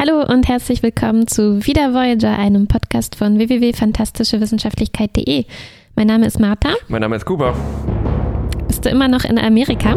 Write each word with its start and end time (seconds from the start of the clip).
Hallo 0.00 0.22
und 0.22 0.46
herzlich 0.46 0.84
willkommen 0.84 1.26
zu 1.26 1.66
Wieder 1.66 1.92
Voyager, 1.92 2.38
einem 2.38 2.68
Podcast 2.68 3.16
von 3.16 3.36
www.fantastischewissenschaftlichkeit.de. 3.36 5.44
Mein 5.96 6.06
Name 6.06 6.24
ist 6.24 6.38
Martha. 6.38 6.68
Mein 6.86 7.00
Name 7.00 7.16
ist 7.16 7.24
Kuba. 7.24 7.52
Bist 8.68 8.84
du 8.84 8.90
immer 8.90 9.08
noch 9.08 9.24
in 9.24 9.40
Amerika? 9.40 9.96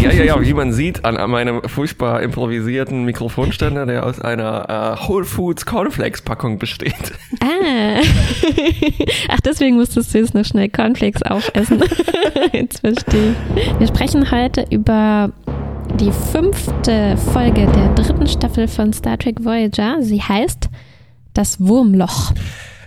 Ja, 0.00 0.12
ja, 0.12 0.22
ja, 0.22 0.40
wie 0.40 0.54
man 0.54 0.72
sieht 0.72 1.04
an 1.04 1.28
meinem 1.28 1.60
furchtbar 1.62 2.22
improvisierten 2.22 3.02
Mikrofonständer, 3.02 3.84
der 3.84 4.06
aus 4.06 4.20
einer 4.20 4.96
äh, 5.02 5.08
Whole 5.08 5.24
Foods 5.24 5.66
Cornflakes 5.66 6.22
Packung 6.22 6.60
besteht. 6.60 7.12
Ah. 7.40 7.98
Ach, 9.28 9.40
deswegen 9.40 9.74
musstest 9.74 10.14
du 10.14 10.18
jetzt 10.18 10.34
noch 10.34 10.44
schnell 10.44 10.68
Cornflakes 10.68 11.24
aufessen. 11.24 11.82
Jetzt 12.52 12.78
verstehe 12.78 13.34
ich. 13.56 13.80
Wir 13.80 13.88
sprechen 13.88 14.30
heute 14.30 14.66
über 14.70 15.32
die 15.98 16.12
fünfte 16.12 17.16
Folge 17.32 17.66
der 17.66 17.94
dritten 17.94 18.26
Staffel 18.26 18.68
von 18.68 18.92
Star 18.92 19.18
Trek 19.18 19.44
Voyager. 19.44 19.96
Sie 20.00 20.20
heißt 20.20 20.68
Das 21.34 21.60
Wurmloch. 21.60 22.32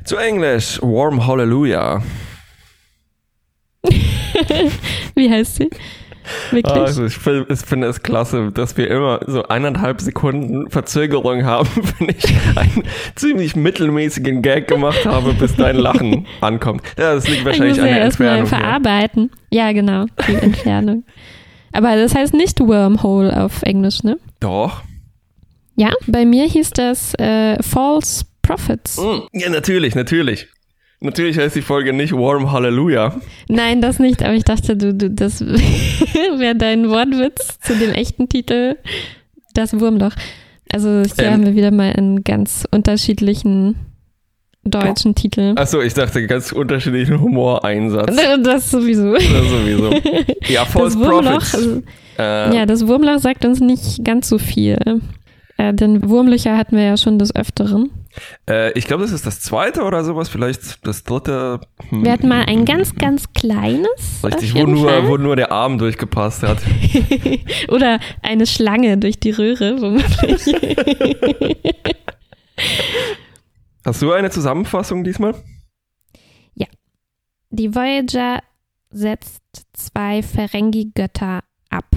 Zu 0.04 0.18
Englisch 0.18 0.80
Warm 0.82 1.26
Hallelujah. 1.26 2.02
Wie 5.16 5.30
heißt 5.30 5.56
sie? 5.56 5.70
Wirklich? 6.52 6.76
Also 6.76 7.06
ich, 7.06 7.18
find, 7.18 7.50
ich 7.50 7.60
finde 7.60 7.88
es 7.88 8.02
klasse, 8.02 8.52
dass 8.52 8.76
wir 8.78 8.90
immer 8.90 9.20
so 9.28 9.44
eineinhalb 9.48 10.02
Sekunden 10.02 10.70
Verzögerung 10.70 11.46
haben, 11.46 11.70
wenn 12.00 12.10
ich 12.10 12.36
einen 12.56 12.84
ziemlich 13.16 13.56
mittelmäßigen 13.56 14.42
Gag 14.42 14.68
gemacht 14.68 15.06
habe, 15.06 15.34
bis 15.34 15.56
dein 15.56 15.76
Lachen 15.76 16.26
ankommt. 16.42 16.82
Ja, 16.98 17.14
das 17.14 17.28
liegt 17.28 17.46
wahrscheinlich 17.46 17.80
an 17.80 17.86
der 17.86 18.00
erstmal 18.00 18.40
Entfernung. 18.40 18.50
hier. 18.50 18.68
verarbeiten. 18.68 19.32
Ja, 19.52 19.72
genau, 19.72 20.06
die 20.28 20.36
Entfernung. 20.36 21.04
Aber 21.76 21.96
das 21.96 22.16
heißt 22.16 22.34
nicht 22.34 22.60
Wormhole 22.60 23.44
auf 23.44 23.62
Englisch, 23.64 24.04
ne? 24.04 24.18
Doch. 24.40 24.82
Ja, 25.76 25.92
bei 26.08 26.26
mir 26.26 26.46
hieß 26.46 26.70
das 26.72 27.14
äh, 27.16 27.62
False 27.62 28.24
Prophets. 28.42 28.98
Mm, 28.98 29.28
Ja, 29.34 29.50
natürlich, 29.50 29.94
natürlich. 29.96 30.48
Natürlich 31.02 31.38
heißt 31.38 31.56
die 31.56 31.62
Folge 31.62 31.92
nicht 31.92 32.14
Warm 32.14 32.52
Hallelujah. 32.52 33.20
Nein, 33.50 33.82
das 33.82 34.00
nicht, 34.00 34.24
aber 34.24 34.34
ich 34.34 34.46
dachte, 34.46 34.78
du, 34.78 34.94
du 34.94 35.10
das 35.12 35.42
wäre 35.46 36.56
dein 36.56 36.90
Wortwitz 36.90 37.60
zu 37.60 37.76
dem 37.76 37.92
echten 37.92 38.30
Titel 38.30 38.78
Das 39.54 39.78
Wurmloch. 39.80 40.14
Also 40.72 41.04
hier 41.04 41.26
Ähm. 41.26 41.34
haben 41.34 41.46
wir 41.46 41.56
wieder 41.56 41.72
mal 41.72 41.92
einen 41.92 42.24
ganz 42.24 42.66
unterschiedlichen 42.72 43.76
deutschen 44.66 45.16
Titel. 45.16 45.54
Achso, 45.56 45.82
ich 45.82 45.94
dachte, 45.94 46.26
ganz 46.28 46.52
unterschiedlichen 46.52 47.20
Humoreinsatz. 47.22 48.16
Das 48.44 48.72
sowieso. 48.72 49.14
Das 49.14 49.24
sowieso. 49.24 49.92
Ja, 50.48 50.64
Das 50.64 50.72
False 50.74 51.00
Wurmloch, 51.00 51.22
Prophets. 51.32 51.56
also, 51.56 51.84
Äh, 52.18 52.56
ja, 52.56 52.66
das 52.66 52.88
Wurmloch 52.88 53.20
sagt 53.20 53.46
uns 53.46 53.60
nicht 53.60 54.04
ganz 54.04 54.28
so 54.30 54.38
viel. 54.38 54.78
Äh, 55.58 55.74
denn 55.74 56.10
Wurmlöcher 56.10 56.58
hatten 56.58 56.76
wir 56.78 56.84
ja 56.84 56.98
schon 56.98 57.18
des 57.20 57.34
Öfteren. 57.36 57.90
äh, 58.50 58.72
ich 58.78 58.88
glaube, 58.88 59.04
das 59.04 59.12
ist 59.14 59.26
das 59.26 59.40
zweite 59.42 59.84
oder 59.84 60.04
sowas, 60.04 60.28
vielleicht 60.30 60.86
das 60.88 61.04
dritte. 61.04 61.60
Hm, 61.90 62.04
Wir 62.04 62.12
hatten 62.14 62.28
mal 62.28 62.44
ein 62.46 62.66
ganz, 62.66 62.96
ganz 62.96 63.32
kleines. 63.34 63.88
Richtig, 64.24 64.54
wo 64.56 64.66
nur, 64.66 64.90
Fall. 64.90 65.08
wo 65.08 65.18
nur 65.18 65.36
der 65.38 65.52
Arm 65.52 65.78
durchgepasst 65.78 66.44
hat. 66.44 66.58
Oder 67.70 68.00
eine 68.22 68.46
Schlange 68.46 68.98
durch 68.98 69.20
die 69.20 69.32
Röhre, 69.32 69.82
womöglich. 69.82 70.56
Hast 73.86 74.02
du 74.02 74.12
eine 74.12 74.30
Zusammenfassung 74.32 75.04
diesmal? 75.04 75.36
Die 77.52 77.74
Voyager 77.74 78.42
setzt 78.90 79.42
zwei 79.72 80.22
Ferengi-Götter 80.22 81.42
ab. 81.70 81.86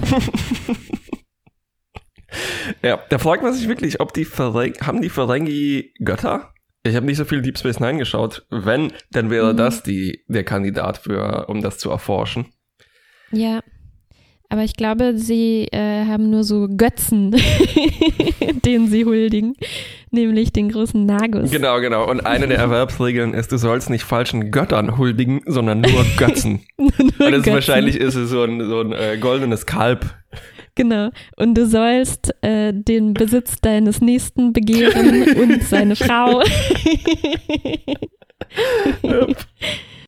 Ja, 2.83 2.99
da 3.09 3.17
fragt 3.17 3.41
man 3.41 3.53
sich 3.53 3.67
wirklich, 3.67 3.99
ob 3.99 4.13
die 4.13 4.23
Ferengi, 4.23 4.77
haben 4.81 5.01
die 5.01 5.09
Ferengi 5.09 5.93
Götter? 5.99 6.53
Ich 6.83 6.95
habe 6.95 7.07
nicht 7.07 7.17
so 7.17 7.25
viel 7.25 7.41
Deep 7.41 7.57
Space 7.57 7.79
Nine 7.79 7.97
geschaut. 7.97 8.45
Wenn, 8.51 8.93
dann 9.09 9.31
wäre 9.31 9.53
Mhm. 9.53 9.57
das 9.57 9.81
die, 9.81 10.23
der 10.27 10.43
Kandidat 10.43 10.99
für, 10.99 11.47
um 11.49 11.61
das 11.61 11.79
zu 11.79 11.89
erforschen. 11.89 12.45
Ja. 13.31 13.61
Aber 14.51 14.63
ich 14.63 14.75
glaube, 14.75 15.15
sie 15.15 15.67
äh, 15.71 16.05
haben 16.05 16.31
nur 16.31 16.43
so 16.43 16.67
Götzen, 16.75 17.35
denen 18.65 18.87
sie 18.87 19.05
huldigen. 19.05 19.53
Nämlich 20.09 20.51
den 20.51 20.69
großen 20.69 21.05
Nagus. 21.05 21.51
Genau, 21.51 21.79
genau. 21.79 22.09
Und 22.09 22.21
eine 22.25 22.47
der 22.47 22.57
Erwerbsregeln 22.57 23.35
ist, 23.35 23.51
du 23.51 23.57
sollst 23.57 23.91
nicht 23.91 24.03
falschen 24.03 24.49
Göttern 24.49 24.97
huldigen, 24.97 25.41
sondern 25.45 25.81
nur 25.81 26.03
Götzen. 26.17 26.61
Nur 26.77 26.87
Und 26.97 27.19
das 27.19 27.31
Götzen. 27.31 27.53
wahrscheinlich 27.53 27.97
ist 27.97 28.15
es 28.15 28.31
so 28.31 28.41
ein, 28.41 28.67
so 28.67 28.81
ein 28.81 28.91
äh, 28.91 29.17
goldenes 29.19 29.67
Kalb. 29.67 30.15
Genau. 30.73 31.09
Und 31.35 31.55
du 31.55 31.67
sollst 31.67 32.33
äh, 32.41 32.73
den 32.73 33.13
Besitz 33.13 33.61
deines 33.61 34.01
Nächsten 34.01 34.51
begehren 34.53 35.25
und 35.37 35.61
seine 35.63 35.95
Frau. 35.95 36.41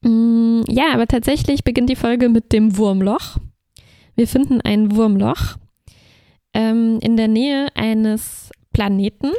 Mm, 0.01 0.61
ja, 0.67 0.85
aber 0.93 1.05
tatsächlich 1.05 1.63
beginnt 1.63 1.89
die 1.89 1.95
Folge 1.95 2.29
mit 2.29 2.53
dem 2.53 2.77
Wurmloch. 2.77 3.37
Wir 4.21 4.27
finden 4.27 4.61
ein 4.61 4.95
Wurmloch 4.95 5.57
ähm, 6.53 6.99
in 7.01 7.17
der 7.17 7.27
Nähe 7.27 7.69
eines 7.73 8.51
Planeten, 8.71 9.31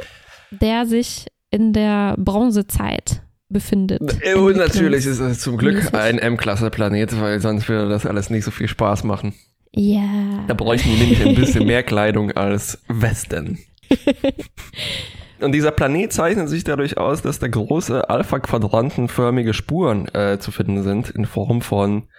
der 0.51 0.85
sich 0.85 1.27
in 1.51 1.71
der 1.71 2.15
Bronzezeit 2.17 3.21
befindet. 3.47 4.01
Äh, 4.19 4.33
Und 4.35 4.57
natürlich 4.57 5.05
ist 5.05 5.21
es 5.21 5.39
zum 5.39 5.55
Glück 5.55 5.93
ein 5.93 6.19
M-Klasse-Planet, 6.19 7.17
weil 7.21 7.39
sonst 7.39 7.69
würde 7.69 7.87
das 7.87 8.05
alles 8.05 8.29
nicht 8.29 8.43
so 8.43 8.51
viel 8.51 8.67
Spaß 8.67 9.05
machen. 9.05 9.33
Ja. 9.71 10.43
Da 10.49 10.53
bräuchten 10.53 10.89
die 10.89 10.97
nämlich 10.97 11.25
ein 11.25 11.35
bisschen 11.35 11.65
mehr 11.65 11.83
Kleidung 11.83 12.33
als 12.33 12.83
Westen. 12.89 13.59
Und 15.39 15.53
dieser 15.53 15.71
Planet 15.71 16.11
zeichnet 16.11 16.49
sich 16.49 16.65
dadurch 16.65 16.97
aus, 16.97 17.21
dass 17.21 17.39
da 17.39 17.47
große 17.47 18.09
Alpha-Quadrantenförmige 18.09 19.53
Spuren 19.53 20.13
äh, 20.13 20.39
zu 20.39 20.51
finden 20.51 20.83
sind 20.83 21.09
in 21.09 21.25
Form 21.25 21.61
von 21.61 22.09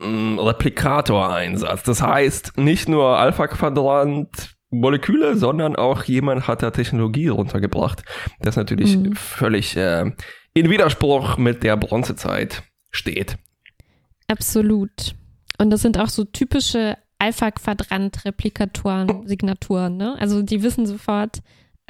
Replikator-Einsatz. 0.00 1.82
Das 1.84 2.02
heißt, 2.02 2.58
nicht 2.58 2.88
nur 2.88 3.18
Alpha-Quadrant 3.18 4.54
Moleküle, 4.70 5.36
sondern 5.36 5.74
auch 5.74 6.04
jemand 6.04 6.46
hat 6.46 6.62
da 6.62 6.70
Technologie 6.70 7.26
runtergebracht, 7.28 8.04
das 8.40 8.54
natürlich 8.56 8.96
Mhm. 8.96 9.14
völlig 9.14 9.76
äh, 9.76 10.12
in 10.54 10.70
Widerspruch 10.70 11.38
mit 11.38 11.62
der 11.64 11.76
Bronzezeit 11.76 12.62
steht. 12.92 13.36
Absolut. 14.28 15.16
Und 15.58 15.70
das 15.70 15.82
sind 15.82 15.98
auch 15.98 16.08
so 16.08 16.22
typische 16.24 16.96
Alpha-Quadrant-Replikatoren, 17.18 19.26
Signaturen, 19.26 19.96
ne? 19.96 20.16
Also 20.20 20.42
die 20.42 20.62
wissen 20.62 20.86
sofort, 20.86 21.40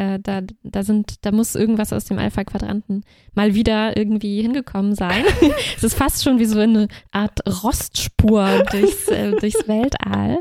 äh, 0.00 0.18
da, 0.22 0.40
da 0.62 0.82
sind, 0.82 1.24
da 1.26 1.30
muss 1.32 1.54
irgendwas 1.54 1.92
aus 1.92 2.06
dem 2.06 2.18
Alpha-Quadranten 2.18 3.04
mal 3.34 3.54
wieder 3.54 3.96
irgendwie 3.96 4.40
hingekommen 4.40 4.94
sein. 4.94 5.24
es 5.76 5.84
ist 5.84 5.94
fast 5.94 6.24
schon 6.24 6.38
wie 6.38 6.46
so 6.46 6.58
eine 6.58 6.88
Art 7.12 7.40
Rostspur 7.62 8.64
durchs, 8.70 9.08
äh, 9.08 9.32
durchs 9.40 9.68
Weltall. 9.68 10.38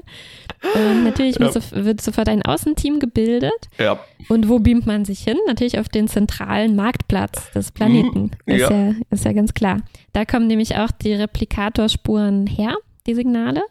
Und 0.76 1.04
natürlich 1.04 1.38
Ja. 1.40 1.52
sof- 1.52 1.72
wird 1.74 2.02
sofort 2.02 2.30
ein 2.30 2.42
Außenteam 2.44 3.00
gebildet. 3.00 3.70
Ja. 3.78 4.00
Und 4.30 4.48
wo 4.50 4.60
beamt 4.60 4.86
man 4.86 5.04
sich 5.06 5.20
hin? 5.20 5.38
Natürlich 5.48 5.80
auf 5.80 5.90
den 5.90 6.08
zentralen 6.08 6.76
Marktplatz 6.76 7.52
des 7.52 7.72
Planeten. 7.72 8.32
Mhm, 8.46 8.54
Ist, 8.54 8.62
ja. 8.62 8.72
ja. 8.72 8.94
ist 9.10 9.26
ja 9.26 9.34
ganz 9.34 9.54
klar. 9.54 9.78
Da 10.14 10.26
kommen 10.26 10.48
nämlich 10.48 10.76
auch 10.78 10.92
die 10.92 11.14
Replikatorspuren 11.14 12.48
her, 12.48 12.76
die 13.08 13.14
Signale, 13.16 13.62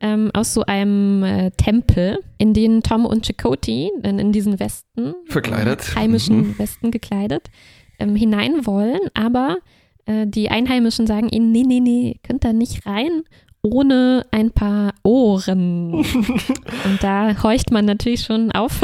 ähm, 0.00 0.30
aus 0.34 0.54
so 0.54 0.64
einem 0.64 1.22
äh, 1.22 1.50
Tempel, 1.52 2.18
in 2.38 2.54
den 2.54 2.82
Tom 2.82 3.04
und 3.06 3.26
Chakotay, 3.26 3.90
in, 4.02 4.18
in 4.18 4.32
diesen 4.32 4.58
Westen, 4.58 5.14
Verkleidet. 5.26 5.80
äh, 5.92 5.96
heimischen 6.00 6.36
Mhm. 6.38 6.58
Westen 6.58 6.90
gekleidet, 6.90 7.50
ähm, 7.98 8.16
hinein 8.16 8.66
wollen, 8.66 9.00
aber 9.14 9.58
äh, 10.06 10.26
die 10.26 10.50
Einheimischen 10.50 11.06
sagen 11.06 11.28
ihnen, 11.28 11.52
nee, 11.52 11.64
nee, 11.66 11.80
nee, 11.80 12.16
könnt 12.22 12.44
da 12.44 12.52
nicht 12.52 12.86
rein, 12.86 13.22
ohne 13.62 14.24
ein 14.30 14.50
paar 14.52 14.94
Ohren. 15.02 15.92
Und 15.94 17.02
da 17.02 17.42
horcht 17.42 17.70
man 17.70 17.84
natürlich 17.84 18.22
schon 18.22 18.50
auf. 18.52 18.80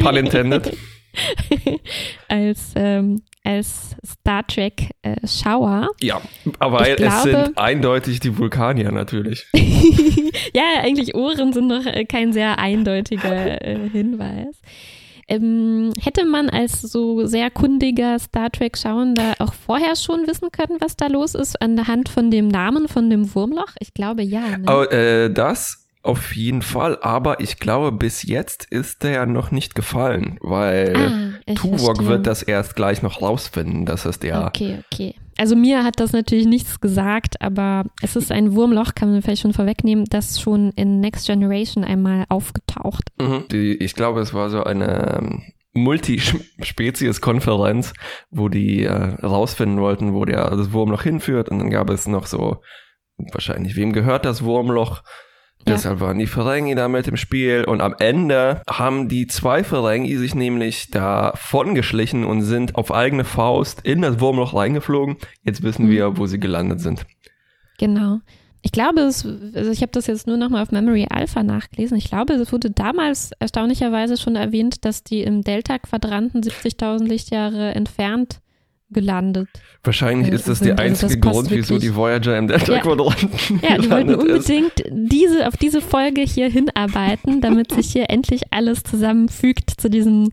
Pun 0.00 0.16
intended. 0.16 0.76
als, 2.28 2.72
ähm, 2.74 3.22
als 3.44 3.94
Star 4.04 4.46
Trek 4.46 4.90
äh, 5.02 5.16
Schauer. 5.26 5.90
Ja, 6.00 6.20
aber 6.58 6.82
Ich 6.82 6.88
es 6.94 6.96
glaube- 6.96 7.30
sind 7.30 7.58
eindeutig 7.58 8.20
die 8.20 8.36
Vulkanier 8.38 8.90
natürlich. 8.90 9.46
ja, 10.54 10.62
eigentlich 10.82 11.14
Ohren 11.14 11.52
sind 11.52 11.68
noch 11.68 11.84
äh, 11.86 12.04
kein 12.06 12.32
sehr 12.32 12.58
eindeutiger 12.58 13.62
äh, 13.64 13.88
Hinweis. 13.90 14.60
Ähm, 15.26 15.90
hätte 16.02 16.26
man 16.26 16.50
als 16.50 16.82
so 16.82 17.24
sehr 17.26 17.50
kundiger 17.50 18.18
Star 18.18 18.50
Trek 18.50 18.76
Schauender 18.76 19.34
auch 19.38 19.54
vorher 19.54 19.96
schon 19.96 20.26
wissen 20.26 20.50
können, 20.52 20.78
was 20.80 20.96
da 20.96 21.06
los 21.06 21.34
ist, 21.34 21.60
anhand 21.62 22.10
von 22.10 22.30
dem 22.30 22.48
Namen 22.48 22.88
von 22.88 23.08
dem 23.08 23.34
Wurmloch? 23.34 23.72
Ich 23.80 23.94
glaube 23.94 24.22
ja. 24.22 24.58
Ne? 24.58 24.64
Oh, 24.68 24.82
äh, 24.82 25.30
das 25.32 25.83
auf 26.04 26.36
jeden 26.36 26.62
Fall, 26.62 26.98
aber 27.00 27.40
ich 27.40 27.58
glaube, 27.58 27.90
bis 27.90 28.22
jetzt 28.22 28.66
ist 28.70 29.02
der 29.02 29.10
ja 29.10 29.26
noch 29.26 29.50
nicht 29.50 29.74
gefallen, 29.74 30.38
weil 30.42 30.94
ah, 30.96 31.54
Tuvok 31.54 32.04
wird 32.04 32.26
das 32.26 32.42
erst 32.42 32.76
gleich 32.76 33.02
noch 33.02 33.22
rausfinden, 33.22 33.86
dass 33.86 34.04
es 34.04 34.18
der. 34.18 34.44
Okay, 34.46 34.80
okay. 34.92 35.14
Also 35.38 35.56
mir 35.56 35.82
hat 35.82 36.00
das 36.00 36.12
natürlich 36.12 36.46
nichts 36.46 36.78
gesagt, 36.80 37.40
aber 37.40 37.86
es 38.02 38.16
ist 38.16 38.30
ein 38.30 38.54
Wurmloch, 38.54 38.94
kann 38.94 39.10
man 39.10 39.22
vielleicht 39.22 39.40
schon 39.42 39.54
vorwegnehmen, 39.54 40.04
das 40.04 40.40
schon 40.40 40.70
in 40.76 41.00
Next 41.00 41.26
Generation 41.26 41.82
einmal 41.84 42.26
aufgetaucht. 42.28 43.10
Mhm. 43.20 43.46
Die, 43.50 43.74
ich 43.74 43.94
glaube, 43.94 44.20
es 44.20 44.32
war 44.34 44.50
so 44.50 44.62
eine 44.62 45.18
ähm, 45.18 45.42
Multispezies-Konferenz, 45.72 47.94
wo 48.30 48.48
die 48.48 48.84
äh, 48.84 48.92
rausfinden 48.92 49.80
wollten, 49.80 50.14
wo 50.14 50.24
der 50.24 50.48
das 50.50 50.70
Wurmloch 50.72 51.02
hinführt. 51.02 51.48
Und 51.48 51.58
dann 51.58 51.70
gab 51.70 51.90
es 51.90 52.06
noch 52.06 52.26
so, 52.26 52.62
wahrscheinlich, 53.32 53.74
wem 53.74 53.92
gehört 53.92 54.24
das 54.24 54.44
Wurmloch? 54.44 55.02
Ja. 55.66 55.74
Deshalb 55.74 56.00
waren 56.00 56.18
die 56.18 56.26
Ferengi 56.26 56.74
da 56.74 56.88
mit 56.88 57.08
im 57.08 57.16
Spiel 57.16 57.64
und 57.64 57.80
am 57.80 57.94
Ende 57.98 58.60
haben 58.68 59.08
die 59.08 59.26
zwei 59.26 59.64
Ferengi 59.64 60.16
sich 60.18 60.34
nämlich 60.34 60.90
davon 60.90 61.74
geschlichen 61.74 62.24
und 62.24 62.42
sind 62.42 62.76
auf 62.76 62.92
eigene 62.92 63.24
Faust 63.24 63.80
in 63.82 64.02
das 64.02 64.20
Wurmloch 64.20 64.54
reingeflogen. 64.54 65.16
Jetzt 65.42 65.62
wissen 65.62 65.86
mhm. 65.86 65.90
wir, 65.90 66.18
wo 66.18 66.26
sie 66.26 66.38
gelandet 66.38 66.80
sind. 66.80 67.06
Genau. 67.78 68.20
Ich 68.60 68.72
glaube, 68.72 69.00
es, 69.00 69.26
also 69.54 69.70
ich 69.70 69.82
habe 69.82 69.92
das 69.92 70.06
jetzt 70.06 70.26
nur 70.26 70.38
nochmal 70.38 70.62
auf 70.62 70.70
Memory 70.70 71.06
Alpha 71.10 71.42
nachgelesen. 71.42 71.98
Ich 71.98 72.08
glaube, 72.08 72.32
es 72.32 72.50
wurde 72.50 72.70
damals 72.70 73.32
erstaunlicherweise 73.38 74.16
schon 74.16 74.36
erwähnt, 74.36 74.86
dass 74.86 75.02
die 75.02 75.20
im 75.20 75.42
Delta-Quadranten 75.42 76.42
70.000 76.42 77.04
Lichtjahre 77.04 77.74
entfernt 77.74 78.40
gelandet. 78.94 79.48
Wahrscheinlich 79.82 80.28
ist 80.28 80.48
das 80.48 80.60
der 80.60 80.78
also 80.78 80.82
einzige 80.82 81.20
das 81.20 81.32
Grund, 81.32 81.50
wieso 81.50 81.78
die 81.78 81.94
Voyager 81.94 82.38
im 82.38 82.48
Delta-Quadranten 82.48 83.28
Ja, 83.62 83.68
ja 83.70 83.78
die 83.78 83.90
wollten 83.90 84.14
unbedingt 84.14 84.72
diese, 84.90 85.46
auf 85.46 85.58
diese 85.58 85.82
Folge 85.82 86.22
hier 86.22 86.48
hinarbeiten, 86.48 87.42
damit 87.42 87.72
sich 87.72 87.92
hier 87.92 88.08
endlich 88.08 88.42
alles 88.50 88.82
zusammenfügt 88.82 89.70
zu 89.76 89.90
diesem 89.90 90.30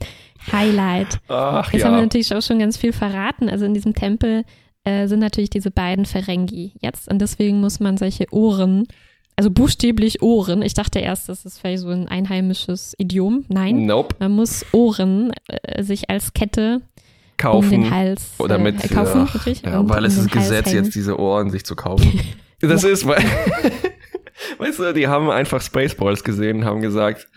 Highlight. 0.51 1.19
Ach, 1.27 1.73
Jetzt 1.73 1.81
ja. 1.81 1.87
haben 1.87 1.95
wir 1.95 2.01
natürlich 2.03 2.33
auch 2.33 2.41
schon 2.41 2.59
ganz 2.59 2.77
viel 2.77 2.93
verraten. 2.93 3.49
Also 3.49 3.65
in 3.65 3.73
diesem 3.73 3.93
Tempel 3.93 4.45
äh, 4.85 5.07
sind 5.07 5.19
natürlich 5.19 5.49
diese 5.49 5.71
beiden 5.71 6.05
Ferengi 6.05 6.73
jetzt 6.79 7.11
und 7.11 7.19
deswegen 7.19 7.59
muss 7.59 7.79
man 7.79 7.97
solche 7.97 8.25
Ohren 8.31 8.87
also 9.35 9.49
buchstäblich 9.49 10.21
Ohren. 10.21 10.61
Ich 10.61 10.75
dachte 10.75 10.99
erst, 10.99 11.29
das 11.29 11.45
ist 11.45 11.59
vielleicht 11.59 11.81
so 11.81 11.89
ein 11.89 12.07
einheimisches 12.07 12.93
Idiom. 12.99 13.45
Nein. 13.47 13.85
Nope. 13.87 14.15
Man 14.19 14.33
muss 14.33 14.65
Ohren 14.71 15.31
äh, 15.47 15.81
sich 15.81 16.09
als 16.09 16.33
Kette 16.33 16.81
kaufen. 17.41 17.75
Um 17.75 17.81
den 17.83 17.91
Hals. 17.91 18.33
Oder 18.38 18.57
mit, 18.57 18.83
äh, 18.83 18.88
kaufen, 18.88 19.27
ach, 19.27 19.47
ja, 19.47 19.88
weil 19.89 19.99
um 19.99 20.05
es 20.05 20.17
ist 20.17 20.31
Gesetz, 20.31 20.67
hängen. 20.67 20.85
jetzt 20.85 20.95
diese 20.95 21.19
Ohren 21.19 21.49
sich 21.49 21.65
zu 21.65 21.75
kaufen. 21.75 22.19
das 22.59 22.83
ist, 22.83 23.05
weil, 23.05 23.23
weißt 24.59 24.79
du, 24.79 24.93
die 24.93 25.07
haben 25.07 25.29
einfach 25.29 25.61
Spaceballs 25.61 26.23
gesehen 26.23 26.59
und 26.59 26.65
haben 26.65 26.81
gesagt, 26.81 27.27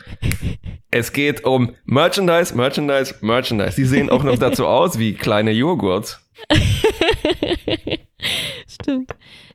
es 0.90 1.12
geht 1.12 1.44
um 1.44 1.74
Merchandise, 1.84 2.54
Merchandise, 2.54 3.14
Merchandise. 3.20 3.76
Die 3.76 3.84
sehen 3.84 4.10
auch 4.10 4.22
noch 4.22 4.38
dazu 4.38 4.66
aus 4.68 4.98
wie 4.98 5.14
kleine 5.14 5.50
Joghurts. 5.50 6.20
Stimmt. 8.68 9.10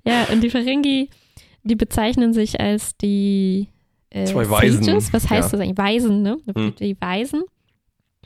Ja, 0.06 0.26
und 0.32 0.42
die 0.42 0.50
Ferengi, 0.50 1.10
die 1.64 1.76
bezeichnen 1.76 2.34
sich 2.34 2.60
als 2.60 2.98
die 2.98 3.68
äh, 4.10 4.26
Zwei 4.26 4.50
Weisen. 4.50 4.84
Sages. 4.84 5.14
Was 5.14 5.30
heißt 5.30 5.52
ja. 5.52 5.58
das 5.58 5.62
eigentlich? 5.62 5.78
Weisen, 5.78 6.22
ne? 6.24 6.38
Hm. 6.56 6.74
Die 6.80 6.98
Weisen. 7.00 7.44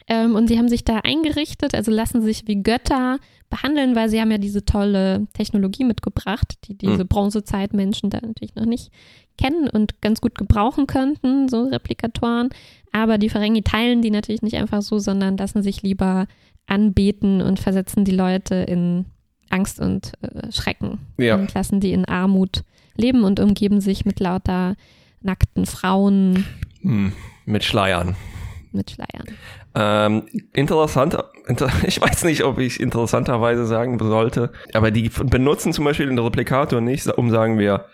Ähm, 0.07 0.35
und 0.35 0.47
sie 0.47 0.57
haben 0.57 0.69
sich 0.69 0.83
da 0.83 0.99
eingerichtet, 0.99 1.75
also 1.75 1.91
lassen 1.91 2.21
sich 2.21 2.47
wie 2.47 2.61
Götter 2.61 3.19
behandeln, 3.49 3.95
weil 3.95 4.09
sie 4.09 4.19
haben 4.19 4.31
ja 4.31 4.37
diese 4.37 4.65
tolle 4.65 5.27
Technologie 5.33 5.83
mitgebracht, 5.83 6.55
die 6.65 6.77
diese 6.77 6.99
hm. 6.99 7.07
Bronzezeitmenschen 7.07 8.09
da 8.09 8.19
natürlich 8.21 8.55
noch 8.55 8.65
nicht 8.65 8.91
kennen 9.37 9.69
und 9.69 10.01
ganz 10.01 10.21
gut 10.21 10.35
gebrauchen 10.35 10.87
könnten, 10.87 11.47
so 11.49 11.63
Replikatoren. 11.63 12.49
Aber 12.91 13.17
die 13.17 13.29
Ferengi 13.29 13.61
teilen 13.61 14.01
die 14.01 14.11
natürlich 14.11 14.41
nicht 14.41 14.57
einfach 14.57 14.81
so, 14.81 14.99
sondern 14.99 15.37
lassen 15.37 15.63
sich 15.63 15.81
lieber 15.81 16.27
anbeten 16.67 17.41
und 17.41 17.59
versetzen 17.59 18.05
die 18.05 18.15
Leute 18.15 18.55
in 18.55 19.05
Angst 19.49 19.79
und 19.79 20.13
äh, 20.21 20.51
Schrecken 20.51 20.99
ja. 21.17 21.35
und 21.35 21.53
lassen 21.53 21.79
die 21.79 21.93
in 21.93 22.05
Armut 22.05 22.63
leben 22.95 23.23
und 23.23 23.39
umgeben 23.39 23.81
sich 23.81 24.05
mit 24.05 24.19
lauter 24.19 24.75
nackten 25.21 25.65
Frauen. 25.65 26.45
Hm, 26.81 27.13
mit 27.45 27.63
Schleiern. 27.63 28.15
Mit 28.71 28.91
Schleiern. 28.91 29.25
Ähm, 29.75 30.23
interessant, 30.53 31.17
inter, 31.47 31.69
ich 31.87 32.01
weiß 32.01 32.25
nicht, 32.25 32.43
ob 32.43 32.59
ich 32.59 32.79
interessanterweise 32.79 33.65
sagen 33.65 33.97
sollte, 33.99 34.51
aber 34.73 34.91
die 34.91 35.09
benutzen 35.09 35.73
zum 35.73 35.85
Beispiel 35.85 36.05
den 36.07 36.19
Replikator 36.19 36.81
nicht, 36.81 37.07
um 37.07 37.31
sagen 37.31 37.57
wir, 37.57 37.85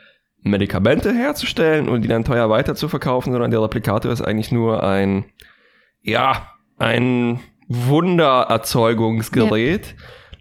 Medikamente 0.41 1.13
herzustellen 1.13 1.89
und 1.89 2.01
die 2.01 2.07
dann 2.07 2.23
teuer 2.23 2.49
weiter 2.49 2.73
zu 2.73 2.87
verkaufen, 2.87 3.33
sondern 3.33 3.51
der 3.51 3.61
Replikator 3.61 4.09
ist 4.11 4.21
eigentlich 4.21 4.53
nur 4.53 4.83
ein, 4.83 5.25
ja, 6.01 6.53
ein 6.77 7.41
Wundererzeugungsgerät, 7.67 9.87
ja. 9.87 9.93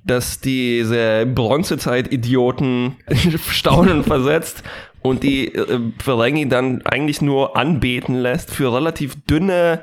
das 0.04 0.38
diese 0.40 1.26
Bronzezeit-Idioten 1.26 2.94
staunen 3.50 4.04
versetzt 4.04 4.62
und 5.02 5.24
die 5.24 5.52
äh, 5.52 5.80
Ferengi 5.98 6.48
dann 6.48 6.86
eigentlich 6.86 7.20
nur 7.20 7.56
anbeten 7.56 8.14
lässt 8.14 8.54
für 8.54 8.72
relativ 8.72 9.16
dünne 9.26 9.82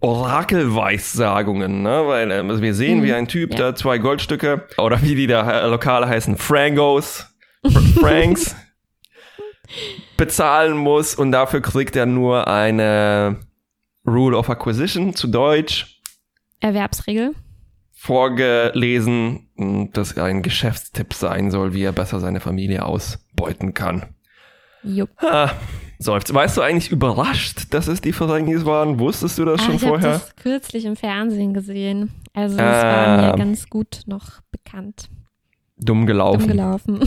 Orakelweissagungen, 0.00 1.82
ne? 1.82 2.06
Weil 2.06 2.30
äh, 2.30 2.60
wir 2.60 2.74
sehen, 2.74 3.00
mhm. 3.00 3.02
wie 3.04 3.12
ein 3.12 3.28
Typ 3.28 3.52
ja. 3.52 3.58
da 3.58 3.74
zwei 3.74 3.98
Goldstücke 3.98 4.66
oder 4.78 5.02
wie 5.02 5.14
die 5.14 5.26
da 5.26 5.64
äh, 5.64 5.68
Lokale 5.68 6.08
heißen, 6.08 6.36
Frangos, 6.36 7.26
Franks, 8.00 8.54
bezahlen 10.16 10.76
muss 10.76 11.14
und 11.14 11.32
dafür 11.32 11.60
kriegt 11.60 11.96
er 11.96 12.06
nur 12.06 12.46
eine 12.46 13.40
Rule 14.06 14.36
of 14.36 14.48
Acquisition 14.50 15.14
zu 15.14 15.26
Deutsch 15.26 15.96
Erwerbsregel. 16.60 17.34
Vorgelesen, 17.92 19.48
dass 19.92 20.16
ein 20.16 20.42
Geschäftstipp 20.42 21.14
sein 21.14 21.50
soll, 21.50 21.74
wie 21.74 21.82
er 21.82 21.92
besser 21.92 22.20
seine 22.20 22.40
Familie 22.40 22.84
ausbeuten 22.84 23.74
kann. 23.74 24.14
Jupp. 24.82 25.10
Ha, 25.20 25.50
seufzt. 25.98 26.32
Weißt 26.32 26.56
du 26.56 26.62
eigentlich 26.62 26.90
überrascht, 26.90 27.66
dass 27.70 27.88
es 27.88 28.00
die 28.00 28.12
Ferengis 28.12 28.64
waren? 28.64 28.98
Wusstest 28.98 29.38
du 29.38 29.44
das 29.44 29.60
ah, 29.60 29.64
schon 29.64 29.74
ich 29.76 29.82
vorher? 29.82 29.98
Ich 29.98 30.04
habe 30.06 30.24
das 30.24 30.36
kürzlich 30.36 30.84
im 30.84 30.96
Fernsehen 30.96 31.54
gesehen. 31.54 32.10
Also 32.32 32.56
das 32.56 32.82
äh, 32.82 32.86
war 32.86 33.30
mir 33.32 33.38
ganz 33.38 33.68
gut 33.68 34.00
noch 34.06 34.40
bekannt. 34.50 35.08
Dumm 35.78 36.06
gelaufen. 36.06 36.40
Dumm 36.40 36.48
gelaufen. 36.48 37.00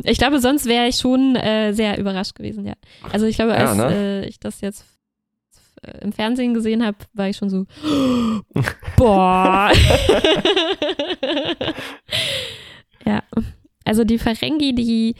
ich 0.04 0.18
glaube, 0.18 0.40
sonst 0.40 0.66
wäre 0.66 0.88
ich 0.88 0.96
schon 0.96 1.36
äh, 1.36 1.72
sehr 1.72 1.98
überrascht 1.98 2.34
gewesen, 2.34 2.64
ja. 2.64 2.74
Also 3.12 3.26
ich 3.26 3.36
glaube, 3.36 3.54
als 3.54 3.76
ja, 3.76 3.90
ne? 3.90 3.94
äh, 3.94 4.28
ich 4.28 4.40
das 4.40 4.62
jetzt 4.62 4.86
äh, 5.82 5.98
im 5.98 6.12
Fernsehen 6.12 6.54
gesehen 6.54 6.84
habe, 6.84 6.96
war 7.12 7.28
ich 7.28 7.36
schon 7.36 7.50
so, 7.50 7.66
boah. 8.96 9.70
ja, 13.04 13.22
also 13.84 14.04
die 14.04 14.18
Ferengi, 14.18 14.74
die 14.74 15.14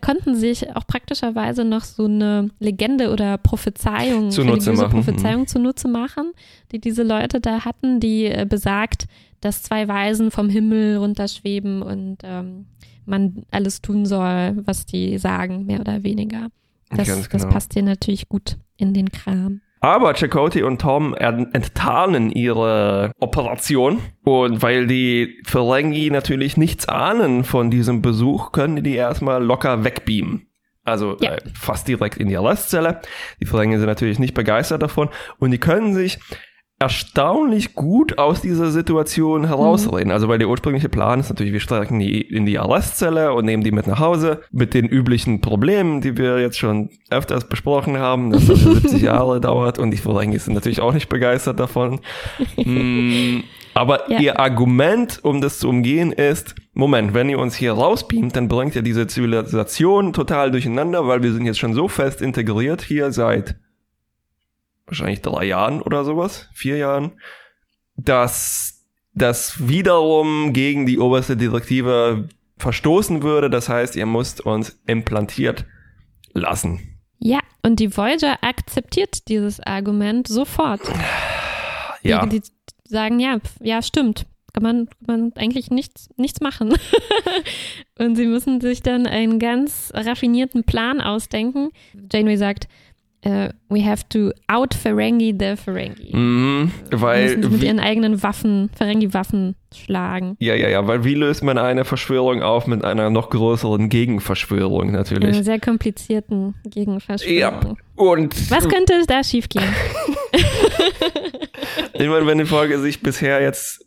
konnten 0.00 0.34
sich 0.34 0.74
auch 0.74 0.86
praktischerweise 0.86 1.64
noch 1.64 1.84
so 1.84 2.06
eine 2.06 2.50
Legende 2.58 3.10
oder 3.12 3.38
Prophezeiung, 3.38 4.30
zunutze 4.30 4.72
machen. 4.72 4.90
Prophezeiung 4.90 5.40
mhm. 5.42 5.46
zunutze 5.46 5.88
machen, 5.88 6.32
die 6.72 6.80
diese 6.80 7.04
Leute 7.04 7.40
da 7.40 7.64
hatten, 7.64 8.00
die 8.00 8.26
äh, 8.26 8.46
besagt, 8.48 9.06
dass 9.40 9.62
zwei 9.62 9.86
Weisen 9.86 10.30
vom 10.30 10.48
Himmel 10.48 10.96
runterschweben 10.96 11.82
und 11.82 12.18
ähm, 12.24 12.66
man 13.04 13.44
alles 13.50 13.82
tun 13.82 14.06
soll, 14.06 14.56
was 14.64 14.86
die 14.86 15.18
sagen, 15.18 15.66
mehr 15.66 15.80
oder 15.80 16.02
weniger. 16.02 16.48
Das, 16.90 17.08
genau. 17.08 17.26
das 17.30 17.48
passt 17.48 17.74
dir 17.74 17.82
natürlich 17.82 18.28
gut 18.28 18.56
in 18.76 18.94
den 18.94 19.10
Kram. 19.10 19.60
Aber 19.82 20.14
Chakotay 20.14 20.62
und 20.62 20.80
Tom 20.80 21.12
enttarnen 21.14 22.30
ihre 22.30 23.10
Operation. 23.18 24.00
Und 24.22 24.62
weil 24.62 24.86
die 24.86 25.42
Ferengi 25.44 26.08
natürlich 26.08 26.56
nichts 26.56 26.88
ahnen 26.88 27.42
von 27.42 27.68
diesem 27.68 28.00
Besuch, 28.00 28.52
können 28.52 28.84
die 28.84 28.94
erstmal 28.94 29.42
locker 29.42 29.82
wegbeamen. 29.82 30.46
Also 30.84 31.16
ja. 31.20 31.32
äh, 31.32 31.40
fast 31.54 31.88
direkt 31.88 32.16
in 32.16 32.28
die 32.28 32.36
Arrestzelle. 32.36 33.00
Die 33.40 33.46
Ferengi 33.46 33.76
sind 33.76 33.86
natürlich 33.86 34.20
nicht 34.20 34.34
begeistert 34.34 34.82
davon. 34.82 35.08
Und 35.38 35.50
die 35.50 35.58
können 35.58 35.94
sich 35.94 36.20
erstaunlich 36.82 37.76
gut 37.76 38.18
aus 38.18 38.40
dieser 38.40 38.72
Situation 38.72 39.46
herausreden. 39.46 40.08
Mhm. 40.08 40.14
Also 40.14 40.26
weil 40.26 40.40
der 40.40 40.48
ursprüngliche 40.48 40.88
Plan 40.88 41.20
ist 41.20 41.28
natürlich, 41.28 41.52
wir 41.52 41.60
strecken 41.60 42.00
die 42.00 42.20
in 42.20 42.44
die 42.44 42.58
Arrestzelle 42.58 43.34
und 43.34 43.44
nehmen 43.44 43.62
die 43.62 43.70
mit 43.70 43.86
nach 43.86 44.00
Hause 44.00 44.40
mit 44.50 44.74
den 44.74 44.86
üblichen 44.86 45.40
Problemen, 45.40 46.00
die 46.00 46.16
wir 46.16 46.40
jetzt 46.40 46.58
schon 46.58 46.90
öfters 47.08 47.48
besprochen 47.48 47.98
haben, 47.98 48.32
dass 48.32 48.48
das 48.48 48.58
70 48.58 49.00
Jahre 49.02 49.40
dauert 49.40 49.78
und 49.78 49.92
die 49.92 49.96
Vorgängig 49.96 50.42
sind 50.42 50.54
natürlich 50.54 50.80
auch 50.80 50.92
nicht 50.92 51.08
begeistert 51.08 51.60
davon. 51.60 52.00
mm, 52.56 53.44
aber 53.74 54.10
ja. 54.10 54.18
ihr 54.18 54.40
Argument, 54.40 55.20
um 55.22 55.40
das 55.40 55.60
zu 55.60 55.68
umgehen, 55.68 56.10
ist, 56.10 56.56
Moment, 56.74 57.14
wenn 57.14 57.28
ihr 57.28 57.38
uns 57.38 57.54
hier 57.54 57.74
rausbeamt, 57.74 58.34
dann 58.34 58.48
bringt 58.48 58.74
ihr 58.74 58.82
diese 58.82 59.06
Zivilisation 59.06 60.12
total 60.12 60.50
durcheinander, 60.50 61.06
weil 61.06 61.22
wir 61.22 61.32
sind 61.32 61.46
jetzt 61.46 61.60
schon 61.60 61.74
so 61.74 61.86
fest 61.86 62.20
integriert 62.20 62.82
hier 62.82 63.12
seit 63.12 63.54
wahrscheinlich 64.92 65.22
drei 65.22 65.46
Jahren 65.46 65.80
oder 65.82 66.04
sowas, 66.04 66.48
vier 66.52 66.76
Jahren, 66.76 67.12
dass 67.96 68.84
das 69.14 69.68
wiederum 69.68 70.52
gegen 70.52 70.86
die 70.86 70.98
oberste 70.98 71.36
Direktive 71.36 72.28
verstoßen 72.58 73.22
würde. 73.22 73.50
Das 73.50 73.68
heißt, 73.68 73.96
ihr 73.96 74.06
müsst 74.06 74.40
uns 74.40 74.78
implantiert 74.86 75.64
lassen. 76.34 77.00
Ja, 77.18 77.40
und 77.62 77.80
die 77.80 77.96
Voyager 77.96 78.42
akzeptiert 78.42 79.28
dieses 79.28 79.60
Argument 79.60 80.28
sofort. 80.28 80.80
Ja. 82.02 82.26
Die, 82.26 82.40
die 82.40 82.48
sagen, 82.84 83.20
ja, 83.20 83.38
ja, 83.60 83.80
stimmt. 83.80 84.26
Kann 84.52 84.62
man, 84.62 84.86
kann 85.06 85.20
man 85.20 85.32
eigentlich 85.36 85.70
nichts, 85.70 86.10
nichts 86.16 86.40
machen. 86.40 86.74
und 87.98 88.16
sie 88.16 88.26
müssen 88.26 88.60
sich 88.60 88.82
dann 88.82 89.06
einen 89.06 89.38
ganz 89.38 89.92
raffinierten 89.94 90.64
Plan 90.64 91.00
ausdenken. 91.00 91.70
Janeway 92.12 92.36
sagt, 92.36 92.68
äh, 93.22 93.50
we 93.68 93.84
have 93.84 94.08
to 94.08 94.32
out 94.48 94.74
Ferengi 94.74 95.34
the 95.38 95.56
Ferengi. 95.56 96.14
Mhm, 96.14 96.72
weil 96.90 97.36
mit 97.36 97.60
wie, 97.60 97.66
ihren 97.66 97.80
eigenen 97.80 98.22
Waffen, 98.22 98.70
Ferengi-Waffen 98.76 99.54
schlagen. 99.74 100.36
ja, 100.40 100.54
ja, 100.54 100.68
ja, 100.68 100.86
weil 100.86 101.04
wie 101.04 101.14
löst 101.14 101.42
man 101.42 101.56
eine 101.56 101.84
Verschwörung 101.84 102.42
auf 102.42 102.66
mit 102.66 102.84
einer 102.84 103.10
noch 103.10 103.30
größeren 103.30 103.88
Gegenverschwörung 103.88 104.92
natürlich? 104.92 105.34
Einer 105.34 105.44
sehr 105.44 105.60
komplizierten 105.60 106.54
Gegenverschwörung. 106.64 107.78
Und 107.94 108.50
Was 108.50 108.68
könnte 108.68 109.04
da 109.06 109.22
schiefgehen? 109.22 109.64
ich 111.92 112.08
meine, 112.08 112.26
wenn 112.26 112.38
die 112.38 112.44
Folge 112.44 112.80
sich 112.80 113.00
bisher 113.00 113.40
jetzt 113.40 113.86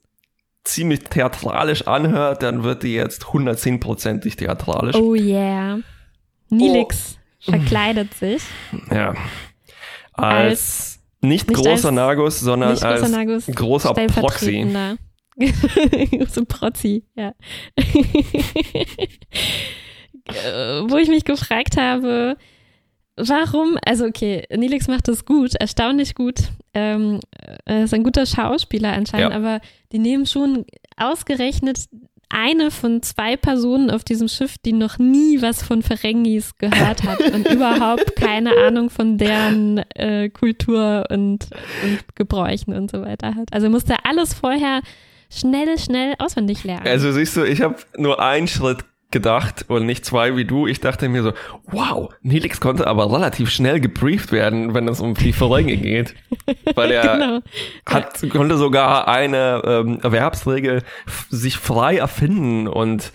ziemlich 0.63 1.01
theatralisch 1.01 1.87
anhört, 1.87 2.41
dann 2.41 2.63
wird 2.63 2.83
die 2.83 2.93
jetzt 2.95 3.23
110%ig 3.25 4.35
theatralisch. 4.35 4.95
Oh 4.95 5.13
yeah. 5.13 5.79
Nilix 6.49 7.17
verkleidet 7.45 8.13
sich. 8.13 8.43
Ja. 8.91 9.13
Als, 10.13 10.99
nicht, 11.21 11.47
nicht 11.49 11.57
großer 11.57 11.87
als- 11.89 11.95
Nagus, 11.95 12.39
sondern 12.39 12.69
als 12.71 12.81
großer 12.81 13.09
Nagus, 13.09 13.47
großer 13.47 13.93
Proxy. 13.93 14.65
so 16.29 16.45
Prozzi, 16.47 17.03
ja. 17.15 17.33
Wo 20.87 20.97
ich 20.97 21.09
mich 21.09 21.23
gefragt 21.25 21.77
habe, 21.77 22.35
warum, 23.15 23.77
also 23.85 24.05
okay, 24.05 24.43
Nilix 24.55 24.87
macht 24.87 25.07
das 25.07 25.25
gut, 25.25 25.53
erstaunlich 25.55 26.15
gut. 26.15 26.35
Ähm, 26.73 27.19
er 27.65 27.83
ist 27.83 27.93
ein 27.93 28.03
guter 28.03 28.25
Schauspieler 28.25 28.91
anscheinend, 28.93 29.31
Ja. 29.31 29.37
aber 29.37 29.61
die 29.91 29.99
nehmen 29.99 30.25
schon 30.25 30.65
ausgerechnet 30.97 31.85
eine 32.35 32.69
von 32.69 33.01
zwei 33.01 33.37
Personen 33.37 33.89
auf 33.89 34.03
diesem 34.03 34.27
Schiff, 34.27 34.57
die 34.57 34.73
noch 34.73 34.97
nie 34.97 35.41
was 35.41 35.63
von 35.63 35.81
Ferengis 35.81 36.57
gehört 36.57 37.03
hat 37.03 37.21
und 37.33 37.47
überhaupt 37.51 38.15
keine 38.15 38.51
Ahnung 38.67 38.89
von 38.89 39.17
deren 39.17 39.77
äh, 39.95 40.29
Kultur 40.29 41.05
und, 41.09 41.47
und 41.83 42.15
Gebräuchen 42.15 42.73
und 42.73 42.91
so 42.91 43.01
weiter 43.01 43.35
hat. 43.35 43.53
Also 43.53 43.69
musste 43.69 43.95
alles 44.03 44.33
vorher 44.33 44.81
schnell, 45.29 45.77
schnell 45.79 46.15
auswendig 46.19 46.63
lernen. 46.63 46.87
Also 46.87 47.11
siehst 47.11 47.37
du, 47.37 47.43
ich 47.43 47.61
habe 47.61 47.77
nur 47.97 48.21
einen 48.21 48.47
Schritt 48.47 48.83
gedacht 49.11 49.65
und 49.69 49.85
nicht 49.85 50.03
zwei 50.05 50.35
wie 50.35 50.45
du. 50.45 50.67
Ich 50.67 50.81
dachte 50.81 51.07
mir 51.09 51.23
so, 51.23 51.33
wow, 51.67 52.09
Nelix 52.21 52.59
konnte 52.59 52.87
aber 52.87 53.11
relativ 53.13 53.49
schnell 53.49 53.79
gebrieft 53.79 54.31
werden, 54.31 54.73
wenn 54.73 54.87
es 54.87 54.99
um 54.99 55.13
die 55.13 55.31
Ferengi 55.33 55.77
geht. 55.77 56.15
Weil 56.75 56.91
er 56.91 57.13
genau. 57.17 57.39
hat, 57.85 58.29
konnte 58.29 58.57
sogar 58.57 59.07
eine 59.07 59.61
ähm, 59.65 59.99
Erwerbsregel 60.01 60.81
sich 61.29 61.57
frei 61.57 61.97
erfinden 61.97 62.67
und 62.67 63.11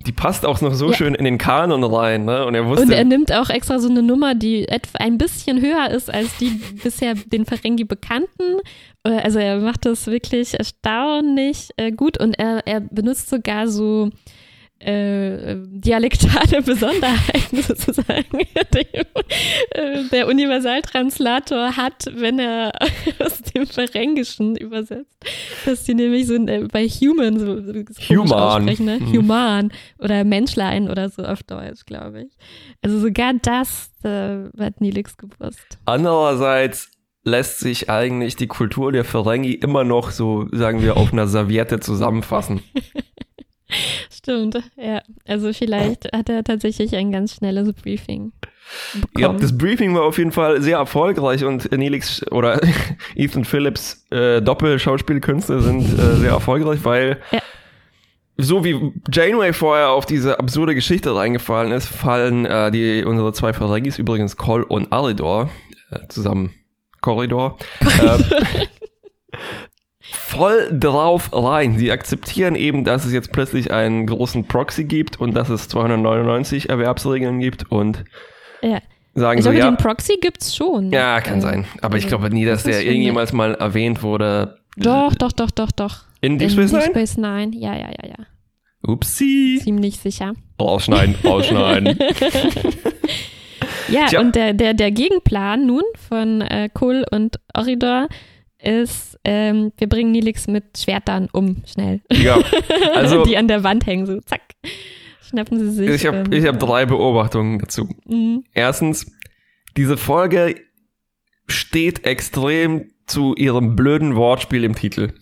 die 0.00 0.12
passt 0.12 0.44
auch 0.46 0.60
noch 0.60 0.74
so 0.74 0.90
Ja. 0.90 0.94
schön 0.96 1.14
in 1.14 1.24
den 1.24 1.38
Kanon 1.38 1.82
rein, 1.82 2.26
ne? 2.26 2.44
Und 2.44 2.54
er 2.54 2.66
wusste, 2.66 2.84
Und 2.84 2.92
er 2.92 3.02
nimmt 3.04 3.32
auch 3.32 3.48
extra 3.48 3.78
so 3.80 3.88
eine 3.88 4.02
Nummer, 4.02 4.34
die 4.34 4.68
etwa 4.68 4.98
ein 4.98 5.18
bisschen 5.18 5.60
höher 5.60 5.90
ist 5.90 6.12
als 6.12 6.36
die 6.36 6.60
bisher 6.82 7.14
den 7.14 7.44
Ferengi 7.46 7.84
bekannten. 7.84 8.60
Äh, 9.02 9.20
Also 9.22 9.38
er 9.38 9.58
macht 9.60 9.84
das 9.86 10.06
wirklich 10.06 10.58
erstaunlich 10.58 11.70
äh, 11.76 11.90
gut 11.90 12.18
und 12.18 12.38
er, 12.38 12.66
er 12.66 12.80
benutzt 12.80 13.30
sogar 13.30 13.66
so 13.68 14.10
äh, 14.78 15.56
dialektale 15.56 16.62
Besonderheiten 16.64 17.62
sozusagen, 17.62 18.40
äh, 19.70 20.04
der 20.12 20.28
Universaltranslator 20.28 21.76
hat, 21.76 22.04
wenn 22.12 22.38
er 22.38 22.72
aus 23.18 23.40
dem 23.42 23.66
Ferengischen 23.66 24.56
übersetzt. 24.56 25.16
Dass 25.64 25.84
die 25.84 25.94
nämlich 25.94 26.26
so 26.26 26.34
äh, 26.34 26.68
bei 26.70 26.86
Human 26.86 27.38
so, 27.38 27.60
so 27.62 28.14
Human. 28.14 28.64
ne? 28.64 28.98
Mhm. 29.00 29.12
Human 29.12 29.72
oder 29.98 30.24
Menschlein 30.24 30.90
oder 30.90 31.08
so 31.08 31.22
auf 31.22 31.42
Deutsch, 31.42 31.86
glaube 31.86 32.22
ich. 32.22 32.36
Also 32.82 33.00
sogar 33.00 33.32
das 33.40 33.90
äh, 34.04 34.44
hat 34.58 34.80
Nilix 34.80 35.16
gewusst. 35.16 35.78
andererseits 35.86 36.90
lässt 37.24 37.58
sich 37.58 37.90
eigentlich 37.90 38.36
die 38.36 38.46
Kultur 38.46 38.92
der 38.92 39.04
Ferengi 39.04 39.52
immer 39.52 39.82
noch 39.82 40.12
so, 40.12 40.46
sagen 40.52 40.80
wir, 40.82 40.96
auf 40.96 41.12
einer 41.12 41.26
Serviette 41.26 41.80
zusammenfassen. 41.80 42.62
Stimmt, 44.10 44.58
ja. 44.76 45.02
Also 45.26 45.52
vielleicht 45.52 46.12
hat 46.12 46.28
er 46.28 46.44
tatsächlich 46.44 46.94
ein 46.94 47.10
ganz 47.12 47.34
schnelles 47.34 47.72
Briefing 47.72 48.32
bekommen. 48.94 49.12
Ja, 49.18 49.32
das 49.32 49.56
Briefing 49.56 49.94
war 49.94 50.02
auf 50.04 50.18
jeden 50.18 50.32
Fall 50.32 50.60
sehr 50.62 50.78
erfolgreich 50.78 51.44
und 51.44 51.70
Nelix 51.72 52.24
oder 52.30 52.60
Ethan 53.14 53.44
Phillips 53.44 54.06
äh, 54.10 54.40
Doppelschauspielkünste 54.42 55.60
sind 55.60 55.82
äh, 55.98 56.16
sehr 56.16 56.30
erfolgreich, 56.30 56.80
weil 56.84 57.20
Ja. 57.30 57.40
so 58.36 58.64
wie 58.64 58.92
Janeway 59.12 59.52
vorher 59.52 59.90
auf 59.90 60.06
diese 60.06 60.38
absurde 60.38 60.74
Geschichte 60.74 61.14
reingefallen 61.14 61.72
ist, 61.72 61.86
fallen 61.86 62.44
äh, 62.46 62.70
die 62.70 63.04
unsere 63.04 63.32
zwei 63.32 63.52
Ferengis 63.52 63.98
übrigens 63.98 64.36
Col 64.36 64.62
und 64.62 64.92
Aridor 64.92 65.50
äh, 65.90 66.00
zusammen 66.08 66.54
Korridor 67.00 67.58
äh, 67.80 68.66
voll 70.36 70.68
drauf 70.78 71.30
rein. 71.32 71.78
Sie 71.78 71.90
akzeptieren 71.90 72.54
eben, 72.54 72.84
dass 72.84 73.04
es 73.04 73.12
jetzt 73.12 73.32
plötzlich 73.32 73.70
einen 73.70 74.06
großen 74.06 74.44
Proxy 74.44 74.84
gibt 74.84 75.20
und 75.20 75.34
dass 75.34 75.48
es 75.48 75.68
299 75.68 76.68
Erwerbsregeln 76.68 77.38
gibt 77.40 77.70
und 77.70 78.04
ja. 78.62 78.80
sagen 79.14 79.38
Ich 79.38 79.44
so, 79.44 79.50
glaube, 79.50 79.64
ja, 79.64 79.70
den 79.70 79.76
Proxy 79.76 80.18
gibt's 80.20 80.54
schon. 80.56 80.90
ja, 80.92 81.20
kann 81.20 81.38
Äh, 81.38 81.42
sein. 81.42 81.64
Aber 81.82 81.96
ich 81.96 82.04
also, 82.04 82.18
glaube 82.18 82.34
nie, 82.34 82.44
dass 82.44 82.62
das 82.62 82.72
der 82.76 82.84
irgendjemals 82.86 83.32
mal 83.32 83.54
erwähnt 83.54 84.02
wurde. 84.02 84.58
Doch, 84.76 85.14
doch, 85.14 85.32
doch, 85.32 85.50
doch, 85.50 85.72
doch. 85.72 86.04
In 86.20 86.38
Deep 86.38 86.50
In 86.50 86.68
Space 86.68 86.70
Deep 86.70 86.80
Nine? 86.80 86.90
Space 86.90 87.16
Nine, 87.16 87.50
ja, 87.56 87.74
ja, 87.74 87.88
ja, 87.88 88.08
ja. 88.18 88.26
Upsi. 88.86 89.60
Ziemlich 89.62 89.98
sicher. 89.98 90.34
Rausschneiden, 90.60 91.14
rausschneiden. 91.24 91.98
Ja, 93.88 94.06
Tja. 94.06 94.20
und 94.20 94.34
der, 94.34 94.52
der, 94.52 94.74
der 94.74 94.90
Gegenplan 94.90 95.66
nun 95.66 95.82
von 96.08 96.40
äh, 96.40 96.68
Kul 96.72 97.04
und 97.10 97.38
Oridor 97.54 98.08
ist, 98.66 99.18
ähm, 99.24 99.72
wir 99.78 99.88
bringen 99.88 100.12
Nilix 100.12 100.46
mit 100.46 100.76
Schwertern 100.78 101.28
um, 101.32 101.62
schnell. 101.66 102.00
ja, 102.12 102.38
also 102.94 103.24
Die 103.24 103.36
an 103.36 103.48
der 103.48 103.62
Wand 103.64 103.86
hängen, 103.86 104.06
so 104.06 104.20
zack. 104.20 104.42
Schnappen 105.28 105.58
sie 105.58 105.70
sich. 105.70 105.88
ich 105.90 106.06
habe 106.06 106.18
hab 106.18 106.32
äh, 106.54 106.58
drei 106.58 106.86
Beobachtungen 106.86 107.58
dazu. 107.58 107.88
mhm. 108.06 108.44
Erstens, 108.52 109.10
diese 109.76 109.96
Folge 109.96 110.56
steht 111.48 112.04
extrem 112.06 112.90
zu 113.06 113.34
ihrem 113.34 113.76
blöden 113.76 114.16
Wortspiel 114.16 114.64
im 114.64 114.74
Titel. 114.74 115.12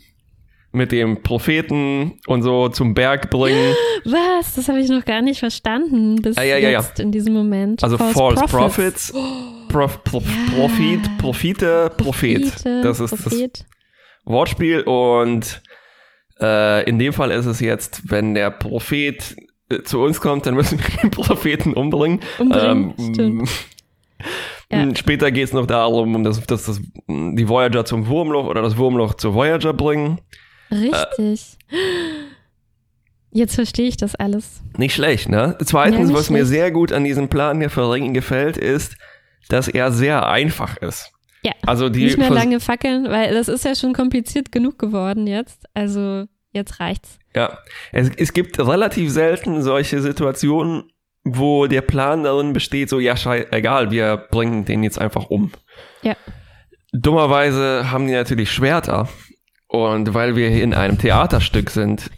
Mit 0.72 0.90
dem 0.90 1.22
Propheten 1.22 2.18
und 2.26 2.42
so 2.42 2.68
zum 2.68 2.94
Berg 2.94 3.30
bringen. 3.30 3.74
Was? 4.04 4.54
Das 4.56 4.68
habe 4.68 4.80
ich 4.80 4.88
noch 4.88 5.04
gar 5.04 5.22
nicht 5.22 5.38
verstanden 5.38 6.16
bis 6.16 6.36
Ah, 6.36 6.42
ja, 6.42 6.56
ja, 6.58 6.70
ja. 6.70 6.80
jetzt 6.80 6.98
in 6.98 7.12
diesem 7.12 7.32
Moment. 7.32 7.82
Also 7.84 7.96
False, 7.96 8.44
Prophets, 8.46 9.12
Prof, 9.74 10.04
Prof, 10.04 10.24
Ja. 10.24 10.54
Profit, 10.54 11.18
Profite, 11.18 11.90
Prophet. 11.96 12.42
Prophete, 12.42 12.82
Das 12.82 13.00
ist 13.00 13.12
das 13.12 13.22
Prophet. 13.22 13.66
Wortspiel 14.24 14.80
und 14.82 15.62
äh, 16.40 16.88
in 16.88 16.98
dem 17.00 17.12
Fall 17.12 17.30
ist 17.32 17.46
es 17.46 17.58
jetzt, 17.60 18.08
wenn 18.10 18.34
der 18.34 18.50
Prophet 18.52 19.34
äh, 19.70 19.82
zu 19.82 20.00
uns 20.00 20.20
kommt, 20.20 20.46
dann 20.46 20.54
müssen 20.54 20.78
wir 20.78 20.86
den 21.02 21.10
Propheten 21.10 21.72
umbringen. 21.74 22.20
Umbringen, 22.38 22.94
Ähm. 23.18 23.48
Ja. 24.70 24.94
Später 24.96 25.30
geht 25.30 25.44
es 25.44 25.52
noch 25.52 25.66
darum, 25.66 26.14
um 26.14 26.24
das, 26.24 26.40
dass 26.46 26.64
das, 26.66 26.80
die 27.08 27.48
Voyager 27.48 27.84
zum 27.84 28.06
Wurmloch 28.06 28.46
oder 28.46 28.62
das 28.62 28.76
Wurmloch 28.76 29.14
zur 29.14 29.34
Voyager 29.34 29.72
bringen. 29.74 30.20
Richtig. 30.70 31.58
Jetzt 33.32 33.56
verstehe 33.56 33.88
ich 33.88 33.96
das 33.96 34.14
alles. 34.14 34.62
Nicht 34.78 34.94
schlecht, 34.94 35.28
ne? 35.28 35.56
Zweitens, 35.64 36.10
Ja, 36.10 36.14
was 36.16 36.30
mir 36.30 36.38
schlecht. 36.38 36.48
sehr 36.50 36.70
gut 36.70 36.92
an 36.92 37.04
diesem 37.04 37.28
Plan 37.28 37.58
der 37.60 37.68
Verringen 37.70 38.14
gefällt, 38.14 38.56
ist, 38.56 38.96
dass 39.48 39.68
er 39.68 39.92
sehr 39.92 40.26
einfach 40.28 40.76
ist. 40.78 41.10
Ja. 41.42 41.52
Also 41.66 41.88
die 41.88 42.04
Nicht 42.04 42.18
mehr 42.18 42.30
lange 42.30 42.58
fackeln, 42.60 43.10
weil 43.10 43.34
das 43.34 43.48
ist 43.48 43.64
ja 43.64 43.74
schon 43.74 43.92
kompliziert 43.92 44.50
genug 44.50 44.78
geworden 44.78 45.26
jetzt. 45.26 45.64
Also 45.74 46.24
jetzt 46.52 46.80
reicht's. 46.80 47.18
Ja, 47.34 47.58
es, 47.92 48.10
es 48.16 48.32
gibt 48.32 48.58
relativ 48.58 49.10
selten 49.10 49.62
solche 49.62 50.00
Situationen, 50.00 50.84
wo 51.24 51.66
der 51.66 51.80
Plan 51.82 52.22
darin 52.24 52.52
besteht, 52.52 52.88
so, 52.88 52.98
ja, 53.00 53.14
egal, 53.50 53.90
wir 53.90 54.16
bringen 54.30 54.64
den 54.64 54.82
jetzt 54.82 54.98
einfach 54.98 55.26
um. 55.30 55.50
Ja. 56.02 56.16
Dummerweise 56.92 57.90
haben 57.90 58.06
die 58.06 58.12
natürlich 58.12 58.50
Schwerter. 58.52 59.08
Und 59.66 60.14
weil 60.14 60.36
wir 60.36 60.50
in 60.50 60.72
einem 60.74 60.98
Theaterstück 60.98 61.70
sind, 61.70 62.10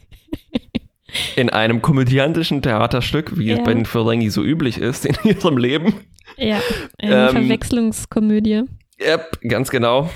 in 1.36 1.48
einem 1.50 1.80
komödiantischen 1.80 2.60
Theaterstück, 2.62 3.38
wie 3.38 3.50
es 3.50 3.58
Ja. 3.58 3.64
bei 3.64 3.72
den 3.74 3.86
Ferengi 3.86 4.28
so 4.28 4.42
üblich 4.42 4.78
ist 4.78 5.06
in 5.06 5.16
ihrem 5.24 5.56
Leben, 5.56 5.94
Ja, 6.36 6.60
eine 6.98 7.28
Ähm, 7.28 7.32
Verwechslungskomödie. 7.32 8.62
Yep, 9.00 9.40
ganz 9.48 9.70
genau. 9.70 10.10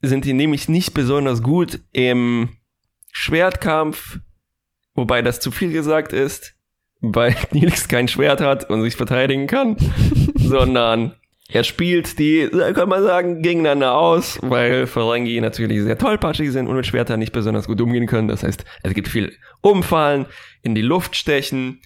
Sind 0.00 0.24
die 0.24 0.32
nämlich 0.32 0.68
nicht 0.68 0.94
besonders 0.94 1.42
gut 1.42 1.80
im 1.92 2.50
Schwertkampf, 3.12 4.18
wobei 4.94 5.22
das 5.22 5.40
zu 5.40 5.50
viel 5.50 5.72
gesagt 5.72 6.12
ist, 6.12 6.54
weil 7.00 7.36
Nilix 7.52 7.88
kein 7.88 8.08
Schwert 8.08 8.40
hat 8.40 8.68
und 8.70 8.82
sich 8.82 8.96
verteidigen 8.96 9.46
kann, 9.46 9.76
sondern 10.34 11.14
er 11.48 11.64
spielt 11.64 12.18
die, 12.18 12.48
kann 12.74 12.88
man 12.88 13.02
sagen, 13.02 13.42
gegeneinander 13.42 13.94
aus, 13.94 14.38
weil 14.42 14.86
Ferengi 14.86 15.40
natürlich 15.40 15.82
sehr 15.82 15.98
tollpatschig 15.98 16.50
sind 16.50 16.66
und 16.66 16.76
mit 16.76 16.86
Schwertern 16.86 17.18
nicht 17.18 17.32
besonders 17.32 17.66
gut 17.66 17.80
umgehen 17.80 18.06
können. 18.06 18.28
Das 18.28 18.42
heißt, 18.42 18.64
es 18.82 18.94
gibt 18.94 19.08
viel 19.08 19.36
Umfallen, 19.60 20.26
in 20.62 20.74
die 20.74 20.82
Luft 20.82 21.14
stechen, 21.14 21.80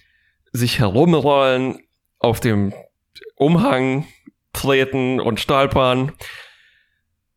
sich 0.53 0.79
herumrollen, 0.79 1.79
auf 2.19 2.39
dem 2.39 2.73
Umhang 3.35 4.05
treten 4.53 5.19
und 5.19 5.39
stolpern 5.39 6.11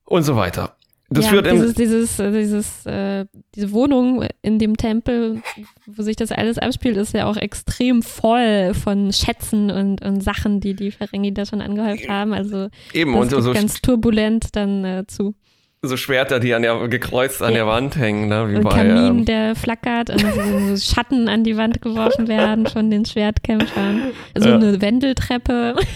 und 0.05 0.23
so 0.23 0.37
weiter. 0.37 0.77
Das 1.13 1.25
ja, 1.25 1.31
führt 1.33 1.51
dieses, 1.51 1.75
dieses, 1.75 2.19
äh, 2.21 2.31
dieses, 2.31 2.87
äh, 2.87 3.27
diese 3.57 3.73
Wohnung 3.73 4.25
in 4.43 4.61
dem 4.61 4.77
Tempel, 4.77 5.43
wo 5.87 6.03
sich 6.03 6.15
das 6.15 6.31
alles 6.31 6.57
abspielt, 6.57 6.97
ist 6.97 7.15
ja 7.15 7.27
auch 7.27 7.37
extrem 7.37 8.03
voll 8.03 8.75
von 8.75 9.13
Schätzen 9.13 9.73
und, 9.73 10.05
und 10.05 10.23
Sachen, 10.23 10.61
die 10.61 10.75
die 10.75 10.93
Ferengi 10.93 11.35
da 11.35 11.45
schon 11.47 11.63
angehäuft 11.63 12.09
haben. 12.09 12.33
Also 12.33 12.69
eben 12.93 13.13
das 13.13 13.35
und 13.35 13.43
so, 13.43 13.53
ganz 13.53 13.83
turbulent 13.83 14.55
dann 14.55 14.85
äh, 14.85 15.05
zu. 15.09 15.35
So 15.83 15.97
Schwerter, 15.97 16.41
die 16.41 16.53
an 16.53 16.61
der, 16.63 16.89
gekreuzt 16.89 17.41
an 17.43 17.51
Ja. 17.53 17.59
der 17.59 17.67
Wand 17.67 17.97
hängen, 17.97 18.29
ne? 18.29 18.51
wie 18.51 18.57
Ein 18.57 18.63
bei 18.63 18.71
Kamin, 18.71 19.19
ähm, 19.21 19.25
der 19.25 19.57
flackert 19.57 20.11
und 20.11 20.21
so 20.21 20.77
so 20.77 20.77
Schatten 20.95 21.27
an 21.29 21.43
die 21.43 21.57
Wand 21.57 21.81
geworfen 21.81 22.29
werden 22.29 22.67
von 22.67 22.91
den 22.91 23.07
Schwertkämpfern. 23.07 24.13
So 24.37 24.49
Ja. 24.51 24.55
eine 24.57 24.81
Wendeltreppe. 24.83 25.77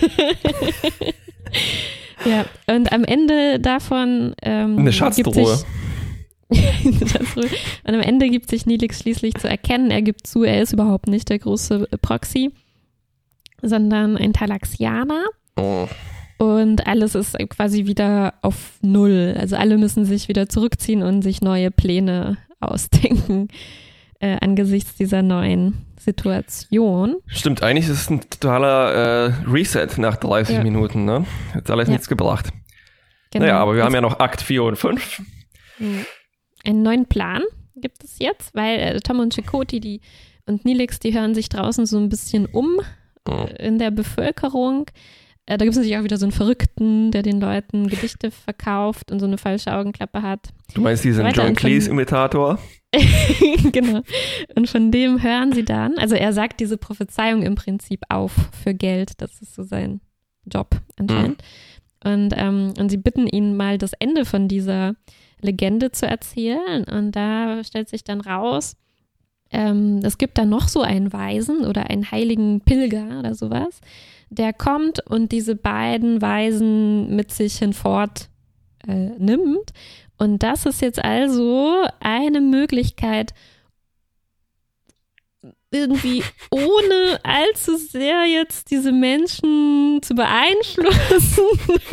ja, 2.25 2.47
und 2.67 2.93
am 2.93 3.05
Ende 3.05 3.61
davon 3.61 4.35
ähm, 4.43 4.79
Eine 4.79 4.93
Schatztruhe. 4.93 5.59
Und 6.49 7.95
am 7.95 8.01
Ende 8.01 8.29
gibt 8.31 8.49
sich 8.51 8.65
Nilix 8.67 9.01
schließlich 9.01 9.35
zu 9.35 9.49
erkennen, 9.49 9.91
er 9.91 10.03
gibt 10.03 10.27
zu, 10.27 10.45
er 10.45 10.63
ist 10.63 10.73
überhaupt 10.73 11.09
nicht 11.09 11.29
der 11.29 11.39
große 11.41 11.89
Proxy, 12.01 12.53
sondern 13.61 14.17
ein 14.17 14.33
Talaxianer. 14.33 15.25
oh. 15.57 15.89
Und 16.39 16.87
alles 16.87 17.15
ist 17.15 17.37
quasi 17.51 17.87
wieder 17.87 18.35
auf 18.43 18.79
Null. 18.83 19.37
Also 19.39 19.57
alle 19.57 19.79
müssen 19.79 20.05
sich 20.05 20.29
wieder 20.29 20.49
zurückziehen 20.49 21.03
und 21.03 21.23
sich 21.23 21.41
neue 21.43 21.71
Pläne 21.71 22.39
ausdenken 22.61 23.49
äh, 24.21 24.37
angesichts 24.41 24.95
dieser 24.97 25.23
neuen 25.23 25.87
Situation. 25.99 27.17
Stimmt, 27.27 27.63
eigentlich 27.63 27.87
ist 27.89 28.01
es 28.03 28.11
ein 28.11 28.21
totaler 28.29 28.93
äh, 28.93 29.33
Reset 29.49 29.89
nach 29.99 30.17
30 30.17 30.57
Ja. 30.57 30.63
Minuten, 30.63 31.05
ne? 31.05 31.25
Hat 31.55 31.71
alles 31.71 31.89
Ja. 31.89 31.93
nichts 31.93 32.09
gebracht. 32.09 32.51
Genau. 33.31 33.47
Naja, 33.47 33.59
aber 33.61 33.75
wir 33.77 33.85
haben 33.85 33.95
ja 33.95 34.01
noch 34.01 34.19
Akt 34.21 34.43
4 34.43 34.63
und 34.65 34.77
5. 34.77 35.23
einen 36.65 36.83
neuen 36.83 37.07
Plan 37.07 37.43
gibt 37.77 38.05
es 38.05 38.19
jetzt, 38.19 38.55
weil 38.55 38.79
äh, 38.79 39.01
Tom 39.01 39.21
und 39.21 39.35
Chakoti 39.35 39.81
die, 39.81 40.01
und 40.47 40.65
Nilix, 40.65 40.99
die 41.01 41.13
hören 41.13 41.35
sich 41.35 41.49
draußen 41.49 41.87
so 41.87 41.99
ein 41.99 42.09
bisschen 42.09 42.47
um 42.47 42.81
Oh. 43.27 43.47
in 43.59 43.79
der 43.79 43.91
Bevölkerung. 43.91 44.85
Äh, 45.47 45.59
da 45.59 45.65
gibt 45.65 45.73
es 45.73 45.77
natürlich 45.77 45.99
auch 45.99 46.05
wieder 46.05 46.17
so 46.17 46.25
einen 46.25 46.33
Verrückten, 46.33 47.11
der 47.11 47.23
den 47.23 47.41
Leuten 47.41 47.89
Gedichte 47.89 48.31
verkauft 48.31 49.13
und 49.13 49.21
so 49.21 49.27
eine 49.27 49.39
falsche 49.39 49.75
Augenklappe 49.75 50.23
hat. 50.23 50.49
Du 50.75 50.81
meinst 50.81 51.05
diesen 51.05 51.27
John 51.31 51.55
Cleese-Imitator? 51.55 52.59
genau. 53.73 54.01
Und 54.55 54.69
von 54.69 54.91
dem 54.91 55.23
hören 55.23 55.53
sie 55.53 55.65
dann, 55.65 55.99
also 55.99 56.15
er 56.15 56.33
sagt 56.33 56.61
diese 56.61 56.79
Prophezeiung 56.79 57.43
im 57.43 57.57
Prinzip 57.57 58.03
auf 58.09 58.33
für 58.63 58.73
Geld. 58.73 59.21
Das 59.21 59.43
ist 59.43 59.55
so 59.55 59.63
sein 59.63 60.01
Job 60.47 60.77
anscheinend. 60.97 61.43
Und, 62.05 62.35
ähm, 62.37 62.75
und 62.79 62.91
sie 62.91 62.99
bitten 62.99 63.27
ihn 63.27 63.57
mal 63.57 63.79
das 63.79 63.93
Ende 63.95 64.25
von 64.25 64.47
dieser 64.49 64.95
Legende 65.41 65.91
zu 65.91 66.07
erzählen. 66.07 66.85
Und 66.85 67.13
da 67.13 67.65
stellt 67.65 67.89
sich 67.89 68.05
dann 68.05 68.21
raus, 68.21 68.77
ähm, 69.51 70.01
es 70.03 70.19
gibt 70.19 70.39
da 70.39 70.45
noch 70.45 70.69
so 70.69 70.83
einen 70.83 71.13
Weisen 71.13 71.65
oder 71.65 71.91
einen 71.91 72.11
heiligen 72.11 72.61
Pilger 72.61 73.19
oder 73.19 73.35
sowas, 73.35 73.81
der 74.31 74.53
kommt 74.53 75.01
und 75.09 75.33
diese 75.33 75.57
beiden 75.57 76.21
Weisen 76.21 77.15
mit 77.15 77.33
sich 77.33 77.59
hinfort 77.59 78.29
äh, 78.87 79.11
nimmt. 79.19 79.73
Und 80.19 80.43
das 80.43 80.67
ist 80.67 80.81
jetzt 80.81 81.05
also 81.05 81.85
eine 82.01 82.41
Möglichkeit, 82.41 83.35
irgendwie 85.71 86.23
ohne 86.51 87.19
allzu 87.23 87.77
sehr 87.77 88.25
jetzt 88.27 88.71
diese 88.71 88.93
Menschen 88.93 90.01
zu 90.03 90.15
beeinflussen, 90.15 91.45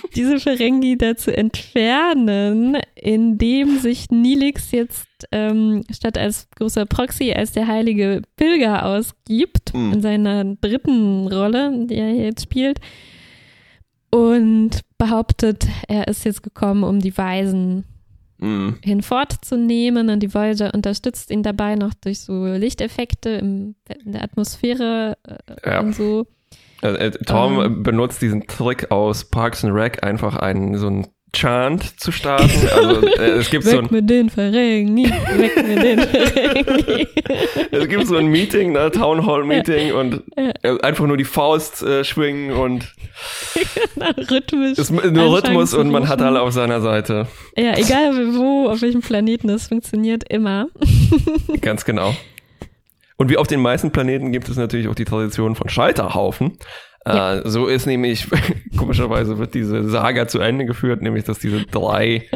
diese 0.16 0.38
Ferengi 0.40 0.96
da 0.98 1.16
zu 1.16 1.36
entfernen, 1.36 2.78
indem 2.94 3.78
sich 3.78 4.10
Nilix 4.10 4.70
jetzt 4.72 5.06
ähm, 5.32 5.82
statt 5.92 6.16
als 6.18 6.48
großer 6.56 6.86
Proxy 6.86 7.32
als 7.32 7.52
der 7.52 7.66
heilige 7.66 8.22
Pilger 8.36 8.84
ausgibt, 8.86 9.74
Mhm. 9.74 9.92
in 9.92 10.02
seiner 10.02 10.44
dritten 10.56 11.26
Rolle, 11.28 11.86
die 11.86 11.94
er 11.96 12.12
jetzt 12.14 12.42
spielt, 12.44 12.80
und 14.10 14.80
behauptet, 14.98 15.66
er 15.88 16.08
ist 16.08 16.24
jetzt 16.24 16.42
gekommen, 16.42 16.82
um 16.84 17.00
die 17.00 17.16
Weisen 17.16 17.84
Mhm. 18.42 18.78
hinfortzunehmen 18.82 20.08
und 20.08 20.20
die 20.20 20.32
Voyager 20.32 20.72
unterstützt 20.72 21.30
ihn 21.30 21.42
dabei 21.42 21.74
noch 21.74 21.92
durch 21.92 22.20
so 22.20 22.46
Lichteffekte 22.46 23.28
im, 23.30 23.74
in 24.04 24.12
der 24.12 24.24
Atmosphäre 24.24 25.18
äh, 25.24 25.70
Ja. 25.70 25.80
und 25.80 25.94
so. 25.94 26.26
Äh, 26.82 26.88
äh, 26.88 27.10
Tom 27.26 27.60
Ähm. 27.60 27.82
benutzt 27.82 28.22
diesen 28.22 28.46
Trick 28.46 28.90
aus 28.90 29.24
Parks 29.24 29.64
and 29.64 29.74
Rec, 29.74 30.02
einfach 30.02 30.36
einen 30.36 30.76
so 30.78 30.86
einen 30.86 31.06
Chant 31.32 32.00
zu 32.00 32.10
starten. 32.10 32.50
Also 32.74 33.06
äh, 33.06 33.30
es 33.38 33.50
gibt 33.50 33.64
so 33.64 33.72
Weg 33.72 33.78
ein, 33.78 33.88
mit 33.90 34.10
den 34.10 34.30
Ferengi, 34.30 35.04
weg 35.08 35.56
mit 35.56 35.82
den 35.82 36.00
Ferengi. 36.00 37.08
es 37.70 37.88
gibt 37.88 38.06
so 38.08 38.16
ein 38.16 38.26
Meeting, 38.26 38.72
ne, 38.72 38.90
Town 38.90 39.24
Hall 39.26 39.44
Meeting 39.44 39.92
und 39.94 40.24
äh, 40.36 40.52
einfach 40.82 41.06
nur 41.06 41.16
die 41.16 41.24
Faust 41.24 41.82
äh, 41.82 42.02
schwingen 42.02 42.52
und 42.52 42.92
Rhythmisch. 44.30 44.78
ist 44.78 44.90
nur 44.90 45.36
Rhythmus 45.36 45.72
und 45.74 45.90
man 45.90 46.08
hat 46.08 46.20
alle 46.20 46.40
auf 46.40 46.52
seiner 46.52 46.80
Seite. 46.80 47.26
Ja, 47.56 47.76
egal 47.76 48.12
wo, 48.34 48.68
auf 48.68 48.82
welchem 48.82 49.00
Planeten, 49.02 49.50
es 49.50 49.68
funktioniert 49.68 50.24
immer. 50.28 50.66
Ganz 51.60 51.84
genau. 51.84 52.14
Und 53.20 53.28
wie 53.28 53.36
auf 53.36 53.46
den 53.46 53.60
meisten 53.60 53.90
Planeten 53.90 54.32
gibt 54.32 54.48
es 54.48 54.56
natürlich 54.56 54.88
auch 54.88 54.94
die 54.94 55.04
Tradition 55.04 55.54
von 55.54 55.68
Scheiterhaufen. 55.68 56.56
Ja. 57.06 57.34
Äh, 57.34 57.42
so 57.44 57.66
ist 57.66 57.84
nämlich, 57.84 58.26
komischerweise 58.78 59.36
wird 59.36 59.52
diese 59.52 59.86
Saga 59.90 60.26
zu 60.26 60.38
Ende 60.38 60.64
geführt, 60.64 61.02
nämlich 61.02 61.24
dass 61.24 61.38
diese 61.38 61.66
drei 61.66 62.26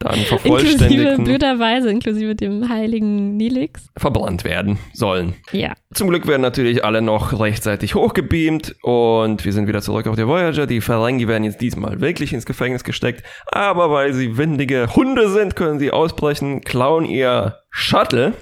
dann 0.00 0.14
Inklusive, 0.14 0.40
vervollständigten 0.40 1.22
blöderweise, 1.22 1.90
inklusive 1.90 2.34
dem 2.34 2.68
heiligen 2.68 3.36
Nilix. 3.36 3.88
verbrannt 3.96 4.42
werden 4.42 4.80
sollen. 4.92 5.34
Ja. 5.52 5.74
Zum 5.94 6.08
Glück 6.08 6.26
werden 6.26 6.42
natürlich 6.42 6.84
alle 6.84 7.02
noch 7.02 7.38
rechtzeitig 7.38 7.94
hochgebeamt 7.94 8.74
und 8.82 9.44
wir 9.44 9.52
sind 9.52 9.68
wieder 9.68 9.80
zurück 9.80 10.08
auf 10.08 10.16
der 10.16 10.26
Voyager. 10.26 10.66
Die 10.66 10.80
Ferengi 10.80 11.28
werden 11.28 11.44
jetzt 11.44 11.60
diesmal 11.60 12.00
wirklich 12.00 12.32
ins 12.32 12.46
Gefängnis 12.46 12.82
gesteckt, 12.82 13.22
aber 13.46 13.92
weil 13.92 14.12
sie 14.12 14.36
windige 14.36 14.88
Hunde 14.96 15.30
sind, 15.30 15.54
können 15.54 15.78
sie 15.78 15.92
ausbrechen, 15.92 16.62
klauen 16.62 17.04
ihr 17.04 17.58
Shuttle, 17.70 18.32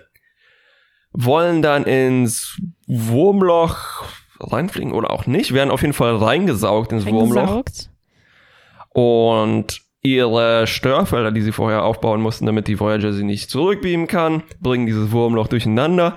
wollen 1.12 1.62
dann 1.62 1.84
ins 1.84 2.60
Wurmloch 2.86 4.04
reinfliegen 4.40 4.92
oder 4.92 5.10
auch 5.10 5.26
nicht, 5.26 5.52
werden 5.52 5.70
auf 5.70 5.82
jeden 5.82 5.92
Fall 5.92 6.16
reingesaugt 6.16 6.92
ins 6.92 7.06
Wurmloch 7.06 7.62
und 8.90 9.80
ihre 10.02 10.66
Störfelder, 10.66 11.30
die 11.30 11.42
sie 11.42 11.52
vorher 11.52 11.84
aufbauen 11.84 12.22
mussten, 12.22 12.46
damit 12.46 12.68
die 12.68 12.80
Voyager 12.80 13.12
sie 13.12 13.22
nicht 13.24 13.50
zurückbeamen 13.50 14.06
kann, 14.06 14.42
bringen 14.60 14.86
dieses 14.86 15.12
Wurmloch 15.12 15.48
durcheinander. 15.48 16.16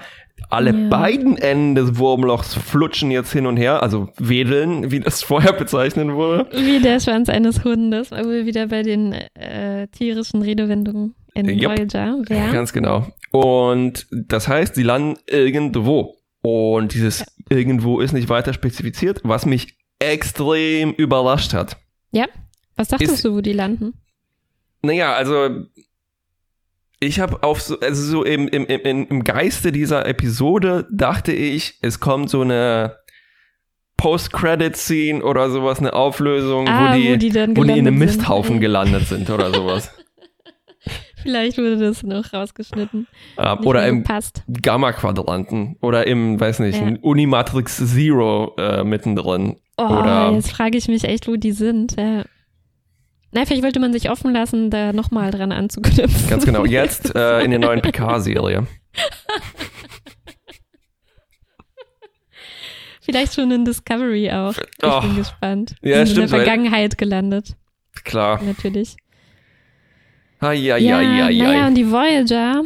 Alle 0.50 0.72
Ja. 0.72 0.90
beiden 0.90 1.38
Enden 1.38 1.76
des 1.76 1.98
Wurmlochs 1.98 2.54
flutschen 2.56 3.12
jetzt 3.12 3.32
hin 3.34 3.46
und 3.46 3.58
her, 3.58 3.84
also 3.84 4.10
wedeln, 4.18 4.92
wie 4.92 5.00
das 5.00 5.22
vorher 5.22 5.54
bezeichnet 5.54 6.10
wurde. 6.12 6.48
Wie 6.54 6.80
der 6.80 7.00
Schwanz 7.00 7.30
eines 7.30 7.64
Hundes, 7.64 8.12
wir 8.12 8.46
wieder 8.46 8.68
bei 8.68 8.84
den 8.84 9.14
äh, 9.36 9.88
tierischen 9.90 10.42
Redewendungen 10.42 11.16
in 11.36 11.50
Jupp. 11.50 11.72
Voyager 11.78 12.18
wären. 12.28 12.52
Ganz 12.54 12.74
genau. 12.74 13.08
Und 13.32 14.08
das 14.12 14.48
heißt, 14.48 14.76
sie 14.76 14.84
landen 14.84 15.20
irgendwo. 15.28 16.18
Und 16.42 16.94
dieses 16.94 17.24
irgendwo 17.50 18.00
ist 18.00 18.12
nicht 18.14 18.30
weiter 18.30 18.54
spezifiziert, 18.54 19.22
was 19.24 19.46
mich 19.46 19.78
extrem 20.00 20.92
überrascht 20.94 21.54
hat. 21.54 21.78
Ja. 22.12 22.26
Was 22.76 22.90
dachtest 22.90 23.14
Ist- 23.14 23.26
du, 23.26 23.36
wo 23.36 23.42
die 23.42 23.54
landen? 23.54 23.94
Naja, 24.82 25.14
also 25.14 25.66
ich 27.00 27.20
habe 27.20 27.42
auf 27.44 27.62
so, 27.62 27.80
also 27.80 28.02
so 28.04 28.24
im, 28.24 28.48
im, 28.50 28.66
im, 28.66 29.08
im 29.08 29.24
Geiste 29.24 29.72
dieser 29.72 30.06
Episode 30.06 30.88
dachte 30.92 31.32
ich, 31.32 31.78
es 31.82 32.00
kommt 32.02 32.30
so 32.30 32.42
eine 32.42 32.98
Post-Credit-Scene 33.98 35.24
oder 35.24 35.50
sowas, 35.50 35.80
eine 35.80 35.94
Auflösung, 35.94 36.68
Ah, 36.68 36.92
wo, 36.94 36.98
die, 36.98 37.12
wo 37.14 37.16
die 37.18 37.30
dann 37.30 37.56
wo 37.56 37.64
die 37.64 37.72
in 37.72 37.88
einem 37.88 37.96
gelandet 37.96 38.10
sind. 38.10 38.18
Misthaufen 38.18 38.60
gelandet 38.60 39.08
sind 39.08 39.30
oder 39.30 39.54
sowas. 39.54 39.92
Vielleicht 41.24 41.58
wurde 41.58 41.78
das 41.78 42.04
noch 42.04 42.32
rausgeschnitten. 42.34 43.08
Äh, 43.38 43.56
Nicht 43.56 43.66
oder 43.66 43.88
im. 43.88 44.04
Gamma-Quadranten 44.62 45.78
oder 45.82 46.06
im, 46.06 46.40
weiß 46.40 46.60
nicht, 46.60 46.80
Ja. 46.80 46.94
Unimatrix 47.02 47.78
Zero 47.78 48.56
äh, 48.58 48.84
mittendrin. 48.84 49.56
Oh, 49.78 49.84
Oder- 49.86 50.32
jetzt 50.34 50.52
frage 50.52 50.78
ich 50.78 50.88
mich 50.88 51.04
echt, 51.06 51.28
wo 51.28 51.36
die 51.36 51.52
sind. 51.54 51.96
Ja. 52.00 52.24
Na, 53.32 53.46
vielleicht 53.46 53.64
wollte 53.64 53.80
man 53.80 53.92
sich 53.94 54.12
offen 54.12 54.32
lassen, 54.32 54.70
da 54.70 54.94
nochmal 54.94 55.32
dran 55.32 55.52
anzuknüpfen. 55.52 56.30
Ganz 56.30 56.46
genau. 56.46 56.66
Jetzt 56.68 57.16
äh, 57.16 57.42
in 57.42 57.50
der 57.50 57.60
neuen 57.60 57.82
Picard-Serie. 57.82 58.68
Vielleicht 63.02 63.34
schon 63.34 63.52
in 63.52 63.66
Discovery 63.66 64.32
auch. 64.32 64.54
Ich 64.58 64.84
Oh. 64.84 65.02
bin 65.02 65.16
gespannt. 65.16 65.76
Ja, 65.82 65.98
Sind 65.98 66.10
stimmt, 66.10 66.26
in 66.26 66.30
der 66.32 66.40
Vergangenheit 66.46 66.98
gelandet, 66.98 67.56
Klar. 68.04 68.42
natürlich. 68.44 68.96
Ah, 70.44 70.52
ja, 70.52 70.78
Ja, 70.78 71.02
ja, 71.02 71.30
ja, 71.30 71.46
naja, 71.46 71.60
ja. 71.60 71.68
und 71.68 71.76
die 71.76 71.90
Voyager 71.90 72.64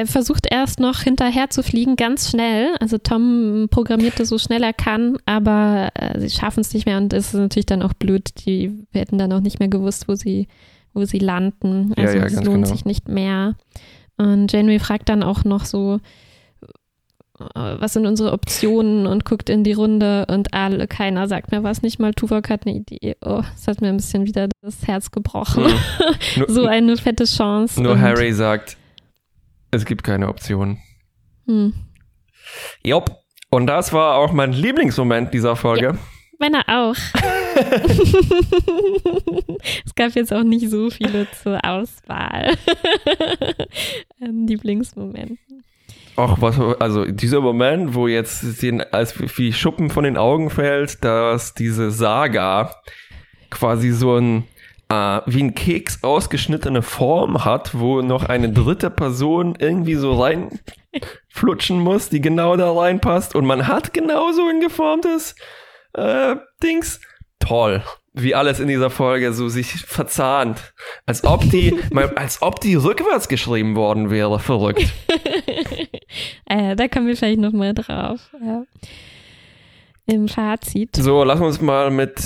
er 0.00 0.06
versucht 0.06 0.46
erst 0.50 0.80
noch 0.80 1.00
hinterher 1.00 1.50
zu 1.50 1.62
fliegen, 1.62 1.94
ganz 1.94 2.30
schnell. 2.30 2.74
Also 2.80 2.96
Tom 2.96 3.68
programmierte 3.70 4.24
so 4.24 4.38
schnell 4.38 4.62
er 4.62 4.72
kann, 4.72 5.18
aber 5.26 5.90
äh, 5.94 6.18
sie 6.18 6.30
schaffen 6.30 6.60
es 6.60 6.72
nicht 6.72 6.86
mehr 6.86 6.96
und 6.96 7.12
es 7.12 7.34
ist 7.34 7.34
natürlich 7.34 7.66
dann 7.66 7.82
auch 7.82 7.92
blöd. 7.92 8.46
Die 8.46 8.86
hätten 8.92 9.18
dann 9.18 9.30
auch 9.32 9.40
nicht 9.40 9.58
mehr 9.58 9.68
gewusst, 9.68 10.08
wo 10.08 10.14
sie, 10.14 10.48
wo 10.94 11.04
sie 11.04 11.18
landen. 11.18 11.92
Also 11.98 12.16
Ja, 12.16 12.20
ja, 12.20 12.24
es 12.24 12.36
lohnt 12.36 12.64
genau. 12.64 12.66
sich 12.66 12.86
nicht 12.86 13.08
mehr. 13.08 13.56
Und 14.16 14.50
Janeway 14.50 14.78
fragt 14.78 15.10
dann 15.10 15.22
auch 15.22 15.44
noch 15.44 15.66
so, 15.66 16.00
was 17.54 17.94
sind 17.94 18.06
unsere 18.06 18.32
Optionen 18.32 19.06
und 19.06 19.24
guckt 19.24 19.48
in 19.48 19.64
die 19.64 19.72
Runde 19.72 20.26
und 20.28 20.52
alle, 20.52 20.86
keiner 20.86 21.26
sagt 21.26 21.52
mir 21.52 21.62
was, 21.62 21.82
nicht 21.82 21.98
mal 21.98 22.12
Tuvok 22.12 22.50
hat 22.50 22.66
eine 22.66 22.76
Idee. 22.76 23.16
Oh, 23.24 23.42
das 23.54 23.66
hat 23.66 23.80
mir 23.80 23.88
ein 23.88 23.96
bisschen 23.96 24.26
wieder 24.26 24.48
das 24.60 24.86
Herz 24.86 25.10
gebrochen. 25.10 25.64
Nur, 26.36 26.50
so 26.50 26.66
eine 26.66 26.96
fette 26.96 27.24
Chance. 27.24 27.82
nur 27.82 27.98
Harry 27.98 28.32
sagt, 28.32 28.76
es 29.70 29.84
gibt 29.84 30.04
keine 30.04 30.28
Option. 30.28 30.78
Hm. 31.46 31.72
Jopp. 32.84 33.16
Und 33.50 33.66
das 33.66 33.92
war 33.92 34.16
auch 34.16 34.32
mein 34.32 34.52
Lieblingsmoment 34.52 35.34
dieser 35.34 35.56
Folge. 35.56 35.98
Meiner 36.38 36.62
auch. 36.68 36.94
es 39.84 39.94
gab 39.94 40.14
jetzt 40.14 40.32
auch 40.32 40.44
nicht 40.44 40.70
so 40.70 40.88
viele 40.88 41.26
zur 41.42 41.62
Auswahl 41.64 42.56
an 44.20 44.46
Lieblingsmomenten. 44.46 45.38
Auch 46.20 46.42
was, 46.42 46.58
also 46.80 47.06
dieser 47.06 47.40
Moment, 47.40 47.94
wo 47.94 48.06
jetzt 48.06 48.60
den 48.60 48.82
als 48.82 49.14
wie 49.38 49.54
Schuppen 49.54 49.88
von 49.88 50.04
den 50.04 50.18
Augen 50.18 50.50
fällt, 50.50 51.02
dass 51.02 51.54
diese 51.54 51.90
Saga 51.90 52.74
quasi 53.48 53.90
so 53.90 54.16
ein 54.16 54.44
äh, 54.90 55.20
wie 55.24 55.42
ein 55.42 55.54
Keks 55.54 56.04
ausgeschnittene 56.04 56.82
Form 56.82 57.46
hat, 57.46 57.78
wo 57.78 58.02
noch 58.02 58.24
eine 58.24 58.52
dritte 58.52 58.90
Person 58.90 59.56
irgendwie 59.58 59.94
so 59.94 60.20
reinflutschen 60.20 61.80
muss, 61.80 62.10
die 62.10 62.20
genau 62.20 62.54
da 62.56 62.70
reinpasst 62.70 63.34
und 63.34 63.46
man 63.46 63.66
hat 63.66 63.94
genau 63.94 64.30
so 64.32 64.46
ein 64.46 64.60
geformtes 64.60 65.36
äh, 65.94 66.36
Dings. 66.62 67.00
Toll. 67.38 67.82
Wie 68.12 68.34
alles 68.34 68.58
in 68.58 68.66
dieser 68.66 68.90
Folge 68.90 69.32
so 69.32 69.48
sich 69.48 69.72
verzahnt. 69.72 70.72
Als 71.06 71.24
ob 71.24 71.48
die, 71.48 71.78
als 72.16 72.42
ob 72.42 72.60
die 72.60 72.74
rückwärts 72.74 73.28
geschrieben 73.28 73.76
worden 73.76 74.10
wäre. 74.10 74.40
Verrückt. 74.40 74.84
äh, 76.46 76.74
da 76.76 76.88
kommen 76.88 77.06
wir 77.06 77.16
vielleicht 77.16 77.40
nochmal 77.40 77.72
drauf. 77.74 78.30
Ja. 78.44 78.64
Im 80.06 80.26
Fazit. 80.28 80.96
So, 80.96 81.22
lass 81.22 81.40
uns 81.40 81.60
mal 81.60 81.90
mit. 81.90 82.20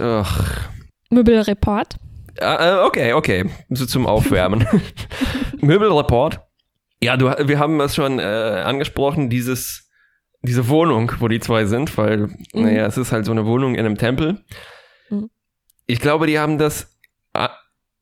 Ach. 0.00 0.68
Möbelreport. 1.10 1.96
Äh, 2.36 2.76
okay, 2.86 3.12
okay. 3.12 3.50
So 3.68 3.84
zum 3.84 4.06
Aufwärmen. 4.06 4.66
Möbelreport. 5.60 6.40
Ja, 7.02 7.16
du, 7.16 7.26
wir 7.26 7.58
haben 7.58 7.80
es 7.80 7.94
schon 7.94 8.18
äh, 8.18 8.22
angesprochen, 8.22 9.28
dieses, 9.28 9.90
diese 10.42 10.68
Wohnung, 10.68 11.12
wo 11.18 11.28
die 11.28 11.40
zwei 11.40 11.64
sind, 11.66 11.96
weil, 11.98 12.28
Mhm. 12.54 12.62
naja, 12.62 12.86
es 12.86 12.96
ist 12.96 13.12
halt 13.12 13.26
so 13.26 13.32
eine 13.32 13.44
Wohnung 13.46 13.74
in 13.74 13.80
einem 13.80 13.98
Tempel. 13.98 14.42
Ich 15.90 16.00
glaube, 16.00 16.26
die 16.26 16.38
haben 16.38 16.58
das 16.58 16.96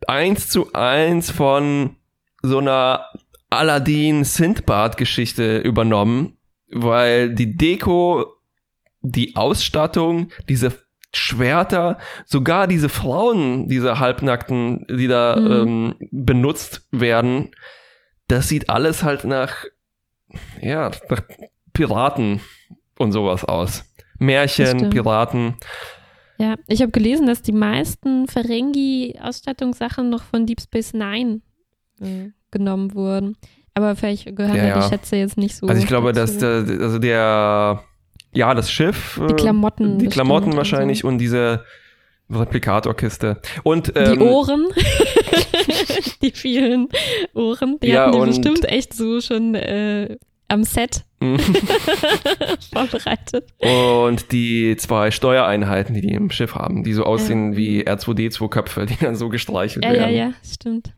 eins 0.06 0.48
zu 0.48 0.72
eins 0.74 1.30
von 1.30 1.96
so 2.42 2.58
einer 2.58 3.06
Aladdin-Sindbad-Geschichte 3.50 5.58
übernommen, 5.58 6.36
weil 6.70 7.34
die 7.34 7.56
Deko, 7.56 8.26
die 9.00 9.36
Ausstattung, 9.36 10.30
diese 10.48 10.72
Schwerter, 11.14 11.98
sogar 12.26 12.66
diese 12.66 12.90
Frauen, 12.90 13.68
diese 13.68 13.98
Halbnackten, 13.98 14.86
die 14.90 15.08
da 15.08 15.36
Mhm. 15.36 15.50
ähm, 15.50 15.94
benutzt 16.10 16.86
werden, 16.90 17.50
das 18.28 18.48
sieht 18.48 18.68
alles 18.68 19.02
halt 19.02 19.24
nach, 19.24 19.64
ja, 20.60 20.90
nach 21.08 21.22
Piraten 21.72 22.40
und 22.98 23.12
sowas 23.12 23.44
aus. 23.44 23.84
Märchen. 24.18 24.90
Piraten. 24.90 25.54
Ja, 26.40 26.54
ich 26.68 26.80
habe 26.82 26.92
gelesen, 26.92 27.26
dass 27.26 27.42
die 27.42 27.52
meisten 27.52 28.28
Ferengi-Ausstattungssachen 28.28 30.08
noch 30.08 30.22
von 30.22 30.46
Deep 30.46 30.60
Space 30.60 30.92
Nine 30.94 31.40
äh, 32.00 32.30
genommen 32.50 32.94
wurden. 32.94 33.36
Aber 33.74 33.94
vielleicht 33.96 34.34
gehören 34.36 34.56
Ja, 34.56 34.66
ja, 34.68 34.80
die 34.82 34.88
Schätze 34.88 35.16
jetzt 35.16 35.36
nicht 35.36 35.56
so. 35.56 35.66
Also 35.66 35.80
ich 35.80 35.86
glaube, 35.88 36.12
dass 36.12 36.38
der, 36.38 36.64
also 36.80 36.98
der, 36.98 37.82
ja, 38.34 38.54
das 38.54 38.70
Schiff, 38.70 39.20
Die 39.28 39.32
äh, 39.32 39.36
Klamotten. 39.36 39.98
die 39.98 40.06
Klamotten 40.06 40.50
und 40.50 40.56
wahrscheinlich 40.56 41.00
So. 41.00 41.08
und 41.08 41.18
diese 41.18 41.64
Replikatorkiste. 42.30 43.40
Und 43.62 43.88
Die 43.88 43.92
ähm, 44.00 44.22
Ohren. 44.22 44.66
die 46.22 46.30
vielen 46.32 46.88
Ohren. 47.34 47.78
Die 47.80 47.88
Ja, 47.88 48.02
hatten 48.06 48.12
die 48.12 48.18
und- 48.18 48.26
bestimmt 48.28 48.64
echt 48.64 48.94
so 48.94 49.20
schon 49.20 49.54
äh, 49.54 50.18
am 50.48 50.64
Set 50.64 51.04
Mhm. 51.20 51.38
vorbereitet. 52.72 53.48
Und 53.58 54.30
die 54.32 54.76
zwei 54.76 55.10
Steuereinheiten, 55.10 55.94
die 55.94 56.00
die 56.00 56.12
im 56.12 56.30
Schiff 56.30 56.54
haben, 56.54 56.84
die 56.84 56.92
so 56.92 57.04
aussehen 57.04 57.56
wie 57.56 57.84
R2D2-Köpfe, 57.86 58.86
die 58.86 58.96
dann 58.96 59.16
so 59.16 59.28
gestreichelt 59.28 59.84
Ja, 59.84 59.92
ja, 59.92 59.98
werden. 60.00 60.16
ja, 60.16 60.32
stimmt. 60.48 60.92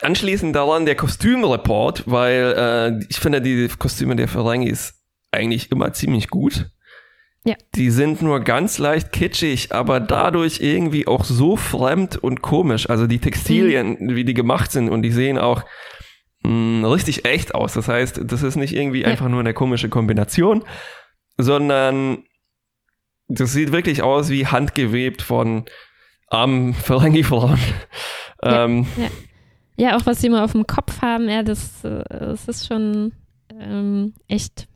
Anschließend 0.00 0.54
daran 0.56 0.86
der 0.86 0.94
Kostümreport, 0.96 2.04
weil 2.06 2.54
äh, 3.00 3.04
ich 3.08 3.18
finde 3.18 3.40
die 3.42 3.68
Kostüme 3.78 4.16
der 4.16 4.28
Ferengis 4.28 4.94
eigentlich 5.30 5.70
immer 5.70 5.92
ziemlich 5.92 6.28
gut. 6.28 6.70
Ja. 7.44 7.56
Die 7.74 7.90
sind 7.90 8.22
nur 8.22 8.40
ganz 8.40 8.78
leicht 8.78 9.10
kitschig, 9.10 9.72
aber 9.72 9.98
dadurch 9.98 10.60
irgendwie 10.60 11.08
auch 11.08 11.24
so 11.24 11.56
fremd 11.56 12.16
und 12.16 12.40
komisch. 12.40 12.88
Also 12.88 13.06
die 13.08 13.18
Textilien, 13.18 13.96
Mhm. 13.98 14.14
wie 14.14 14.24
die 14.24 14.34
gemacht 14.34 14.70
sind 14.70 14.88
und 14.88 15.02
die 15.02 15.10
sehen 15.10 15.38
auch 15.38 15.64
mh, 16.44 16.88
richtig 16.88 17.24
echt 17.24 17.54
aus. 17.54 17.74
Das 17.74 17.88
heißt, 17.88 18.20
das 18.24 18.42
ist 18.42 18.56
nicht 18.56 18.74
irgendwie 18.74 19.02
Ja. 19.02 19.08
einfach 19.08 19.28
nur 19.28 19.40
eine 19.40 19.54
komische 19.54 19.88
Kombination, 19.88 20.64
sondern 21.38 22.24
das 23.28 23.52
sieht 23.52 23.72
wirklich 23.72 24.02
aus 24.02 24.28
wie 24.30 24.46
handgewebt 24.46 25.22
von 25.22 25.64
armen 26.28 26.74
Ferengi-Frauen. 26.74 27.58
Ja. 28.44 28.64
Ähm, 28.64 28.86
Ja, 29.76 29.96
auch 29.96 30.04
was 30.06 30.20
sie 30.20 30.26
immer 30.26 30.44
auf 30.44 30.52
dem 30.52 30.66
Kopf 30.66 31.00
haben, 31.00 31.28
ja, 31.30 31.42
das, 31.42 31.82
äh, 31.84 32.04
das 32.08 32.46
ist 32.48 32.66
schon 32.66 33.12
ähm, 33.58 34.12
echt. 34.28 34.68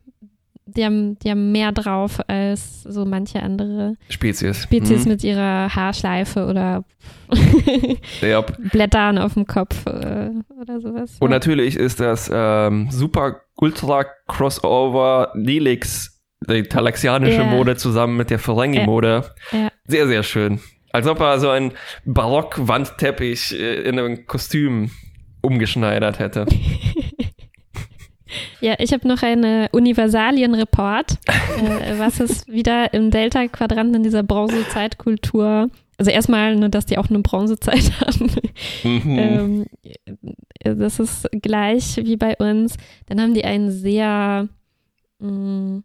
Die 0.69 0.83
haben, 0.83 1.17
die 1.19 1.29
haben 1.31 1.51
mehr 1.51 1.71
drauf 1.71 2.19
als 2.27 2.83
so 2.83 3.05
manche 3.05 3.41
andere 3.41 3.95
Spezies. 4.09 4.63
Spezies 4.63 5.05
Mhm. 5.05 5.11
mit 5.11 5.23
ihrer 5.23 5.73
Haarschleife 5.73 6.45
oder 6.45 6.83
Ja. 8.21 8.41
Blättern 8.41 9.17
auf 9.17 9.33
dem 9.33 9.45
Kopf 9.47 9.85
äh, 9.85 10.29
oder 10.59 10.79
sowas. 10.81 11.15
Und 11.19 11.29
ja. 11.31 11.35
natürlich 11.37 11.75
ist 11.75 11.99
das 11.99 12.29
ähm, 12.33 12.89
super 12.91 13.41
ultra 13.55 14.05
Crossover 14.27 15.31
Nelix, 15.35 16.21
die 16.49 16.63
talaxianische 16.63 17.41
Ja. 17.41 17.45
Mode 17.45 17.75
zusammen 17.77 18.17
mit 18.17 18.29
der 18.29 18.39
Ferengi-Mode. 18.39 19.23
Ja. 19.51 19.69
Sehr, 19.85 20.07
sehr 20.07 20.23
schön. 20.23 20.59
Als 20.91 21.07
ob 21.07 21.19
er 21.19 21.39
so 21.39 21.49
einen 21.49 21.71
Barock-Wandteppich 22.05 23.53
äh, 23.59 23.81
in 23.81 23.99
einem 23.99 24.25
Kostüm 24.25 24.91
umgeschneidert 25.41 26.19
hätte. 26.19 26.45
Ja, 28.61 28.75
ich 28.79 28.93
habe 28.93 29.07
noch 29.07 29.21
eine 29.23 29.69
Universalien-Report, 29.71 31.11
äh, 31.27 31.99
was 31.99 32.19
es 32.19 32.47
wieder 32.47 32.93
im 32.93 33.11
Delta-Quadranten 33.11 33.95
in 33.95 34.03
dieser 34.03 34.23
Bronzezeitkultur, 34.23 35.69
also 35.97 36.11
erstmal, 36.11 36.55
nur, 36.55 36.69
dass 36.69 36.85
die 36.85 36.97
auch 36.97 37.09
eine 37.09 37.19
Bronzezeit 37.19 37.91
haben. 38.01 38.31
Mhm. 38.83 39.17
ähm, 39.17 39.65
das 40.63 40.99
ist 40.99 41.27
gleich 41.31 41.97
wie 41.97 42.17
bei 42.17 42.35
uns. 42.37 42.77
Dann 43.07 43.19
haben 43.19 43.33
die 43.33 43.45
einen 43.45 43.71
sehr 43.71 44.47
mh, 45.19 45.81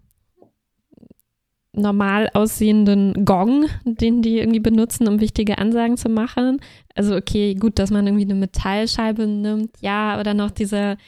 normal 1.73 2.29
aussehenden 2.35 3.25
Gong, 3.25 3.67
den 3.85 4.21
die 4.21 4.39
irgendwie 4.39 4.61
benutzen, 4.61 5.09
um 5.09 5.21
wichtige 5.21 5.57
Ansagen 5.57 5.97
zu 5.97 6.11
machen. 6.11 6.61
Also 6.95 7.17
okay, 7.17 7.55
gut, 7.55 7.79
dass 7.79 7.91
man 7.91 8.07
irgendwie 8.07 8.25
eine 8.25 8.35
Metallscheibe 8.35 9.27
nimmt, 9.27 9.71
ja, 9.81 10.21
oder 10.21 10.35
noch 10.35 10.51
dieser 10.51 10.99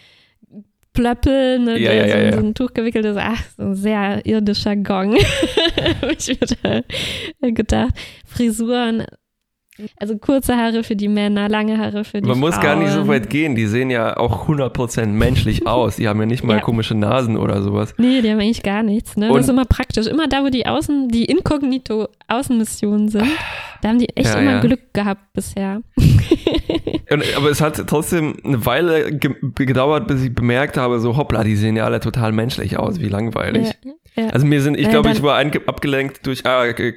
Plöppel, 0.95 1.59
ne, 1.59 1.79
Ja, 1.79 1.91
der 1.91 1.95
ja, 1.95 2.03
so, 2.05 2.09
ja, 2.09 2.17
in 2.23 2.27
ja. 2.31 2.33
so 2.41 2.47
ein 2.47 2.55
Tuch 2.55 2.73
gewickelt 2.73 3.05
ist. 3.05 3.19
Ach, 3.21 3.43
so 3.57 3.63
ein 3.65 3.75
sehr 3.75 4.25
irdischer 4.25 4.77
Gong. 4.77 5.17
Hab 6.01 6.11
ich 6.11 6.29
mir 6.63 6.85
da 7.43 7.51
gedacht. 7.51 7.95
Frisuren, 8.25 9.05
also 9.99 10.17
kurze 10.19 10.57
Haare 10.57 10.85
für 10.85 10.95
die 10.95 11.09
Männer, 11.09 11.49
lange 11.49 11.77
Haare 11.79 12.05
für 12.05 12.21
die 12.23 12.29
Man 12.29 12.39
Frauen. 12.39 12.51
muss 12.53 12.61
gar 12.61 12.77
nicht 12.77 12.93
so 12.93 13.09
weit 13.09 13.29
gehen. 13.29 13.57
Die 13.57 13.67
sehen 13.67 13.91
ja 13.91 14.17
auch 14.17 14.49
100% 14.49 15.07
menschlich 15.07 15.67
aus. 15.67 15.97
Die 15.97 16.07
haben 16.07 16.21
ja 16.21 16.27
nicht 16.27 16.45
mal 16.45 16.61
komische 16.61 16.95
Nasen 16.95 17.37
oder 17.37 17.61
sowas. 17.61 17.93
Nee, 17.99 18.23
die 18.23 18.31
haben 18.31 18.39
eigentlich 18.39 18.63
gar 18.63 18.85
nichts. 18.85 19.17
Ne? 19.17 19.29
Und- 19.31 19.37
das 19.39 19.47
ist 19.47 19.51
immer 19.51 19.65
praktisch. 19.65 20.07
Immer 20.07 20.29
da, 20.29 20.45
wo 20.45 20.49
die 20.49 20.65
Außen, 20.67 21.09
die 21.09 21.25
inkognito 21.25 22.07
Außenmissionen 22.29 23.09
sind, 23.09 23.27
da 23.83 23.89
haben 23.89 23.99
die 23.99 24.09
echt 24.17 24.33
immer. 24.37 24.61
Glück 24.61 24.95
gehabt 24.95 25.33
bisher. 25.33 25.83
Und, 27.11 27.25
aber 27.37 27.51
es 27.51 27.61
hat 27.61 27.83
trotzdem 27.87 28.37
eine 28.45 28.65
Weile 28.67 29.13
ge 29.13 29.35
gedauert, 29.55 30.09
bis 30.09 30.23
ich 30.23 30.35
bemerkt 30.35 30.77
habe, 30.77 31.01
so 31.01 31.17
hoppla, 31.17 31.45
die 31.45 31.57
sehen 31.57 31.77
ja 31.77 31.85
alle 31.85 32.01
total 32.01 32.33
menschlich 32.33 32.79
aus. 32.79 33.01
Wie 33.01 33.09
langweilig. 33.09 33.73
Ja, 33.85 33.93
ja. 34.25 34.29
Also 34.31 34.47
mir 34.47 34.63
sind, 34.63 34.79
ich 34.79 34.87
Äh, 34.87 34.91
glaube, 34.91 35.11
ich 35.11 35.23
war 35.23 35.39
abgelenkt 35.39 36.27
durch 36.27 36.47
ah, 36.47 36.67
äh, 36.67 36.93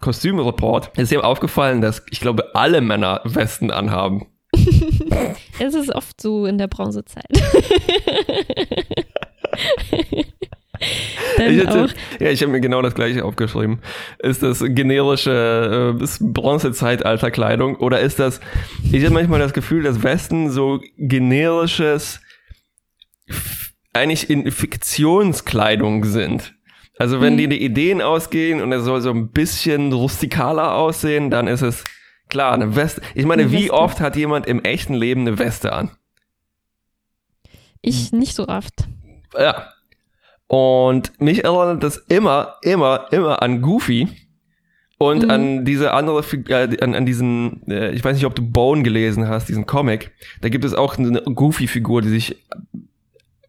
Kostümreport. 0.00 0.90
Es 0.96 1.04
ist 1.04 1.12
ihm 1.12 1.20
aufgefallen, 1.20 1.80
dass 1.80 2.02
ich 2.10 2.20
glaube, 2.20 2.54
alle 2.54 2.80
Männer 2.80 3.20
Westen 3.24 3.70
anhaben. 3.70 4.26
es 5.58 5.74
ist 5.74 5.94
oft 5.94 6.20
so 6.20 6.46
in 6.46 6.58
der 6.58 6.68
Bronzezeit. 6.68 7.26
ich 11.38 11.58
hätte, 11.58 11.88
ja, 12.18 12.30
ich 12.30 12.42
habe 12.42 12.52
mir 12.52 12.60
genau 12.60 12.82
das 12.82 12.94
gleiche 12.94 13.24
aufgeschrieben. 13.24 13.80
Ist 14.18 14.42
das 14.42 14.62
generische 14.66 15.96
äh, 16.00 16.06
Bronzezeitalter-Kleidung 16.20 17.76
oder 17.76 18.00
ist 18.00 18.18
das, 18.18 18.40
ich 18.90 19.04
habe 19.04 19.14
manchmal 19.14 19.40
das 19.40 19.52
Gefühl, 19.52 19.82
dass 19.82 20.02
Westen 20.02 20.50
so 20.50 20.80
generisches, 20.96 22.20
eigentlich 23.92 24.30
in 24.30 24.50
Fiktionskleidung 24.50 26.04
sind. 26.04 26.54
Also 26.98 27.20
wenn 27.20 27.34
mhm. 27.34 27.38
die 27.38 27.48
die 27.48 27.64
Ideen 27.64 28.00
ausgehen 28.00 28.62
und 28.62 28.72
es 28.72 28.84
soll 28.84 29.00
so 29.00 29.10
ein 29.10 29.28
bisschen 29.28 29.92
rustikaler 29.92 30.74
aussehen, 30.74 31.30
dann 31.30 31.46
ist 31.46 31.62
es 31.62 31.84
klar, 32.28 32.54
eine 32.54 32.74
Weste. 32.74 33.02
Ich 33.14 33.26
meine, 33.26 33.42
eine 33.42 33.52
wie 33.52 33.70
oft 33.70 34.00
hat 34.00 34.16
jemand 34.16 34.46
im 34.46 34.64
echten 34.64 34.94
Leben 34.94 35.22
eine 35.22 35.38
Weste 35.38 35.72
an? 35.72 35.90
Ich 37.82 38.12
nicht 38.12 38.34
so 38.34 38.48
oft. 38.48 38.88
Ja, 39.38 39.68
und 40.48 41.12
mich 41.20 41.44
erinnert 41.44 41.82
das 41.82 41.96
immer, 42.08 42.56
immer, 42.62 43.06
immer 43.10 43.42
an 43.42 43.62
Goofy 43.62 44.08
und 44.98 45.24
mhm. 45.24 45.30
an 45.30 45.64
diese 45.64 45.92
andere, 45.92 46.24
äh, 46.48 46.80
an, 46.80 46.94
an 46.94 47.06
diesen, 47.06 47.68
äh, 47.68 47.90
ich 47.90 48.04
weiß 48.04 48.14
nicht, 48.14 48.26
ob 48.26 48.34
du 48.34 48.42
Bone 48.42 48.82
gelesen 48.82 49.28
hast, 49.28 49.48
diesen 49.48 49.66
Comic. 49.66 50.12
Da 50.40 50.48
gibt 50.48 50.64
es 50.64 50.74
auch 50.74 50.96
eine 50.98 51.20
Goofy-Figur, 51.22 52.02
die 52.02 52.08
sich 52.08 52.36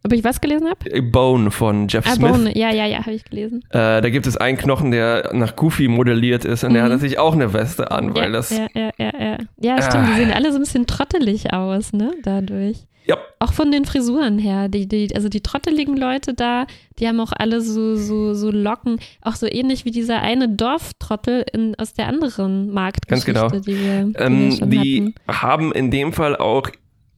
ob 0.07 0.13
ich 0.13 0.23
was 0.23 0.39
gelesen 0.39 0.69
habe? 0.69 0.89
Äh, 0.89 1.01
Bone 1.01 1.51
von 1.51 1.89
Jeff 1.89 2.07
ah, 2.07 2.15
Smith. 2.15 2.31
Bone, 2.31 2.57
ja, 2.57 2.71
ja, 2.71 2.86
ja, 2.86 2.99
habe 2.99 3.12
ich 3.12 3.25
gelesen. 3.25 3.62
Äh, 3.71 4.01
da 4.01 4.10
gibt 4.10 4.25
es 4.25 4.38
einen 4.38 4.57
Knochen, 4.57 4.91
der 4.91 5.31
nach 5.33 5.57
Goofy 5.57 5.89
modelliert 5.89 6.45
ist 6.45 6.63
und 6.63 6.69
mhm. 6.69 6.75
der 6.75 6.83
hat 6.83 6.91
natürlich 6.91 7.19
auch 7.19 7.33
eine 7.33 7.51
Weste 7.51 7.91
an, 7.91 8.15
weil 8.15 8.25
ja, 8.25 8.29
das. 8.29 8.49
Ja, 8.51 8.67
ja, 8.73 8.91
ja, 8.97 9.12
ja. 9.19 9.38
Ja, 9.57 9.81
stimmt, 9.81 10.05
ah. 10.05 10.07
die 10.10 10.21
sehen 10.21 10.31
alle 10.31 10.51
so 10.51 10.60
ein 10.60 10.62
bisschen 10.62 10.88
trottelig 10.88 11.51
aus, 11.51 11.91
ne, 11.91 12.13
dadurch. 12.23 12.88
Ja. 13.07 13.17
Auch 13.39 13.53
von 13.53 13.71
den 13.71 13.85
Frisuren 13.85 14.37
her. 14.37 14.67
Die, 14.67 14.87
die, 14.87 15.15
also 15.15 15.29
die 15.29 15.41
trotteligen 15.41 15.95
Leute 15.95 16.33
da, 16.33 16.67
die 16.99 17.07
haben 17.07 17.19
auch 17.19 17.31
alle 17.31 17.61
so, 17.61 17.95
so, 17.95 18.33
so 18.33 18.51
Locken, 18.51 18.99
auch 19.21 19.35
so 19.35 19.47
ähnlich 19.47 19.85
wie 19.85 19.91
dieser 19.91 20.21
eine 20.21 20.49
Dorftrottel 20.49 21.45
in, 21.53 21.75
aus 21.75 21.93
der 21.93 22.07
anderen 22.07 22.71
Marktgeschichte, 22.71 23.33
Ganz 23.33 23.51
genau. 23.51 23.61
die 23.61 23.79
wir, 23.79 24.03
die, 24.03 24.15
ähm, 24.17 24.71
wir 24.71 24.81
die 24.81 25.15
haben 25.27 25.71
in 25.71 25.89
dem 25.89 26.11
Fall 26.11 26.35
auch 26.35 26.69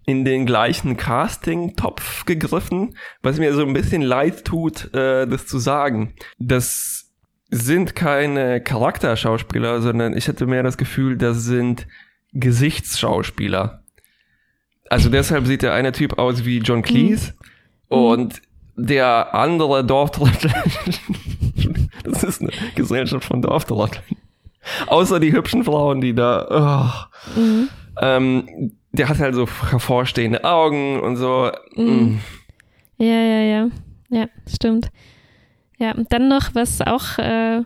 in 0.05 0.25
den 0.25 0.45
gleichen 0.45 0.97
Casting-Topf 0.97 2.25
gegriffen, 2.25 2.95
was 3.21 3.37
mir 3.37 3.53
so 3.53 3.61
ein 3.61 3.73
bisschen 3.73 4.01
leid 4.01 4.45
tut, 4.45 4.93
äh, 4.93 5.27
das 5.27 5.47
zu 5.47 5.59
sagen. 5.59 6.13
Das 6.39 7.11
sind 7.51 7.95
keine 7.95 8.61
Charakterschauspieler, 8.61 9.81
sondern 9.81 10.15
ich 10.15 10.27
hatte 10.27 10.45
mehr 10.45 10.63
das 10.63 10.77
Gefühl, 10.77 11.17
das 11.17 11.43
sind 11.43 11.87
Gesichtsschauspieler. 12.33 13.83
Also 14.89 15.09
deshalb 15.09 15.45
sieht 15.45 15.61
der 15.61 15.73
eine 15.73 15.91
Typ 15.91 16.17
aus 16.17 16.45
wie 16.45 16.59
John 16.59 16.81
Cleese 16.81 17.33
mhm. 17.89 17.97
und 17.97 18.41
der 18.75 19.35
andere 19.35 19.85
Dorftrottel. 19.85 20.51
das 22.03 22.23
ist 22.23 22.41
eine 22.41 22.51
Gesellschaft 22.75 23.25
von 23.25 23.41
Dorftrotteln. 23.41 24.03
Außer 24.87 25.19
die 25.19 25.31
hübschen 25.31 25.63
Frauen, 25.63 26.01
die 26.01 26.13
da. 26.13 27.07
Oh. 27.35 27.39
Mhm. 27.39 27.69
Ähm, 28.01 28.71
der 28.91 29.09
hat 29.09 29.19
halt 29.19 29.35
so 29.35 29.47
hervorstehende 29.69 30.43
Augen 30.43 30.99
und 30.99 31.17
so. 31.17 31.51
Mhm. 31.75 31.85
Mm. 31.85 32.19
Ja, 32.97 33.05
ja, 33.05 33.41
ja. 33.41 33.69
Ja, 34.09 34.27
stimmt. 34.47 34.89
Ja, 35.77 35.93
und 35.93 36.11
dann 36.11 36.27
noch, 36.27 36.55
was 36.55 36.81
auch, 36.81 37.17
äh, 37.19 37.63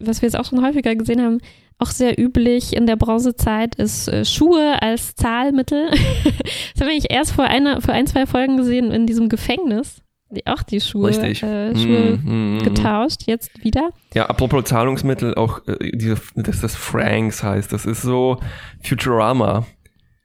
was 0.00 0.20
wir 0.20 0.26
jetzt 0.28 0.38
auch 0.38 0.44
schon 0.44 0.64
häufiger 0.64 0.94
gesehen 0.96 1.22
haben, 1.22 1.38
auch 1.82 1.90
sehr 1.90 2.18
üblich 2.18 2.76
in 2.76 2.86
der 2.86 2.96
Bronzezeit 2.96 3.74
ist 3.74 4.08
äh, 4.08 4.24
Schuhe 4.24 4.80
als 4.80 5.14
Zahlmittel. 5.16 5.90
das 6.74 6.80
habe 6.80 6.92
ich 6.92 7.10
erst 7.10 7.32
vor, 7.32 7.44
einer, 7.44 7.80
vor 7.80 7.92
ein, 7.92 8.06
zwei 8.06 8.24
Folgen 8.26 8.56
gesehen 8.56 8.92
in 8.92 9.06
diesem 9.06 9.28
Gefängnis. 9.28 10.00
Die, 10.30 10.46
auch 10.46 10.62
die 10.62 10.80
Schuhe, 10.80 11.10
äh, 11.10 11.34
Schuhe 11.34 12.18
mm, 12.22 12.56
mm, 12.56 12.58
getauscht, 12.60 13.24
jetzt 13.26 13.62
wieder. 13.62 13.90
Ja, 14.14 14.26
apropos 14.26 14.64
Zahlungsmittel, 14.64 15.34
auch 15.34 15.60
äh, 15.66 15.90
diese, 15.92 16.16
dass 16.36 16.60
das 16.60 16.74
Franks 16.74 17.42
heißt, 17.42 17.70
das 17.72 17.84
ist 17.84 18.00
so 18.00 18.38
Futurama. 18.82 19.66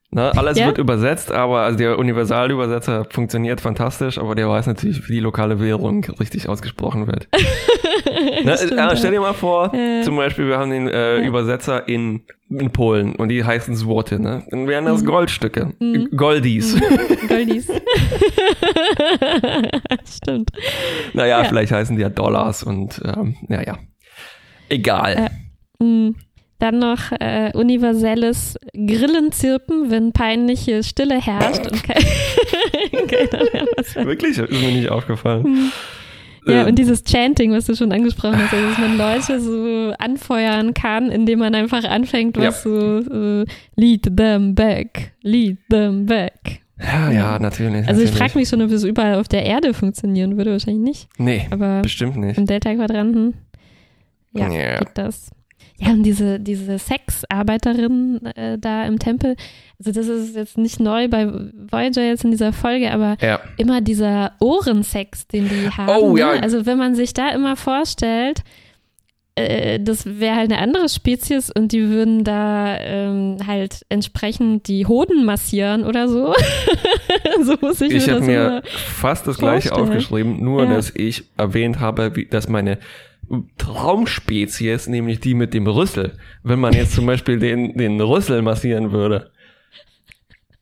Ne, 0.09 0.31
alles 0.37 0.57
ja? 0.57 0.67
wird 0.67 0.77
übersetzt, 0.77 1.33
aber 1.33 1.61
also 1.61 1.77
der 1.77 1.99
Universalübersetzer 1.99 3.05
funktioniert 3.09 3.59
fantastisch, 3.59 4.17
aber 4.17 4.35
der 4.35 4.47
weiß 4.47 4.67
natürlich, 4.67 5.09
wie 5.09 5.13
die 5.15 5.19
lokale 5.19 5.59
Währung 5.59 6.05
richtig 6.21 6.47
ausgesprochen 6.47 7.07
wird. 7.07 7.27
ne, 8.43 8.53
äh, 8.53 8.97
stell 8.97 9.11
dir 9.11 9.21
mal 9.21 9.33
vor, 9.33 9.73
äh, 9.73 10.01
zum 10.01 10.15
Beispiel, 10.15 10.47
wir 10.47 10.57
haben 10.57 10.71
den 10.71 10.87
äh, 10.87 11.19
ja. 11.19 11.27
Übersetzer 11.27 11.87
in, 11.87 12.21
in 12.49 12.71
Polen 12.71 13.15
und 13.15 13.29
die 13.29 13.43
heißen 13.43 13.75
Zwote, 13.75 14.21
ne? 14.21 14.43
Dann 14.49 14.67
wären 14.67 14.85
das 14.85 15.01
mhm. 15.01 15.07
Goldstücke. 15.07 15.73
Mhm. 15.79 16.09
Goldies. 16.15 16.75
Mhm. 16.75 16.81
Goldies. 17.27 17.67
stimmt. 20.05 20.51
Naja, 21.13 21.41
ja. 21.41 21.43
vielleicht 21.45 21.71
heißen 21.71 21.95
die 21.95 22.01
ja 22.01 22.09
Dollars 22.09 22.63
und 22.63 23.01
ähm, 23.03 23.35
naja. 23.47 23.77
Egal. 24.69 25.29
Äh, 25.79 25.83
mh. 25.83 26.13
Dann 26.59 26.79
noch 26.79 27.11
äh, 27.19 27.51
universelles 27.53 28.57
Grillenzirpen, 28.73 29.91
wenn 29.91 30.11
peinliche 30.11 30.81
Stille 30.81 31.21
herrscht 31.21 31.67
und 31.67 31.83
kein, 31.83 33.07
keiner 33.07 33.43
mehr 33.53 33.65
was. 33.77 33.95
Wirklich? 33.95 34.39
Ist 34.39 34.51
mir 34.51 34.71
nicht 34.71 34.89
aufgefallen. 34.89 35.71
Ja, 36.51 36.65
und 36.65 36.77
dieses 36.77 37.03
Chanting, 37.03 37.51
was 37.51 37.65
du 37.65 37.75
schon 37.75 37.91
angesprochen 37.91 38.37
hast, 38.37 38.53
also 38.53 38.67
dass 38.67 38.77
man 38.77 38.97
Leute 38.97 39.41
so 39.41 39.93
anfeuern 39.97 40.73
kann, 40.73 41.11
indem 41.11 41.39
man 41.39 41.55
einfach 41.55 41.83
anfängt, 41.83 42.37
was 42.37 42.43
ja. 42.43 42.51
so 42.51 42.99
äh, 42.99 43.45
lead 43.75 44.15
them 44.15 44.55
back, 44.55 45.13
lead 45.21 45.57
them 45.69 46.05
back. 46.05 46.61
Ja, 46.79 47.11
ja, 47.11 47.39
natürlich. 47.39 47.87
Also 47.87 48.01
ich 48.01 48.11
frage 48.11 48.37
mich 48.37 48.49
schon, 48.49 48.61
ob 48.61 48.71
es 48.71 48.83
überall 48.83 49.15
auf 49.15 49.27
der 49.27 49.43
Erde 49.43 49.73
funktionieren 49.73 50.37
würde, 50.37 50.51
wahrscheinlich 50.51 50.83
nicht. 50.83 51.09
Nee, 51.17 51.47
aber 51.49 51.81
bestimmt 51.81 52.17
nicht. 52.17 52.37
Im 52.37 52.45
Delta-Quadranten, 52.45 53.33
ja, 54.33 54.51
yeah. 54.51 54.79
geht 54.79 54.89
das. 54.93 55.31
Ja, 55.79 55.91
und 55.91 56.03
diese, 56.03 56.39
diese 56.39 56.79
Sexarbeiterin 56.79 58.25
äh, 58.35 58.57
da 58.57 58.85
im 58.85 58.97
Tempel, 58.97 59.35
also 59.77 59.91
das 59.91 60.07
ist 60.07 60.35
jetzt 60.35 60.57
nicht 60.57 60.79
neu 60.79 61.07
bei 61.07 61.27
Voyager 61.69 62.03
jetzt 62.03 62.23
in 62.23 62.31
dieser 62.31 62.51
Folge, 62.51 62.91
aber 62.91 63.15
ja. 63.21 63.39
immer 63.57 63.81
dieser 63.81 64.31
Ohrensex, 64.39 65.27
den 65.27 65.47
die 65.47 65.69
haben. 65.69 66.01
Oh, 66.01 66.17
ja. 66.17 66.33
Ne? 66.33 66.43
Also 66.43 66.65
wenn 66.65 66.79
man 66.79 66.95
sich 66.95 67.13
da 67.13 67.29
immer 67.29 67.55
vorstellt, 67.55 68.43
äh, 69.37 69.79
das 69.79 70.19
wäre 70.19 70.35
halt 70.35 70.51
eine 70.51 70.59
andere 70.59 70.89
Spezies 70.89 71.51
und 71.51 71.71
die 71.71 71.89
würden 71.89 72.23
da 72.23 72.75
ähm, 72.79 73.37
halt 73.45 73.85
entsprechend 73.89 74.67
die 74.67 74.87
Hoden 74.87 75.25
massieren 75.25 75.83
oder 75.83 76.07
so. 76.07 76.33
so 77.43 77.55
muss 77.61 77.81
ich, 77.81 77.93
ich 77.93 78.07
mir 78.07 78.13
das 78.15 78.27
Ich 78.27 78.35
habe 78.35 78.51
mir 78.55 78.63
fast 78.65 79.27
das 79.27 79.37
vorstellen. 79.37 79.61
gleiche 79.61 79.75
aufgeschrieben, 79.75 80.43
nur 80.43 80.63
ja. 80.63 80.73
dass 80.73 80.89
ich 80.95 81.25
erwähnt 81.37 81.79
habe, 81.79 82.15
wie, 82.15 82.25
dass 82.25 82.49
meine 82.49 82.79
Traumspezies, 83.57 84.87
nämlich 84.87 85.19
die 85.19 85.33
mit 85.33 85.53
dem 85.53 85.67
Rüssel. 85.67 86.17
Wenn 86.43 86.59
man 86.59 86.73
jetzt 86.73 86.93
zum 86.93 87.05
Beispiel 87.05 87.39
den, 87.39 87.77
den 87.77 87.99
Rüssel 87.99 88.41
massieren 88.41 88.91
würde. 88.91 89.31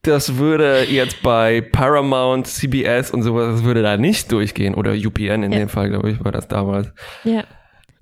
Das 0.02 0.38
würde 0.38 0.84
jetzt 0.84 1.24
bei 1.24 1.62
Paramount, 1.62 2.46
CBS 2.46 3.12
und 3.12 3.24
sowas, 3.24 3.56
das 3.56 3.64
würde 3.64 3.82
da 3.82 3.98
nicht 3.98 4.32
durchgehen. 4.32 4.76
Oder 4.76 4.94
UPN 4.94 5.44
in 5.44 5.52
ja. 5.52 5.60
dem 5.60 5.70
Fall, 5.70 5.90
glaube 5.90 6.12
ich, 6.12 6.24
war 6.24 6.32
das 6.32 6.48
damals. 6.48 6.92
Ja. 7.24 7.44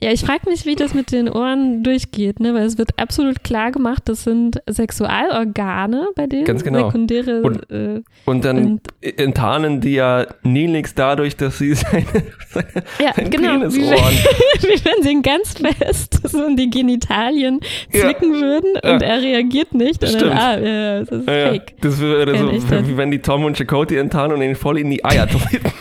Ja, 0.01 0.11
ich 0.11 0.19
frage 0.19 0.49
mich, 0.49 0.65
wie 0.65 0.75
das 0.75 0.93
mit 0.93 1.13
den 1.13 1.29
Ohren 1.29 1.81
durchgeht, 1.81 2.41
ne? 2.41 2.53
weil 2.53 2.65
es 2.65 2.77
wird 2.77 2.99
absolut 2.99 3.41
klar 3.41 3.71
gemacht, 3.71 4.03
das 4.05 4.25
sind 4.25 4.61
Sexualorgane 4.69 6.09
bei 6.15 6.27
denen. 6.27 6.43
Ganz 6.43 6.61
genau. 6.61 6.87
Sekundäre. 6.87 7.41
Und, 7.41 7.71
äh, 7.71 8.01
und 8.25 8.43
dann 8.43 8.65
und, 8.65 8.81
enttarnen 9.01 9.79
die 9.79 9.93
ja 9.93 10.27
Nelix 10.43 10.93
dadurch, 10.93 11.37
dass 11.37 11.57
sie 11.57 11.73
seine, 11.75 12.05
seine 12.49 12.83
ja, 12.99 13.11
genau, 13.13 13.59
Penisohren. 13.59 14.13
Wie, 14.59 14.67
wie 14.67 14.85
wenn 14.85 15.03
sie 15.03 15.11
ihn 15.11 15.21
ganz 15.21 15.53
fest 15.53 16.19
so 16.27 16.47
in 16.47 16.57
die 16.57 16.69
Genitalien 16.69 17.61
zwicken 17.89 18.33
ja. 18.33 18.41
würden 18.41 18.73
und 18.75 19.01
ja. 19.01 19.07
er 19.07 19.21
reagiert 19.21 19.73
nicht. 19.73 20.03
Und 20.03 20.21
Dann, 20.21 20.31
ah, 20.31 20.59
ja, 20.59 20.99
das 20.99 21.09
ist 21.09 21.25
fake. 21.25 21.81
Das 21.81 22.01
wäre 22.01 22.37
so, 22.37 22.87
wie 22.87 22.97
wenn 22.97 23.09
die 23.09 23.19
Tom 23.19 23.45
und 23.45 23.57
Chakotay 23.57 23.99
enttarnen 23.99 24.35
und 24.35 24.43
ihn 24.43 24.55
voll 24.55 24.79
in 24.79 24.89
die 24.89 25.05
Eier 25.05 25.27
treten. 25.27 25.71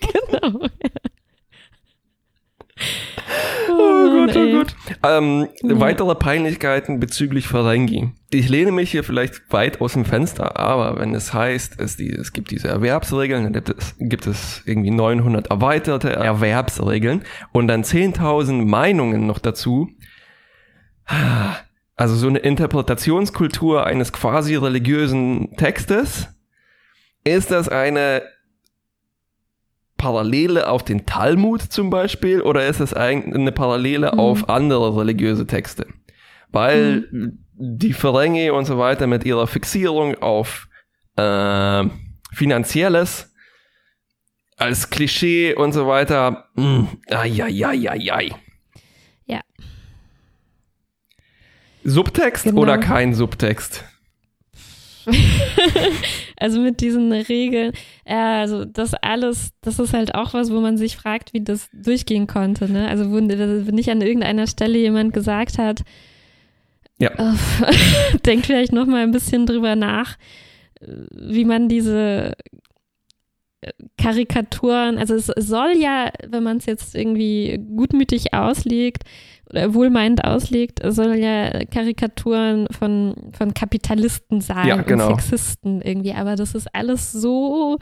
genau. 0.00 0.60
Oh 3.68 4.26
Gott, 4.26 4.36
oh 4.36 4.52
Gott. 4.52 4.74
Ähm, 5.02 5.48
ja. 5.62 5.80
Weitere 5.80 6.14
Peinlichkeiten 6.14 7.00
bezüglich 7.00 7.48
Ferengi. 7.48 8.10
Ich 8.30 8.48
lehne 8.48 8.72
mich 8.72 8.90
hier 8.90 9.04
vielleicht 9.04 9.52
weit 9.52 9.80
aus 9.80 9.92
dem 9.92 10.04
Fenster, 10.04 10.58
aber 10.58 10.98
wenn 10.98 11.14
es 11.14 11.32
heißt, 11.32 11.80
es, 11.80 11.96
die, 11.96 12.10
es 12.10 12.32
gibt 12.32 12.50
diese 12.50 12.68
Erwerbsregeln, 12.68 13.44
dann 13.44 13.52
gibt 13.52 13.68
es, 13.68 13.94
gibt 13.98 14.26
es 14.26 14.62
irgendwie 14.66 14.90
900 14.90 15.48
erweiterte 15.48 16.12
Erwerbsregeln 16.12 17.22
und 17.52 17.68
dann 17.68 17.82
10.000 17.82 18.64
Meinungen 18.64 19.26
noch 19.26 19.38
dazu. 19.38 19.88
Also 21.96 22.14
so 22.14 22.28
eine 22.28 22.40
Interpretationskultur 22.40 23.86
eines 23.86 24.12
quasi 24.12 24.56
religiösen 24.56 25.56
Textes. 25.56 26.28
Ist 27.24 27.50
das 27.50 27.68
eine 27.68 28.22
Parallele 29.96 30.68
auf 30.68 30.84
den 30.84 31.06
Talmud 31.06 31.62
zum 31.62 31.90
Beispiel 31.90 32.40
oder 32.42 32.66
ist 32.66 32.80
es 32.80 32.94
eigentlich 32.94 33.34
eine 33.34 33.52
Parallele 33.52 34.12
mhm. 34.12 34.20
auf 34.20 34.48
andere 34.48 34.96
religiöse 34.96 35.46
Texte? 35.46 35.86
Weil 36.50 37.08
mhm. 37.10 37.38
die 37.54 37.92
Ferengi 37.92 38.50
und 38.50 38.64
so 38.66 38.78
weiter 38.78 39.06
mit 39.06 39.24
ihrer 39.24 39.46
Fixierung 39.46 40.16
auf 40.22 40.68
äh, 41.16 41.84
Finanzielles 42.32 43.32
als 44.56 44.90
Klischee 44.90 45.54
und 45.54 45.72
so 45.72 45.86
weiter. 45.86 46.48
Mm, 46.54 46.84
ai, 47.10 47.42
ai, 47.42 47.66
ai, 47.66 47.90
ai, 47.90 48.12
ai. 48.12 48.30
Ja. 49.26 49.40
Subtext 51.84 52.44
Genau. 52.44 52.62
oder 52.62 52.78
kein 52.78 53.14
Subtext? 53.14 53.84
also 56.36 56.60
mit 56.60 56.80
diesen 56.80 57.12
Regeln, 57.12 57.72
ja, 58.06 58.40
also 58.40 58.64
das 58.64 58.94
alles, 58.94 59.52
das 59.60 59.78
ist 59.78 59.92
halt 59.92 60.14
auch 60.14 60.34
was, 60.34 60.50
wo 60.52 60.60
man 60.60 60.76
sich 60.76 60.96
fragt, 60.96 61.32
wie 61.32 61.42
das 61.42 61.68
durchgehen 61.72 62.26
konnte. 62.26 62.70
Ne? 62.70 62.88
Also 62.88 63.10
wo 63.10 63.20
nicht 63.20 63.90
an 63.90 64.00
irgendeiner 64.00 64.46
Stelle 64.46 64.78
jemand 64.78 65.12
gesagt 65.12 65.58
hat, 65.58 65.82
Ja. 66.98 67.10
denkt 68.26 68.46
vielleicht 68.46 68.72
noch 68.72 68.86
mal 68.86 69.02
ein 69.02 69.12
bisschen 69.12 69.46
drüber 69.46 69.76
nach, 69.76 70.16
wie 70.80 71.44
man 71.44 71.68
diese 71.68 72.32
äh, 73.60 73.72
Karikaturen, 73.98 74.98
also 74.98 75.14
es 75.14 75.26
soll 75.26 75.72
ja, 75.78 76.10
wenn 76.28 76.42
man 76.42 76.58
es 76.58 76.66
jetzt 76.66 76.94
irgendwie 76.94 77.58
gutmütig 77.76 78.34
auslegt 78.34 79.04
oder 79.50 79.74
wohlmeinend 79.74 80.24
auslegt, 80.24 80.80
es 80.80 80.96
soll 80.96 81.14
ja 81.16 81.64
Karikaturen 81.66 82.66
von, 82.70 83.14
von 83.36 83.54
Kapitalisten 83.54 84.40
sein 84.40 84.66
Ja, 84.66 84.76
genau. 84.76 85.10
und 85.10 85.20
Sexisten 85.20 85.80
irgendwie, 85.82 86.12
aber 86.12 86.36
das 86.36 86.54
ist 86.54 86.74
alles 86.74 87.12
so 87.12 87.78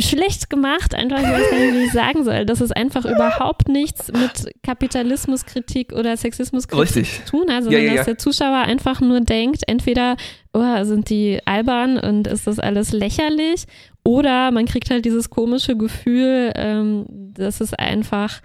schlecht 0.00 0.50
gemacht, 0.50 0.94
einfach, 0.94 1.18
ich 1.18 1.28
weiß 1.28 1.52
nicht, 1.52 1.74
wie 1.74 1.84
ich 1.84 1.92
sagen 1.92 2.24
soll. 2.24 2.44
Das 2.46 2.60
ist 2.60 2.76
einfach 2.76 3.04
überhaupt 3.04 3.68
nichts 3.68 4.10
mit 4.10 4.52
Kapitalismuskritik 4.62 5.92
oder 5.92 6.16
Sexismuskritik 6.16 7.06
zu 7.06 7.24
tun 7.30 7.52
hat, 7.52 7.64
sondern 7.64 7.82
ja, 7.82 7.90
ja. 7.90 7.96
dass 7.96 8.06
der 8.06 8.18
Zuschauer 8.18 8.58
einfach 8.58 9.00
nur 9.00 9.20
denkt, 9.20 9.62
entweder, 9.66 10.16
oh, 10.52 10.84
sind 10.84 11.10
die 11.10 11.40
albern 11.44 11.98
und 11.98 12.26
ist 12.26 12.46
das 12.46 12.58
alles 12.58 12.92
lächerlich, 12.92 13.66
oder 14.04 14.50
man 14.50 14.66
kriegt 14.66 14.90
halt 14.90 15.04
dieses 15.04 15.30
komische 15.30 15.76
Gefühl, 15.76 16.52
ähm, 16.56 17.06
dass 17.08 17.60
es 17.60 17.72
einfach 17.72 18.40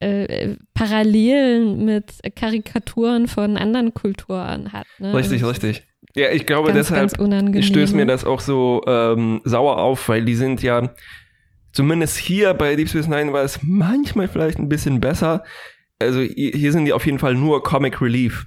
äh, 0.00 0.56
Parallelen 0.74 1.84
mit 1.84 2.12
Karikaturen 2.36 3.28
von 3.28 3.56
anderen 3.56 3.94
Kulturen 3.94 4.72
hat. 4.72 4.86
Ne? 4.98 5.14
Richtig, 5.14 5.44
richtig. 5.44 5.82
Ja, 6.16 6.30
ich 6.30 6.46
glaube, 6.46 6.68
Ganz, 6.72 6.88
deshalb 6.88 7.00
ganz 7.00 7.12
unangenehm. 7.18 7.62
stößt 7.62 7.94
mir 7.94 8.06
das 8.06 8.24
auch 8.24 8.40
so 8.40 8.82
ähm, 8.86 9.40
sauer 9.44 9.78
auf, 9.78 10.08
weil 10.08 10.24
die 10.24 10.34
sind 10.34 10.62
ja, 10.62 10.90
zumindest 11.72 12.16
hier 12.16 12.52
bei 12.54 12.74
Deep 12.74 12.88
Space 12.88 13.06
Nine 13.06 13.32
war 13.32 13.44
es 13.44 13.60
manchmal 13.62 14.26
vielleicht 14.26 14.58
ein 14.58 14.68
bisschen 14.68 15.00
besser. 15.00 15.44
Also 16.00 16.20
hier 16.20 16.72
sind 16.72 16.86
die 16.86 16.92
auf 16.92 17.06
jeden 17.06 17.18
Fall 17.18 17.34
nur 17.34 17.62
Comic 17.62 18.00
Relief. 18.00 18.46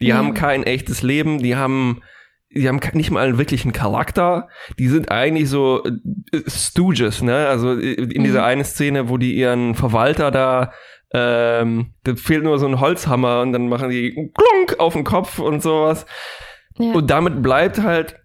Die 0.00 0.08
Ja. 0.08 0.16
haben 0.16 0.34
kein 0.34 0.62
echtes 0.62 1.02
Leben, 1.02 1.38
die 1.42 1.56
haben, 1.56 2.02
die 2.54 2.68
haben 2.68 2.80
nicht 2.92 3.10
mal 3.10 3.24
einen 3.26 3.38
wirklichen 3.38 3.72
Charakter. 3.72 4.48
Die 4.78 4.88
sind 4.88 5.10
eigentlich 5.10 5.48
so 5.48 5.82
äh, 5.84 5.90
Stooges, 6.46 7.22
ne? 7.22 7.48
Also 7.48 7.78
äh, 7.78 7.92
in 7.94 8.24
dieser 8.24 8.40
Mhm. 8.40 8.46
einen 8.46 8.64
Szene, 8.64 9.08
wo 9.08 9.16
die 9.18 9.34
ihren 9.34 9.74
Verwalter 9.74 10.30
da 10.30 10.72
ähm, 11.14 11.92
da 12.04 12.14
fehlt 12.14 12.42
nur 12.42 12.58
so 12.58 12.66
ein 12.66 12.80
Holzhammer 12.80 13.42
und 13.42 13.52
dann 13.52 13.68
machen 13.68 13.90
die 13.90 14.32
klunk 14.34 14.78
auf 14.80 14.94
den 14.94 15.04
Kopf 15.04 15.38
und 15.38 15.62
sowas. 15.62 16.06
Ja. 16.78 16.92
Und 16.94 17.10
damit 17.10 17.42
bleibt 17.42 17.82
halt 17.82 18.16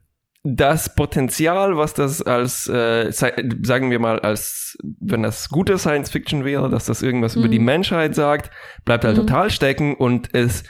das 0.43 0.95
Potenzial, 0.95 1.75
was 1.75 1.93
das 1.93 2.21
als, 2.21 2.65
äh, 2.69 3.11
sagen 3.11 3.91
wir 3.91 3.99
mal, 3.99 4.19
als, 4.21 4.77
wenn 5.01 5.23
das 5.23 5.49
gute 5.49 5.77
Science 5.77 6.09
Fiction 6.11 6.45
wäre, 6.45 6.69
dass 6.69 6.85
das 6.85 7.01
irgendwas 7.01 7.35
über 7.35 7.47
Mhm. 7.47 7.51
die 7.51 7.59
Menschheit 7.59 8.15
sagt, 8.15 8.51
bleibt 8.85 9.03
halt 9.03 9.17
Mhm. 9.17 9.21
total 9.27 9.49
stecken 9.49 9.93
und 9.95 10.33
es 10.33 10.63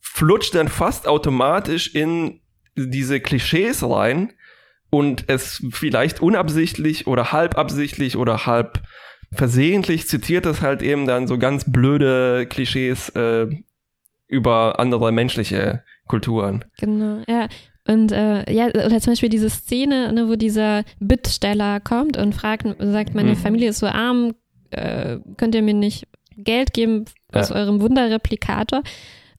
flutscht 0.00 0.56
dann 0.56 0.66
fast 0.66 1.06
automatisch 1.06 1.94
in 1.94 2.40
diese 2.86 3.20
Klischees 3.20 3.82
rein 3.82 4.32
und 4.90 5.24
es 5.28 5.64
vielleicht 5.70 6.20
unabsichtlich 6.20 7.06
oder 7.06 7.32
halbabsichtlich 7.32 8.16
oder 8.16 8.46
halb 8.46 8.80
versehentlich 9.32 10.08
zitiert 10.08 10.46
es 10.46 10.60
halt 10.60 10.82
eben 10.82 11.06
dann 11.06 11.28
so 11.28 11.38
ganz 11.38 11.70
blöde 11.70 12.46
Klischees 12.46 13.10
äh, 13.10 13.46
über 14.26 14.80
andere 14.80 15.12
menschliche 15.12 15.82
Kulturen. 16.08 16.64
Genau, 16.78 17.22
ja. 17.28 17.48
Und 17.86 18.12
äh, 18.12 18.52
ja, 18.52 18.66
oder 18.66 19.00
zum 19.00 19.12
Beispiel 19.12 19.28
diese 19.28 19.50
Szene, 19.50 20.12
ne, 20.12 20.28
wo 20.28 20.36
dieser 20.36 20.84
Bittsteller 20.98 21.80
kommt 21.80 22.16
und 22.16 22.34
fragt, 22.34 22.64
sagt, 22.78 23.14
meine 23.14 23.30
Mhm. 23.30 23.36
Familie 23.36 23.70
ist 23.70 23.78
so 23.78 23.86
arm, 23.86 24.34
äh, 24.70 25.18
könnt 25.36 25.54
ihr 25.54 25.62
mir 25.62 25.74
nicht 25.74 26.06
Geld 26.36 26.72
geben 26.72 27.04
aus 27.32 27.50
Ja. 27.50 27.56
eurem 27.56 27.80
Wunderreplikator? 27.80 28.82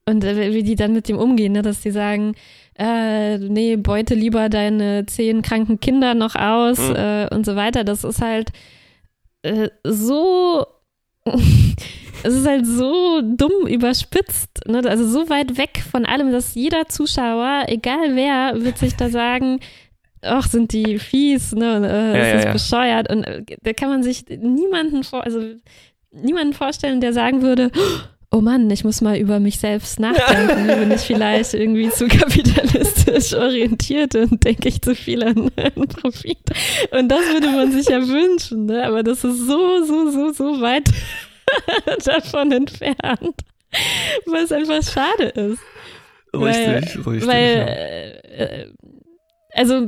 Und 0.06 0.24
äh, 0.24 0.52
wie 0.52 0.62
die 0.62 0.74
dann 0.74 0.92
mit 0.92 1.08
dem 1.08 1.16
umgehen, 1.18 1.52
ne, 1.52 1.62
dass 1.62 1.80
die 1.82 1.90
sagen, 1.92 2.34
äh, 2.78 3.38
nee, 3.38 3.76
beute 3.76 4.14
lieber 4.14 4.48
deine 4.48 5.06
zehn 5.06 5.42
kranken 5.42 5.80
Kinder 5.80 6.14
noch 6.14 6.34
aus 6.36 6.78
Mhm. 6.78 6.96
äh, 6.96 7.28
und 7.34 7.44
so 7.46 7.56
weiter. 7.56 7.84
Das 7.84 8.04
ist 8.04 8.20
halt 8.22 8.50
äh, 9.42 9.68
so 9.84 10.66
es 12.24 12.34
ist 12.34 12.46
halt 12.46 12.66
so 12.66 13.20
dumm 13.22 13.66
überspitzt, 13.68 14.60
ne? 14.66 14.82
also 14.88 15.06
so 15.06 15.28
weit 15.28 15.56
weg 15.58 15.82
von 15.88 16.04
allem, 16.06 16.32
dass 16.32 16.54
jeder 16.54 16.88
Zuschauer, 16.88 17.64
egal 17.68 18.14
wer, 18.16 18.62
wird 18.64 18.78
sich 18.78 18.94
da 18.96 19.08
sagen, 19.08 19.60
ach, 20.22 20.46
sind 20.48 20.72
die 20.72 20.98
fies, 20.98 21.52
ne? 21.52 21.76
und, 21.76 21.84
äh, 21.84 22.32
Ja, 22.32 22.38
ist 22.38 22.44
ja. 22.44 22.52
bescheuert. 22.52 23.12
Und 23.12 23.24
äh, 23.24 23.42
da 23.62 23.72
kann 23.72 23.88
man 23.88 24.02
sich 24.02 24.24
niemanden 24.28 25.02
vor, 25.04 25.22
also 25.24 25.40
niemanden 26.12 26.52
vorstellen, 26.52 27.00
der 27.00 27.12
sagen 27.12 27.42
würde, 27.42 27.70
oh 27.74 27.80
Mann, 28.40 28.70
ich 28.70 28.82
muss 28.82 29.00
mal 29.00 29.18
über 29.18 29.40
mich 29.40 29.58
selbst 29.58 30.00
nachdenken. 30.00 30.66
Bin 30.66 30.90
ich 30.92 31.02
vielleicht 31.02 31.54
irgendwie 31.54 31.90
zu 31.90 32.08
kapitalistisch 32.08 33.34
orientiert 33.34 34.14
und 34.14 34.42
denke 34.42 34.68
ich 34.68 34.80
zu 34.80 34.94
viel 34.94 35.22
an, 35.22 35.50
an 35.56 35.88
Profit. 35.88 36.38
Und 36.90 37.08
das 37.08 37.20
würde 37.32 37.48
man 37.48 37.72
sich 37.72 37.88
ja 37.88 38.00
wünschen, 38.00 38.66
ne? 38.66 38.86
Aber 38.86 39.02
das 39.02 39.22
ist 39.22 39.46
so, 39.46 39.84
so, 39.84 40.10
so, 40.10 40.32
so 40.32 40.60
weit 40.60 40.88
davon 42.04 42.52
entfernt, 42.52 43.36
weil 44.26 44.44
es 44.44 44.52
einfach 44.52 44.82
schade 44.82 45.24
ist. 45.24 45.60
Richtig, 46.34 47.04
weil, 47.04 47.12
richtig. 47.12 47.26
Weil, 47.26 48.22
ja. 48.38 48.44
äh, 48.44 48.66
also 49.54 49.86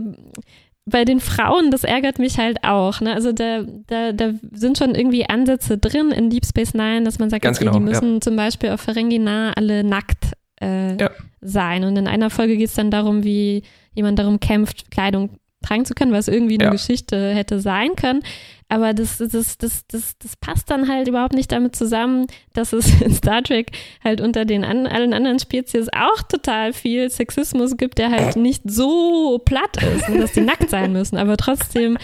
bei 0.86 1.04
den 1.04 1.20
Frauen, 1.20 1.70
das 1.70 1.84
ärgert 1.84 2.18
mich 2.18 2.38
halt 2.38 2.62
auch. 2.62 3.00
Ne? 3.00 3.14
Also 3.14 3.32
da, 3.32 3.62
da, 3.86 4.12
da 4.12 4.32
sind 4.52 4.76
schon 4.76 4.94
irgendwie 4.94 5.26
Ansätze 5.28 5.78
drin 5.78 6.10
in 6.10 6.28
Deep 6.30 6.44
Space 6.44 6.74
Nine, 6.74 7.04
dass 7.04 7.18
man 7.18 7.30
sagt, 7.30 7.42
Ganz 7.42 7.56
okay, 7.58 7.64
genau, 7.66 7.78
die 7.78 7.84
müssen 7.84 8.20
zum 8.20 8.36
Beispiel 8.36 8.70
auf 8.70 8.82
Ferengi 8.82 9.18
alle 9.26 9.82
nackt 9.82 10.32
äh, 10.60 10.96
Ja. 11.00 11.10
sein. 11.40 11.84
Und 11.84 11.96
in 11.96 12.06
einer 12.06 12.28
Folge 12.30 12.56
geht 12.56 12.68
es 12.68 12.74
dann 12.74 12.90
darum, 12.90 13.24
wie 13.24 13.62
jemand 13.94 14.18
darum 14.18 14.40
kämpft, 14.40 14.90
Kleidung 14.90 15.30
tragen 15.64 15.84
zu 15.84 15.94
können, 15.94 16.12
was 16.12 16.28
irgendwie 16.28 16.54
eine 16.54 16.64
Ja. 16.64 16.70
Geschichte 16.70 17.34
hätte 17.34 17.60
sein 17.60 17.96
können. 17.96 18.22
Aber 18.68 18.94
das, 18.94 19.18
das, 19.18 19.58
das, 19.58 19.86
das, 19.86 20.18
das 20.18 20.36
passt 20.36 20.70
dann 20.70 20.88
halt 20.88 21.06
überhaupt 21.06 21.34
nicht 21.34 21.52
damit 21.52 21.76
zusammen, 21.76 22.26
dass 22.54 22.72
es 22.72 23.00
in 23.02 23.12
Star 23.14 23.42
Trek 23.42 23.70
halt 24.02 24.20
unter 24.20 24.44
den 24.44 24.64
an, 24.64 24.86
allen 24.86 25.12
anderen 25.12 25.38
Spezies 25.38 25.88
auch 25.94 26.22
total 26.22 26.72
viel 26.72 27.10
Sexismus 27.10 27.76
gibt, 27.76 27.98
der 27.98 28.10
halt 28.10 28.36
nicht 28.36 28.62
so 28.68 29.38
platt 29.44 29.76
ist 29.82 30.08
und 30.08 30.20
dass 30.20 30.32
die 30.32 30.40
nackt 30.40 30.70
sein 30.70 30.92
müssen. 30.92 31.16
Aber 31.18 31.36
trotzdem, 31.36 31.98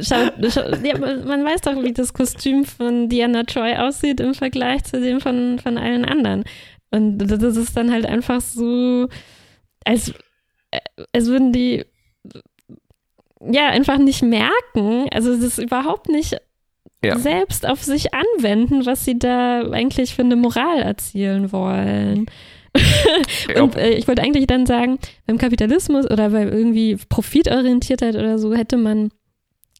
schaut, 0.00 0.32
schaut, 0.52 0.84
ja, 0.84 0.98
man 0.98 1.44
weiß 1.44 1.60
doch, 1.60 1.82
wie 1.82 1.92
das 1.92 2.14
Kostüm 2.14 2.64
von 2.64 3.08
Diana 3.08 3.44
Troy 3.44 3.76
aussieht 3.76 4.18
im 4.20 4.34
Vergleich 4.34 4.84
zu 4.84 5.00
dem 5.00 5.20
von, 5.20 5.58
von 5.58 5.76
allen 5.78 6.04
anderen. 6.04 6.44
Und 6.90 7.18
das 7.18 7.38
das 7.38 7.56
ist 7.56 7.76
dann 7.76 7.92
halt 7.92 8.06
einfach 8.06 8.40
so, 8.40 9.08
als, 9.84 10.12
äh, 10.70 10.80
als 11.12 11.26
würden 11.26 11.52
die 11.52 11.84
ja 13.52 13.68
einfach 13.68 13.98
nicht 13.98 14.22
merken, 14.22 15.06
also 15.12 15.30
das 15.34 15.42
ist 15.44 15.58
überhaupt 15.58 16.08
nicht 16.08 16.36
Ja. 17.04 17.18
selbst 17.18 17.66
auf 17.68 17.82
sich 17.82 18.08
anwenden, 18.14 18.86
was 18.86 19.04
sie 19.04 19.18
da 19.18 19.60
eigentlich 19.70 20.14
für 20.14 20.22
eine 20.22 20.36
Moral 20.36 20.80
erzielen 20.80 21.52
wollen. 21.52 22.26
Und 23.60 23.76
äh, 23.76 23.90
ich 23.94 24.06
wollte 24.08 24.22
eigentlich 24.22 24.46
dann 24.46 24.66
sagen, 24.66 24.98
beim 25.26 25.38
Kapitalismus 25.38 26.10
oder 26.10 26.30
bei 26.30 26.42
irgendwie 26.44 26.96
Profitorientiertheit 27.08 28.16
oder 28.16 28.38
so 28.38 28.54
hätte 28.54 28.76
man 28.76 29.10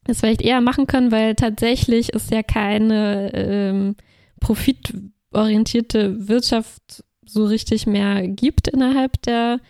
das 0.04 0.20
vielleicht 0.20 0.40
eher 0.42 0.60
machen 0.60 0.86
können, 0.86 1.10
weil 1.12 1.34
tatsächlich 1.34 2.14
es 2.14 2.30
ja 2.30 2.42
keine 2.42 3.32
ähm, 3.34 3.96
profitorientierte 4.40 6.28
Wirtschaft 6.28 7.02
so 7.24 7.44
richtig 7.44 7.86
mehr 7.86 8.26
gibt 8.28 8.68
innerhalb 8.68 9.20
der 9.22 9.60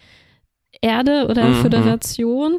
Erde 0.83 1.27
oder 1.29 1.49
Mhm. 1.49 1.55
Föderation. 1.63 2.59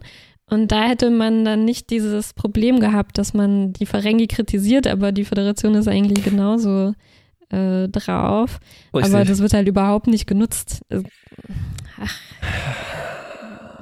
Und 0.49 0.71
da 0.71 0.83
hätte 0.83 1.09
man 1.09 1.43
dann 1.43 1.65
nicht 1.65 1.89
dieses 1.89 2.33
Problem 2.33 2.79
gehabt, 2.79 3.17
dass 3.17 3.33
man 3.33 3.73
die 3.73 3.85
Ferengi 3.85 4.27
kritisiert, 4.27 4.87
aber 4.87 5.11
die 5.11 5.25
Föderation 5.25 5.75
ist 5.75 5.89
eigentlich 5.89 6.23
genauso 6.23 6.93
äh, 7.49 7.89
drauf. 7.89 8.59
Richtig. 8.93 9.13
Aber 9.13 9.25
das 9.25 9.39
wird 9.39 9.53
halt 9.53 9.67
überhaupt 9.67 10.07
nicht 10.07 10.25
genutzt. 10.25 10.81
Äh, 10.89 11.03
Ach. 12.01 12.17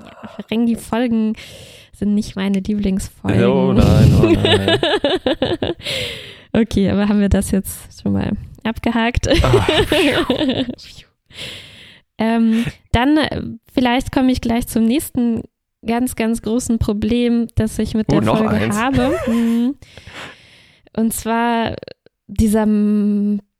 Ja, 0.05 0.30
Ferengi-Folgen 0.36 1.34
sind 1.93 2.16
nicht 2.16 2.36
meine 2.36 2.59
Lieblingsfolgen. 2.59 3.45
Oh 3.45 3.74
nein, 3.74 4.13
oh 4.22 4.26
nein. 4.26 4.80
okay, 6.53 6.89
aber 6.89 7.07
haben 7.07 7.22
wir 7.22 7.30
das 7.30 7.51
jetzt 7.51 8.01
schon 8.01 8.13
mal 8.13 8.32
abgehakt? 8.63 9.28
Ah, 9.43 9.68
Ähm, 12.18 12.66
dann 12.91 13.18
äh, 13.18 13.41
vielleicht 13.74 14.11
komme 14.11 14.32
ich 14.32 14.41
gleich 14.41 14.68
zum 14.68 14.86
nächsten 14.86 15.41
ganz, 15.86 16.16
ganz 16.16 16.42
großen 16.42 16.80
Problem, 16.80 17.48
das 17.56 17.78
ich 17.80 17.94
mit 17.94 18.08
Oh, 18.12 18.20
der 18.20 18.36
Folge 18.36 18.56
eins. 18.56 18.78
habe. 18.78 19.16
Mhm. 19.28 19.76
Und 20.98 21.14
zwar 21.14 21.76
dieser 22.28 22.66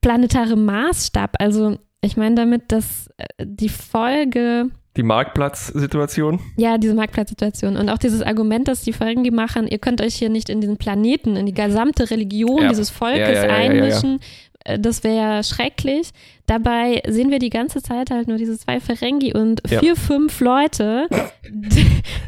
planetare 0.02 0.56
Maßstab. 0.56 1.36
Also 1.40 1.78
ich 2.02 2.16
meine 2.18 2.36
damit, 2.36 2.72
dass 2.72 3.10
äh, 3.18 3.26
die 3.46 3.70
Folge, 3.70 4.70
Die 4.98 5.04
Marktplatzsituation. 5.04 6.40
ja, 6.58 6.78
diese 6.78 6.94
Marktplatzsituation 6.94 7.78
und 7.78 7.90
auch 7.90 7.98
dieses 7.98 8.22
Argument, 8.22 8.68
dass 8.68 8.84
die 8.84 8.94
die 9.24 9.32
machen, 9.32 9.68
ihr 9.68 9.78
könnt 9.80 10.02
euch 10.02 10.16
hier 10.16 10.30
nicht 10.30 10.50
in 10.50 10.62
diesen 10.62 10.78
Planeten, 10.78 11.36
in 11.36 11.46
die 11.46 11.54
gesamte 11.54 12.10
Religion 12.10 12.62
Ja. 12.64 12.70
dieses 12.70 12.90
Volkes 12.90 13.20
Ja, 13.38 13.46
ja, 13.48 13.54
einmischen. 13.54 14.20
Äh, 14.64 14.80
Das 14.80 15.04
wäre 15.04 15.16
ja 15.16 15.44
schrecklich. 15.44 16.10
Dabei 16.48 17.02
sehen 17.08 17.30
wir 17.30 17.40
die 17.40 17.50
ganze 17.50 17.82
Zeit 17.82 18.10
halt 18.10 18.28
nur 18.28 18.38
diese 18.38 18.58
zwei 18.58 18.80
Ferengi 18.80 19.34
und 19.34 19.62
vier, 19.68 19.96
fünf 19.96 20.40
Leute, 20.40 21.08
die, 21.50 21.86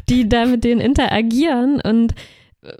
die 0.08 0.28
da 0.28 0.44
mit 0.46 0.62
denen 0.64 0.80
interagieren. 0.80 1.80
Und 1.80 2.14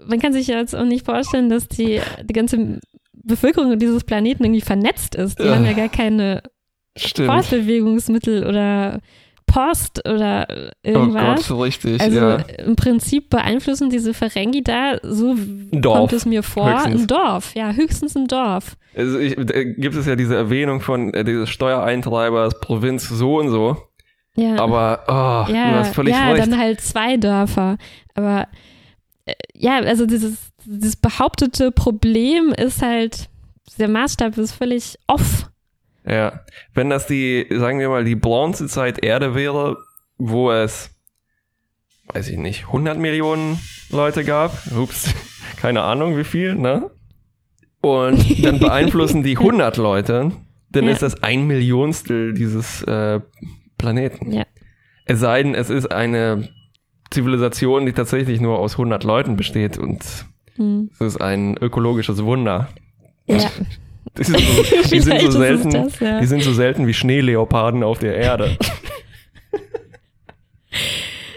man 0.05 0.19
kann 0.19 0.33
sich 0.33 0.47
jetzt 0.47 0.75
auch 0.75 0.85
nicht 0.85 1.05
vorstellen, 1.05 1.49
dass 1.49 1.67
die, 1.67 1.99
die 2.23 2.33
ganze 2.33 2.79
Bevölkerung 3.13 3.77
dieses 3.79 4.03
Planeten 4.03 4.43
irgendwie 4.43 4.61
vernetzt 4.61 5.15
ist. 5.15 5.39
Die 5.39 5.49
haben 5.49 5.65
ja 5.65 5.73
gar 5.73 5.89
keine 5.89 6.41
Stimmt. 6.95 7.27
Fortbewegungsmittel 7.29 8.45
oder 8.45 8.99
Post 9.49 10.07
oder 10.07 10.47
Oh 10.49 10.87
irgendwas. 10.87 11.47
Gott, 11.47 11.59
richtig. 11.65 11.99
Also 11.99 12.19
ja. 12.19 12.35
im 12.35 12.75
Prinzip 12.75 13.29
beeinflussen 13.29 13.89
diese 13.89 14.13
Ferengi 14.13 14.63
da, 14.63 14.97
so 15.01 15.35
Dorf, 15.71 15.97
kommt 15.97 16.13
es 16.13 16.25
mir 16.25 16.43
vor, 16.43 16.71
höchstens. 16.71 17.01
ein 17.01 17.07
Dorf. 17.07 17.55
Ja, 17.55 17.71
höchstens 17.71 18.15
ein 18.15 18.27
Dorf. 18.27 18.77
Also 18.95 19.17
ich, 19.17 19.35
gibt 19.35 19.95
es 19.95 20.05
ja 20.05 20.15
diese 20.15 20.35
Erwähnung 20.35 20.81
von 20.81 21.13
äh, 21.13 21.23
dieses 21.23 21.49
Steuereintreibers 21.49 22.59
Provinz 22.59 23.09
so 23.09 23.39
und 23.39 23.49
so. 23.49 23.77
Ja, 24.35 24.55
Aber 24.57 25.03
oh, 25.07 25.51
ja, 25.51 25.71
du 25.71 25.75
hast 25.79 25.95
völlig 25.95 26.13
ja 26.13 26.29
recht. 26.31 26.41
dann 26.45 26.57
halt 26.57 26.79
zwei 26.81 27.17
Dörfer. 27.17 27.77
Aber 28.13 28.47
äh, 29.25 29.33
ja, 29.53 29.77
also 29.79 30.05
dieses, 30.05 30.37
dieses 30.65 30.95
behauptete 30.95 31.71
Problem 31.71 32.53
ist 32.55 32.81
halt, 32.81 33.29
der 33.79 33.87
Maßstab 33.89 34.37
ist 34.37 34.53
völlig 34.53 34.97
off. 35.07 35.49
Ja, 36.09 36.41
wenn 36.73 36.89
das 36.89 37.05
die, 37.07 37.45
sagen 37.51 37.79
wir 37.79 37.89
mal, 37.89 38.03
die 38.03 38.15
Bronzezeit 38.15 39.03
Erde 39.03 39.35
wäre, 39.35 39.77
wo 40.17 40.51
es, 40.51 40.89
weiß 42.13 42.29
ich 42.29 42.37
nicht, 42.37 42.65
100 42.67 42.97
Millionen 42.97 43.59
Leute 43.91 44.23
gab, 44.23 44.57
ups, 44.75 45.13
keine 45.57 45.83
Ahnung 45.83 46.17
wie 46.17 46.23
viel, 46.23 46.55
ne? 46.55 46.89
Und 47.81 48.43
dann 48.43 48.59
beeinflussen 48.59 49.21
die 49.23 49.37
100 49.37 49.77
Leute, 49.77 50.31
dann 50.71 50.85
Ja. 50.85 50.91
ist 50.91 51.01
das 51.03 51.21
ein 51.23 51.45
Millionstel 51.47 52.33
dieses 52.33 52.81
äh, 52.83 53.19
Planeten. 53.77 54.31
Ja. 54.31 54.45
Es 55.05 55.19
sei 55.19 55.43
denn, 55.43 55.53
es 55.55 55.69
ist 55.69 55.91
eine 55.91 56.49
Zivilisation, 57.11 57.85
die 57.85 57.93
tatsächlich 57.93 58.41
nur 58.41 58.59
aus 58.59 58.73
100 58.73 59.03
Leuten 59.03 59.35
besteht 59.37 59.77
und 59.77 60.03
Hm. 60.55 60.89
es 60.93 61.01
ist 61.01 61.21
ein 61.21 61.55
ökologisches 61.57 62.23
Wunder. 62.23 62.67
Ja. 63.27 63.49
Die 64.19 64.23
sind 64.25 64.39
so, 64.39 64.63
die 64.91 64.99
sind 64.99 65.21
so 65.21 65.31
selten, 65.31 65.69
das, 65.71 65.99
ja. 65.99 66.19
die 66.19 66.25
sind 66.27 66.43
so 66.43 66.53
selten 66.53 66.85
wie 66.87 66.93
Schneeleoparden 66.93 67.83
auf 67.83 67.99
der 67.99 68.15
Erde. 68.15 68.57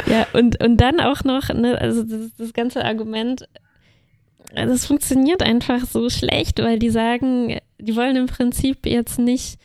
Ja, 0.07 0.27
und, 0.33 0.63
und 0.63 0.77
dann 0.79 1.01
auch 1.01 1.25
noch, 1.25 1.49
ne, 1.49 1.81
also 1.81 2.03
das, 2.03 2.35
das 2.37 2.53
ganze 2.53 2.85
Argument, 2.85 3.49
äh, 4.55 4.67
das 4.67 4.85
funktioniert 4.85 5.43
einfach 5.43 5.85
so 5.87 6.11
schlecht, 6.11 6.59
weil 6.59 6.79
die 6.79 6.91
sagen, 6.91 7.59
die 7.79 7.97
wollen 7.97 8.17
im 8.17 8.27
Prinzip 8.27 8.85
jetzt 8.85 9.19
nicht, 9.19 9.59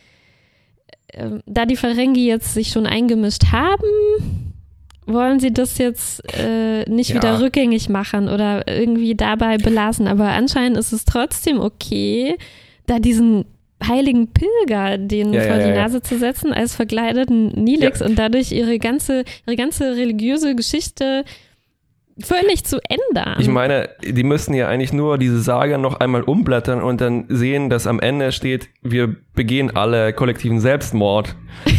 ähm, 1.13 1.41
da 1.45 1.65
die 1.65 1.75
Ferengi 1.75 2.25
jetzt 2.27 2.53
sich 2.53 2.69
schon 2.69 2.85
eingemischt 2.85 3.51
haben, 3.51 4.45
wollen 5.05 5.39
sie 5.39 5.51
das 5.51 5.79
jetzt 5.79 6.21
äh, 6.37 6.83
nicht 6.89 7.09
Ja. 7.09 7.15
wieder 7.15 7.41
rückgängig 7.41 7.89
machen 7.89 8.29
oder 8.29 8.67
irgendwie 8.67 9.15
dabei 9.15 9.57
belassen. 9.57 10.07
Aber 10.07 10.29
anscheinend 10.29 10.77
ist 10.77 10.91
es 10.91 11.03
trotzdem 11.03 11.59
okay, 11.59 12.37
da 12.87 12.99
diesen 12.99 13.45
heiligen 13.85 14.33
Pilger 14.33 14.97
denen 14.97 15.33
Ja, 15.33 15.43
ja, 15.43 15.47
vor 15.47 15.57
die 15.57 15.69
ja, 15.69 15.75
ja. 15.75 15.83
Nase 15.83 16.01
zu 16.01 16.17
setzen 16.17 16.51
als 16.51 16.75
verkleideten 16.75 17.49
Nilix 17.49 18.01
und 18.01 18.17
dadurch 18.17 18.51
ihre 18.51 18.79
ganze, 18.79 19.23
ihre 19.45 19.55
ganze 19.55 19.95
religiöse 19.95 20.55
Geschichte 20.55 21.23
völlig 22.19 22.63
zu 22.65 22.79
ändern. 22.89 23.35
Ich 23.39 23.47
meine, 23.47 23.89
die 24.03 24.23
müssten 24.23 24.55
ja 24.55 24.67
eigentlich 24.67 24.93
nur 24.93 25.19
diese 25.19 25.39
Sage 25.39 25.77
noch 25.77 25.99
einmal 25.99 26.23
umblättern 26.23 26.81
und 26.81 26.99
dann 27.01 27.25
sehen, 27.29 27.69
dass 27.69 27.85
am 27.85 27.99
Ende 27.99 28.31
steht, 28.31 28.69
wir 28.81 29.15
begehen 29.35 29.75
alle 29.75 30.13
kollektiven 30.13 30.59
Selbstmord. 30.59 31.35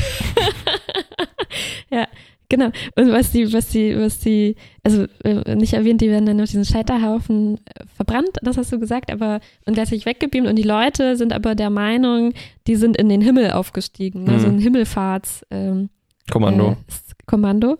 Ja, 1.90 2.06
genau. 2.48 2.66
Und 2.96 3.12
was 3.12 3.32
die, 3.32 3.52
was 3.52 3.68
die, 3.68 3.96
was 3.98 4.18
die, 4.18 4.56
also 4.82 5.06
äh, 5.24 5.54
nicht 5.54 5.74
erwähnt, 5.74 6.00
die 6.00 6.08
werden 6.08 6.26
dann 6.26 6.40
auf 6.40 6.48
diesen 6.48 6.64
Scheiterhaufen 6.64 7.56
äh, 7.66 7.84
verbrannt, 7.94 8.38
das 8.42 8.56
hast 8.56 8.72
du 8.72 8.78
gesagt, 8.78 9.10
aber 9.12 9.40
und 9.66 9.74
gleichzeitig 9.74 10.06
weggebeamt 10.06 10.48
und 10.48 10.56
die 10.56 10.62
Leute 10.62 11.16
sind 11.16 11.32
aber 11.32 11.54
der 11.54 11.70
Meinung, 11.70 12.32
die 12.66 12.76
sind 12.76 12.96
in 12.96 13.08
den 13.08 13.20
Himmel 13.20 13.52
aufgestiegen, 13.52 14.24
ne? 14.24 14.32
Mhm. 14.32 14.40
so 14.40 14.46
ein 14.48 14.58
Himmelfahrts 14.58 15.46
ähm, 15.50 15.90
Kommando. 16.30 16.72
Äh, 16.72 16.76
Kommando. 17.26 17.78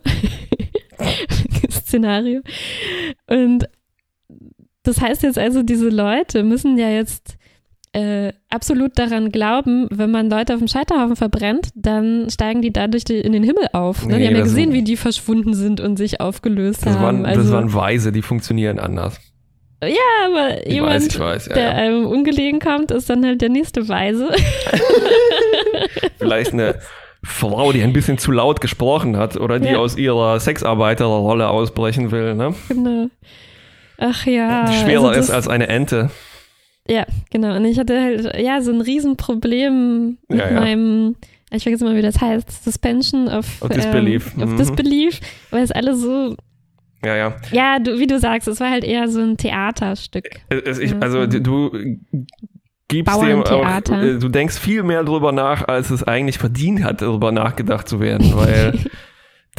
Szenario. 1.69 2.41
Und 3.27 3.67
das 4.83 5.01
heißt 5.01 5.23
jetzt 5.23 5.37
also, 5.37 5.63
diese 5.63 5.89
Leute 5.89 6.43
müssen 6.43 6.77
ja 6.77 6.89
jetzt 6.89 7.37
äh, 7.93 8.33
absolut 8.49 8.99
daran 8.99 9.31
glauben, 9.31 9.87
wenn 9.89 10.11
man 10.11 10.29
Leute 10.29 10.53
auf 10.53 10.59
dem 10.59 10.67
Scheiterhaufen 10.67 11.15
verbrennt, 11.15 11.69
dann 11.75 12.29
steigen 12.29 12.61
die 12.61 12.71
dadurch 12.71 13.03
die, 13.03 13.19
in 13.19 13.31
den 13.33 13.43
Himmel 13.43 13.67
auf. 13.73 14.05
Ne? 14.05 14.13
Nee, 14.13 14.19
die 14.19 14.27
haben 14.27 14.35
ja 14.35 14.43
gesehen, 14.43 14.73
wie 14.73 14.83
die 14.83 14.95
verschwunden 14.97 15.53
sind 15.55 15.81
und 15.81 15.97
sich 15.97 16.21
aufgelöst 16.21 16.85
das, 16.85 16.95
haben. 16.95 17.03
waren, 17.03 17.25
also, 17.25 17.41
das 17.41 17.51
waren 17.51 17.73
Weise, 17.73 18.11
die 18.11 18.21
funktionieren 18.21 18.77
anders. 18.79 19.19
ja, 19.83 19.89
aber 20.27 20.65
Ich 20.67 20.73
jemand, 20.73 20.95
weiß, 20.95 21.07
ich 21.07 21.19
weiß. 21.19 21.45
Ja, 21.47 21.53
der 21.55 21.63
ja. 21.63 21.69
einem 21.71 22.05
ungelegen 22.05 22.59
kommt, 22.59 22.91
ist 22.91 23.09
dann 23.09 23.25
halt 23.25 23.41
der 23.41 23.49
nächste 23.49 23.87
Weise. 23.89 24.29
Vielleicht 26.17 26.53
eine 26.53 26.75
Frau, 27.23 27.71
die 27.71 27.81
ein 27.81 27.93
bisschen 27.93 28.17
zu 28.17 28.31
laut 28.31 28.61
gesprochen 28.61 29.17
hat 29.17 29.35
oder 29.35 29.59
die 29.59 29.69
Ja. 29.69 29.77
aus 29.79 29.97
ihrer 29.97 30.39
Sexarbeiterrolle 30.39 31.49
ausbrechen 31.49 32.11
will, 32.11 32.35
ne? 32.35 32.53
genau. 32.67 33.07
Ach 33.97 34.25
ja. 34.25 34.65
die 34.65 34.77
schwerer 34.77 35.09
also 35.09 35.19
ist 35.19 35.29
als 35.29 35.47
eine 35.47 35.67
Ente. 35.67 36.09
Ja, 36.89 37.05
genau. 37.29 37.55
Und 37.55 37.65
ich 37.65 37.77
hatte 37.77 38.01
halt, 38.01 38.37
ja, 38.39 38.61
so 38.61 38.71
ein 38.71 38.81
Riesenproblem 38.81 40.17
mit 40.27 40.39
Ja, 40.39 40.51
meinem, 40.51 41.15
ich 41.51 41.63
vergesse 41.63 41.85
mal, 41.85 41.95
wie 41.95 42.01
das 42.01 42.19
heißt, 42.19 42.63
Suspension 42.63 43.27
of, 43.27 43.61
Of 43.61 43.69
Disbelief. 43.69 44.33
Ähm, 44.35 44.43
of 44.43 44.49
Mhm. 44.51 44.57
Disbelief, 44.57 45.19
weil 45.51 45.63
es 45.63 45.71
alle 45.71 45.95
so, 45.95 46.35
Ja, 47.05 47.15
ja. 47.15 47.35
ja, 47.51 47.79
du, 47.79 47.99
wie 47.99 48.07
du 48.07 48.19
sagst, 48.19 48.47
es 48.47 48.59
war 48.59 48.71
halt 48.71 48.83
eher 48.83 49.07
so 49.07 49.21
ein 49.21 49.37
Theaterstück. 49.37 50.27
Es, 50.49 50.61
es, 50.63 50.79
ich, 50.79 50.95
also 51.01 51.21
so. 51.29 51.39
du 51.39 51.71
gibst 52.87 53.21
dem 53.21 53.43
auch, 53.43 53.91
äh, 53.91 54.17
du 54.17 54.29
denkst 54.29 54.57
viel 54.57 54.81
mehr 54.83 55.03
drüber 55.03 55.31
nach, 55.31 55.67
als 55.67 55.91
es 55.91 56.03
eigentlich 56.03 56.39
verdient 56.39 56.83
hat, 56.83 57.01
darüber 57.03 57.31
nachgedacht 57.31 57.87
zu 57.87 57.99
werden, 57.99 58.33
weil 58.35 58.73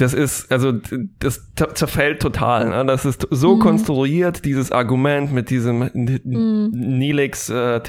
das 0.01 0.15
ist, 0.15 0.51
also 0.51 0.73
das 1.19 1.53
zerfällt 1.75 2.23
total. 2.23 2.71
Ne? 2.71 2.85
Das 2.87 3.05
ist 3.05 3.27
so 3.31 3.57
Mhm. 3.57 3.61
konstruiert, 3.61 4.45
dieses 4.45 4.73
Argument 4.73 5.33
mit 5.33 5.51
diesem 5.51 5.91
Mhm. 5.95 6.71
Nilix 6.73 7.49
äh, 7.49 7.81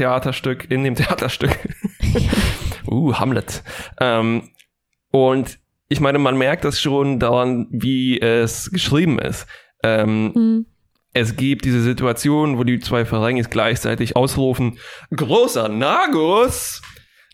in 0.70 0.84
dem 0.84 0.96
Theaterstück. 0.96 1.58
uh, 2.88 3.14
Hamlet. 3.16 3.64
Ähm, 4.00 4.50
und 5.12 5.60
ich 5.90 6.00
meine, 6.00 6.20
man 6.20 6.38
merkt 6.38 6.64
das 6.64 6.80
schon 6.82 7.20
daran, 7.20 7.68
wie 7.72 8.20
es 8.20 8.72
geschrieben 8.72 9.20
ist. 9.20 9.46
Ähm, 9.84 10.32
Mhm. 10.34 10.66
es 11.14 11.36
gibt 11.36 11.66
diese 11.66 11.82
Situation, 11.82 12.58
wo 12.58 12.64
die 12.64 12.80
zwei 12.80 13.06
Ferengis 13.06 13.50
gleichzeitig 13.50 14.16
ausrufen, 14.16 14.78
großer 15.16 15.70
Nagus! 15.70 16.82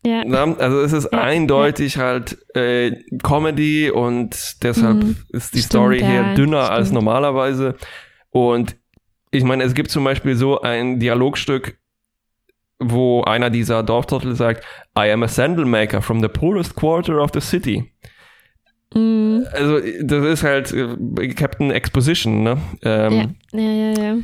Ja. 0.08 0.24
Na, 0.26 0.55
also 0.58 0.80
es 0.82 0.93
ist 0.93 1.10
Ja, 1.12 1.22
eindeutig 1.22 1.97
halt 1.97 2.38
äh, 2.55 2.91
Comedy 3.24 3.89
und 3.91 4.64
deshalb 4.64 5.03
Mhm. 5.03 5.18
ist 5.30 5.53
die 5.53 5.60
Stimmt, 5.60 5.72
Story 5.72 5.99
ja, 6.01 6.08
hier 6.08 6.34
dünner 6.36 6.72
als 6.72 6.88
stimmt. 6.88 6.95
normalerweise. 7.03 7.76
Und 8.30 8.78
ich 9.32 9.43
meine, 9.43 9.64
es 9.66 9.74
gibt 9.74 9.91
zum 9.91 10.03
Beispiel 10.05 10.36
so 10.36 10.62
ein 10.62 10.99
Dialogstück, 10.99 11.78
wo 12.80 13.24
einer 13.24 13.49
dieser 13.49 13.84
Dorftrottel 13.84 14.36
sagt, 14.36 14.64
I 14.97 15.12
am 15.12 15.24
a 15.24 15.28
sandal 15.28 15.66
maker 15.66 16.01
from 16.01 16.22
the 16.22 16.30
poorest 16.30 16.76
quarter 16.76 17.22
of 17.22 17.32
the 17.34 17.41
city. 17.41 17.91
Mhm. 18.93 19.45
Also 19.51 19.80
das 20.01 20.26
ist 20.26 20.43
halt 20.43 20.72
äh, 20.72 21.28
Captain 21.34 21.72
Exposition, 21.72 22.43
ne? 22.43 22.58
Ähm, 22.84 23.36
ja, 23.51 23.60
ja, 23.60 23.72
ja, 23.91 24.03
ja. 24.03 24.18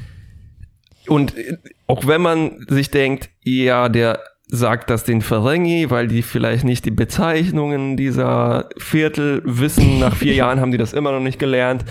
Und 1.07 1.37
äh, 1.37 1.57
auch 1.87 2.07
wenn 2.07 2.21
man 2.21 2.65
sich 2.69 2.89
denkt, 2.89 3.29
ja, 3.43 3.89
der 3.89 4.19
sagt 4.55 4.89
das 4.91 5.03
den 5.03 5.21
Ferengi, 5.21 5.89
weil 5.89 6.07
die 6.07 6.21
vielleicht 6.21 6.63
nicht 6.63 6.85
die 6.85 6.91
Bezeichnungen 6.91 7.97
dieser 7.97 8.69
Viertel 8.77 9.41
wissen, 9.45 9.99
nach 9.99 10.15
vier 10.15 10.33
Jahren 10.35 10.59
haben 10.61 10.71
die 10.71 10.77
das 10.77 10.93
immer 10.93 11.11
noch 11.11 11.19
nicht 11.19 11.39
gelernt. 11.39 11.83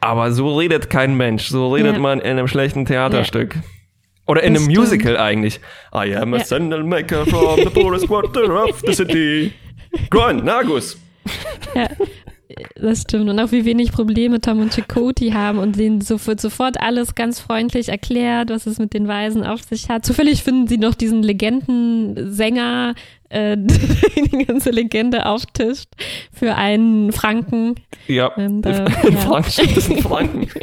Aber 0.00 0.30
so 0.32 0.56
redet 0.56 0.90
kein 0.90 1.16
Mensch, 1.16 1.48
so 1.48 1.72
redet 1.72 1.94
Ja. 1.94 1.98
man 1.98 2.20
in 2.20 2.32
einem 2.32 2.46
schlechten 2.46 2.84
Theaterstück. 2.84 3.56
Oder 4.26 4.42
in 4.42 4.52
Das 4.52 4.62
einem 4.64 4.70
stimmt. 4.70 4.86
Musical 4.86 5.16
eigentlich. 5.16 5.60
I 5.94 6.14
am 6.14 6.34
a 6.34 6.38
Ja. 6.38 6.44
sandal 6.44 6.84
maker 6.84 7.24
from 7.24 7.56
the 7.56 7.70
poorest 7.70 8.06
quarter 8.06 8.64
of 8.64 8.80
the 8.86 8.92
city. 8.92 9.52
On, 10.14 10.44
Nagus. 10.44 10.98
Ja, 11.74 11.88
das 12.74 13.02
stimmt. 13.02 13.28
Und 13.28 13.38
auch 13.38 13.52
wie 13.52 13.64
wenig 13.64 13.92
Probleme 13.92 14.40
Tom 14.40 14.60
und 14.60 14.72
Chakoti 14.74 15.30
haben 15.30 15.58
und 15.58 15.76
denen 15.76 16.00
so, 16.00 16.24
wird 16.26 16.40
sofort 16.40 16.80
alles 16.80 17.14
ganz 17.14 17.40
freundlich 17.40 17.88
erklärt, 17.88 18.50
was 18.50 18.66
es 18.66 18.78
mit 18.78 18.94
den 18.94 19.08
Weisen 19.08 19.44
auf 19.44 19.62
sich 19.62 19.88
hat. 19.88 20.04
Zufällig 20.04 20.42
finden 20.42 20.66
sie 20.66 20.78
noch 20.78 20.94
diesen 20.94 21.22
Legendensänger, 21.22 22.94
äh, 23.28 23.56
die 24.32 24.44
ganze 24.44 24.70
Legende 24.70 25.26
auftischt 25.26 25.88
für 26.32 26.54
einen 26.54 27.12
Franken. 27.12 27.74
Ja, 28.06 28.26
Und, 28.34 28.66
äh, 28.66 28.84
ja. 28.84 28.90
Franken, 29.18 29.50
stimmt, 29.50 29.76
das 29.76 29.88
ist 29.88 29.90
ein 29.90 30.02
Franken. 30.02 30.48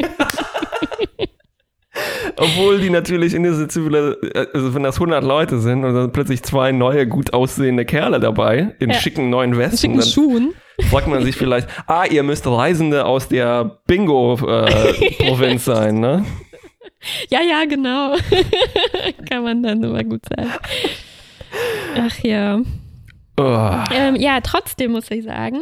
Obwohl 2.37 2.79
die 2.79 2.89
natürlich 2.89 3.33
in 3.33 3.43
dieser 3.43 3.69
Zivilisation, 3.69 4.31
also 4.53 4.73
wenn 4.73 4.83
das 4.83 4.95
100 4.95 5.23
Leute 5.23 5.59
sind 5.59 5.83
und 5.85 5.93
dann 5.93 6.11
plötzlich 6.11 6.43
zwei 6.43 6.71
neue, 6.71 7.07
gut 7.07 7.33
aussehende 7.33 7.85
Kerle 7.85 8.19
dabei 8.19 8.75
in 8.79 8.89
Ja. 8.89 8.95
schicken 8.97 9.29
neuen 9.29 9.57
Westen, 9.57 9.77
Schicken 9.77 10.01
Schuhen. 10.01 10.53
fragt 10.89 11.07
man 11.07 11.23
sich 11.23 11.35
vielleicht, 11.37 11.67
ah, 11.87 12.03
ihr 12.09 12.23
müsst 12.23 12.45
Reisende 12.47 13.05
aus 13.05 13.27
der 13.29 13.79
Bingo-Provinz 13.87 15.63
sein, 15.65 15.99
ne? 15.99 16.25
Ja, 17.29 17.39
ja, 17.41 17.65
genau. 17.65 18.15
Kann 19.29 19.43
man 19.43 19.61
dann 19.63 19.83
immer 19.83 20.03
gut 20.03 20.21
sagen. 20.27 20.49
Ach 21.97 22.19
ja. 22.23 22.59
Oh, 23.37 23.83
Ähm, 23.93 24.15
ja, 24.15 24.39
trotzdem 24.41 24.91
muss 24.93 25.11
ich 25.11 25.23
sagen, 25.23 25.61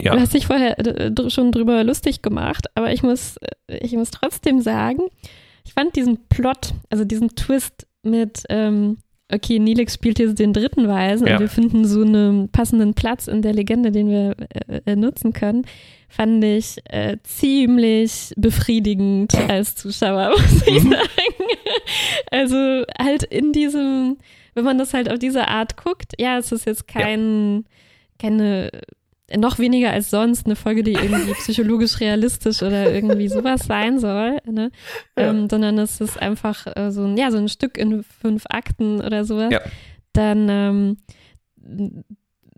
ja. 0.00 0.14
Du 0.14 0.20
hast 0.20 0.34
dich 0.34 0.46
vorher 0.48 0.76
äh, 0.80 1.12
schon 1.30 1.52
drüber 1.52 1.84
lustig 1.84 2.22
gemacht, 2.22 2.66
aber 2.74 2.92
ich 2.92 3.04
muss, 3.04 3.36
äh, 3.68 3.76
ich 3.78 3.92
muss 3.92 4.10
trotzdem 4.10 4.60
sagen, 4.60 5.02
ich 5.64 5.72
fand 5.74 5.94
diesen 5.96 6.18
Plot, 6.28 6.74
also 6.90 7.04
diesen 7.04 7.34
Twist 7.36 7.86
mit, 8.02 8.42
ähm, 8.48 8.98
okay, 9.32 9.58
Nilix 9.58 9.94
spielt 9.94 10.18
jetzt 10.18 10.38
den 10.38 10.52
dritten 10.52 10.88
Weisen 10.88 11.26
Ja. 11.26 11.34
und 11.34 11.40
wir 11.40 11.48
finden 11.48 11.84
so 11.86 12.02
einen 12.02 12.48
passenden 12.50 12.94
Platz 12.94 13.28
in 13.28 13.42
der 13.42 13.54
Legende, 13.54 13.90
den 13.92 14.08
wir 14.10 14.36
äh, 14.68 14.80
äh, 14.84 14.96
nutzen 14.96 15.32
können, 15.32 15.64
fand 16.08 16.44
ich 16.44 16.76
äh, 16.90 17.16
ziemlich 17.22 18.32
befriedigend 18.36 19.34
als 19.48 19.74
Zuschauer, 19.76 20.30
muss 20.36 20.66
ich 20.66 20.82
Mhm. 20.84 20.90
sagen. 20.92 21.44
Also 22.30 22.56
halt 22.98 23.22
in 23.24 23.52
diesem, 23.52 24.18
wenn 24.54 24.64
man 24.64 24.78
das 24.78 24.92
halt 24.94 25.10
auf 25.10 25.18
diese 25.18 25.48
Art 25.48 25.76
guckt, 25.76 26.12
ja, 26.18 26.38
es 26.38 26.52
ist 26.52 26.66
jetzt 26.66 26.86
kein, 26.88 27.64
keine 28.18 28.70
noch 29.36 29.58
weniger 29.58 29.90
als 29.90 30.10
sonst 30.10 30.46
eine 30.46 30.56
Folge, 30.56 30.82
die 30.82 30.92
irgendwie 30.92 31.32
psychologisch 31.40 32.00
realistisch 32.00 32.62
oder 32.62 32.92
irgendwie 32.92 33.28
sowas 33.28 33.64
sein 33.66 33.98
soll, 33.98 34.38
ne? 34.50 34.70
Ja. 35.18 35.30
ähm, 35.30 35.48
sondern 35.50 35.78
es 35.78 36.00
ist 36.00 36.20
einfach 36.20 36.66
äh, 36.76 36.90
so, 36.90 37.04
ein, 37.04 37.16
ja, 37.16 37.30
so 37.30 37.38
ein 37.38 37.48
Stück 37.48 37.76
in 37.78 38.02
fünf 38.02 38.44
Akten 38.50 39.00
oder 39.00 39.24
sowas, 39.24 39.52
Ja. 39.52 39.60
dann 40.12 40.48
ähm, 40.48 40.96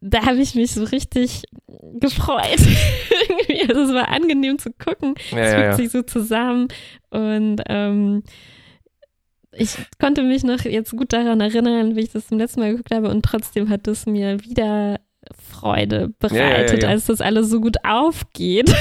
da 0.06 0.26
habe 0.26 0.38
ich 0.38 0.54
mich 0.54 0.72
so 0.72 0.84
richtig 0.84 1.42
gefreut. 2.00 2.58
Also 3.68 3.82
es 3.82 3.92
war 3.94 4.08
angenehm 4.08 4.58
zu 4.58 4.70
gucken. 4.72 5.14
Ja, 5.30 5.38
es 5.38 5.54
fügt 5.54 5.76
sich 5.76 5.90
so 5.90 6.02
zusammen 6.02 6.68
und 7.10 7.62
ähm, 7.68 8.22
ich 9.52 9.76
konnte 10.00 10.22
mich 10.22 10.42
noch 10.44 10.60
jetzt 10.64 10.90
gut 10.96 11.12
daran 11.12 11.40
erinnern, 11.40 11.96
wie 11.96 12.00
ich 12.00 12.10
das 12.12 12.26
zum 12.28 12.38
letzten 12.38 12.60
Mal 12.60 12.70
geguckt 12.72 12.92
habe 12.94 13.08
und 13.10 13.22
trotzdem 13.24 13.68
hat 13.70 13.86
es 13.88 14.04
mir 14.06 14.42
wieder 14.44 15.00
Freude 15.50 16.12
bereitet, 16.18 16.82
ja, 16.82 16.88
ja. 16.88 16.94
als 16.94 17.06
das 17.06 17.20
alles 17.20 17.48
so 17.50 17.60
gut 17.60 17.76
aufgeht 17.84 18.74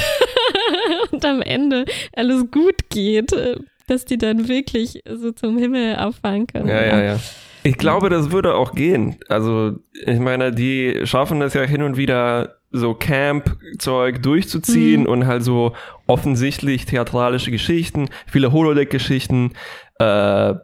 und 1.11 1.23
am 1.25 1.41
Ende 1.41 1.85
alles 2.15 2.49
gut 2.51 2.89
geht, 2.89 3.33
äh, 3.33 3.55
dass 3.87 4.05
die 4.05 4.17
dann 4.17 4.47
wirklich 4.47 5.01
so 5.09 5.31
zum 5.31 5.57
Himmel 5.57 5.97
auffahren 5.97 6.47
können. 6.47 6.67
Ja, 6.67 6.85
ja, 6.85 7.03
ja. 7.03 7.19
Ich 7.65 7.77
glaube, 7.77 8.09
das 8.09 8.31
würde 8.31 8.55
auch 8.55 8.73
gehen. 8.73 9.17
Also, 9.29 9.77
ich 10.05 10.19
meine, 10.19 10.51
die 10.51 11.01
schaffen 11.05 11.41
es 11.41 11.53
ja 11.53 11.61
hin 11.63 11.81
und 11.81 11.95
wieder, 11.97 12.57
so 12.75 12.93
Camp-Zeug 12.95 14.21
durchzuziehen 14.23 15.01
Mhm. 15.01 15.07
und 15.07 15.27
halt 15.27 15.43
so 15.43 15.73
offensichtlich 16.07 16.85
theatralische 16.87 17.51
Geschichten, 17.51 18.09
viele 18.25 18.51
Holodeck-Geschichten, 18.51 19.51
äh, 19.99 20.55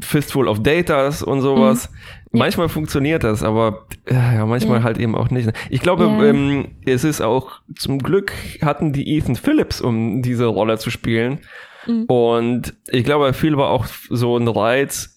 Fistful 0.00 0.48
of 0.48 0.62
Datas 0.62 1.22
und 1.22 1.40
sowas. 1.42 1.90
Ja. 2.32 2.38
Manchmal 2.38 2.68
funktioniert 2.68 3.24
das, 3.24 3.42
aber 3.42 3.86
äh, 4.06 4.14
ja, 4.14 4.46
manchmal 4.46 4.78
Ja. 4.78 4.84
halt 4.84 4.98
eben 4.98 5.14
auch 5.14 5.30
nicht. 5.30 5.50
Ich 5.70 5.80
glaube, 5.80 6.04
Ja. 6.04 6.24
ähm, 6.24 6.68
es 6.86 7.04
ist 7.04 7.20
auch 7.20 7.60
zum 7.76 7.98
Glück 7.98 8.32
hatten 8.62 8.92
die 8.92 9.16
Ethan 9.16 9.36
Phillips, 9.36 9.80
um 9.80 10.22
diese 10.22 10.46
Rolle 10.46 10.78
zu 10.78 10.90
spielen. 10.90 11.40
Mhm. 11.86 12.04
Und 12.04 12.74
ich 12.90 13.04
glaube, 13.04 13.32
viel 13.34 13.56
war 13.56 13.70
auch 13.70 13.86
so 14.08 14.36
ein 14.38 14.48
Reiz, 14.48 15.14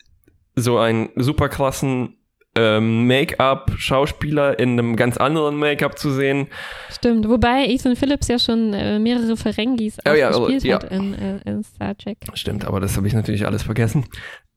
so 0.55 0.77
einen 0.77 1.09
super 1.15 1.47
krassen 1.49 2.17
ähm, 2.57 3.05
Make-up-Schauspieler 3.07 4.57
in 4.59 4.79
einem 4.79 4.95
ganz 4.95 5.17
anderen 5.17 5.57
Make-up 5.57 5.97
zu 5.99 6.11
sehen. 6.11 6.47
Stimmt, 6.89 7.27
wobei 7.27 7.65
Ethan 7.67 7.95
Phillips 7.97 8.27
ja 8.29 8.39
schon 8.39 8.73
äh, 8.73 8.97
mehrere 8.97 9.35
Ferengis 9.35 9.97
Oh 10.09 10.13
ja, 10.13 10.27
also, 10.27 10.45
gespielt 10.45 10.63
ja. 10.63 10.75
hat 10.75 10.91
in, 10.91 11.13
äh, 11.15 11.39
in 11.45 11.63
Star 11.63 11.97
Trek. 11.97 12.17
Stimmt, 12.33 12.65
aber 12.65 12.79
das 12.79 12.95
habe 12.95 13.07
ich 13.07 13.13
natürlich 13.13 13.45
alles 13.45 13.63
vergessen. 13.63 14.05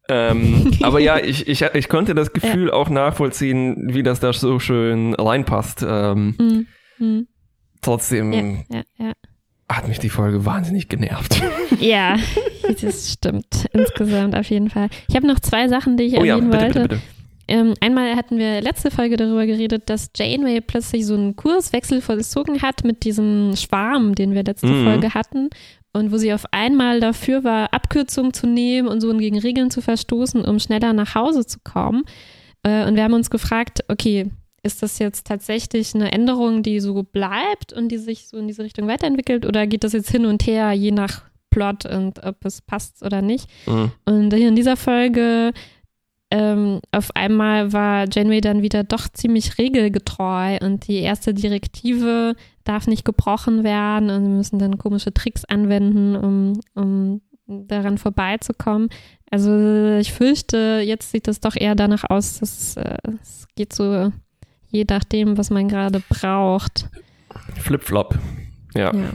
Ähm, 0.08 0.72
aber 0.82 1.00
ja, 1.00 1.18
ich, 1.18 1.46
ich, 1.48 1.62
ich 1.62 1.88
konnte 1.88 2.14
das 2.14 2.32
Gefühl 2.32 2.70
auch 2.70 2.88
nachvollziehen, 2.88 3.88
wie 3.94 4.02
das 4.02 4.20
da 4.20 4.32
so 4.32 4.58
schön 4.58 5.14
reinpasst. 5.14 5.84
Ähm, 5.86 6.34
Mhm. 6.38 6.66
Mhm. 6.98 7.26
trotzdem 7.80 8.32
Ja, 8.32 8.42
ja, 8.78 8.82
ja. 9.06 9.12
hat 9.68 9.86
mich 9.88 9.98
die 10.00 10.08
Folge 10.08 10.44
wahnsinnig 10.44 10.88
genervt. 10.88 11.40
Ja, 11.80 12.16
das 12.82 13.12
stimmt. 13.12 13.66
Insgesamt 13.72 14.34
auf 14.34 14.50
jeden 14.50 14.68
Fall. 14.68 14.88
Ich 15.08 15.14
habe 15.14 15.28
noch 15.28 15.38
zwei 15.38 15.68
Sachen, 15.68 15.96
die 15.96 16.04
ich 16.04 16.18
oh 16.18 16.24
ja, 16.24 16.34
erwähnen 16.34 16.50
bitte, 16.50 16.62
wollte. 16.64 16.80
bitte, 16.80 16.88
bitte. 16.96 17.02
Ähm, 17.48 17.74
einmal 17.80 18.14
hatten 18.14 18.38
wir 18.38 18.60
letzte 18.60 18.90
Folge 18.90 19.16
darüber 19.16 19.46
geredet, 19.46 19.84
dass 19.90 20.10
Janeway 20.16 20.60
plötzlich 20.60 21.06
so 21.06 21.14
einen 21.14 21.34
Kurswechsel 21.34 22.00
vollzogen 22.02 22.60
hat 22.62 22.84
mit 22.84 23.04
diesem 23.04 23.54
Schwarm, 23.56 24.14
den 24.14 24.34
wir 24.34 24.44
letzte 24.44 24.66
Mhm. 24.66 24.84
Folge 24.84 25.14
hatten. 25.14 25.48
Und 25.94 26.12
wo 26.12 26.18
sie 26.18 26.32
auf 26.34 26.44
einmal 26.52 27.00
dafür 27.00 27.44
war, 27.44 27.72
Abkürzungen 27.72 28.34
zu 28.34 28.46
nehmen 28.46 28.86
und 28.86 29.00
so 29.00 29.16
gegen 29.16 29.38
Regeln 29.38 29.70
zu 29.70 29.80
verstoßen, 29.80 30.44
um 30.44 30.58
schneller 30.60 30.92
nach 30.92 31.14
Hause 31.14 31.46
zu 31.46 31.58
kommen. 31.64 32.04
Äh, 32.62 32.86
und 32.86 32.94
wir 32.96 33.02
haben 33.04 33.14
uns 33.14 33.30
gefragt, 33.30 33.82
okay, 33.88 34.30
ist 34.62 34.82
das 34.82 34.98
jetzt 34.98 35.26
tatsächlich 35.26 35.94
eine 35.94 36.12
Änderung, 36.12 36.62
die 36.62 36.80
so 36.80 37.02
bleibt 37.02 37.72
und 37.72 37.88
die 37.88 37.96
sich 37.96 38.28
so 38.28 38.36
in 38.36 38.46
diese 38.48 38.62
Richtung 38.64 38.86
weiterentwickelt? 38.86 39.46
Oder 39.46 39.66
geht 39.66 39.82
das 39.84 39.94
jetzt 39.94 40.10
hin 40.10 40.26
und 40.26 40.46
her, 40.46 40.72
je 40.72 40.90
nach 40.90 41.22
Plot 41.50 41.86
und 41.86 42.22
ob 42.22 42.44
es 42.44 42.60
passt 42.60 43.02
oder 43.02 43.22
nicht? 43.22 43.48
Mhm. 43.66 43.90
Und 44.04 44.34
hier 44.34 44.48
in 44.48 44.56
dieser 44.56 44.76
Folge 44.76 45.52
ähm, 46.30 46.80
auf 46.92 47.14
einmal 47.14 47.72
war 47.72 48.06
Janeway 48.10 48.40
dann 48.40 48.62
wieder 48.62 48.84
doch 48.84 49.08
ziemlich 49.08 49.58
regelgetreu 49.58 50.58
und 50.60 50.86
die 50.86 50.98
erste 50.98 51.32
Direktive 51.32 52.34
darf 52.64 52.86
nicht 52.86 53.04
gebrochen 53.04 53.64
werden 53.64 54.10
und 54.10 54.22
wir 54.22 54.36
müssen 54.36 54.58
dann 54.58 54.78
komische 54.78 55.12
Tricks 55.14 55.44
anwenden, 55.46 56.16
um, 56.16 56.60
um 56.74 57.20
daran 57.46 57.96
vorbeizukommen. 57.96 58.90
Also 59.30 59.96
ich 59.98 60.12
fürchte, 60.12 60.82
jetzt 60.84 61.10
sieht 61.10 61.28
es 61.28 61.40
doch 61.40 61.56
eher 61.56 61.74
danach 61.74 62.04
aus, 62.08 62.40
dass 62.40 62.76
äh, 62.76 62.96
es 63.22 63.46
geht 63.56 63.72
so 63.72 64.12
je 64.70 64.84
nachdem, 64.88 65.38
was 65.38 65.50
man 65.50 65.68
gerade 65.68 66.02
braucht. 66.08 66.88
Flip-Flop. 67.56 68.18
Ja. 68.74 68.94
Ja. 68.94 69.12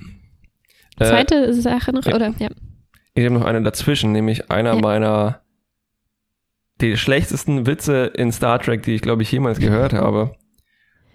Äh, 1.00 1.06
Zweite 1.06 1.54
Sache 1.54 1.94
noch, 1.94 2.06
ja. 2.06 2.16
oder? 2.16 2.34
Ja. 2.40 2.50
Ich 3.16 3.26
habe 3.26 3.36
noch 3.36 3.46
eine 3.46 3.62
dazwischen, 3.62 4.12
nämlich 4.12 4.50
einer 4.52 4.74
Ja. 4.74 4.82
meiner 4.82 5.43
die 6.84 6.98
schlechtesten 6.98 7.66
Witze 7.66 8.06
in 8.16 8.32
Star 8.32 8.60
Trek, 8.60 8.84
die 8.84 8.96
ich 8.96 9.02
glaube 9.02 9.24
ich 9.24 9.32
jemals 9.32 9.60
gehört 9.60 9.94
habe, 9.94 10.36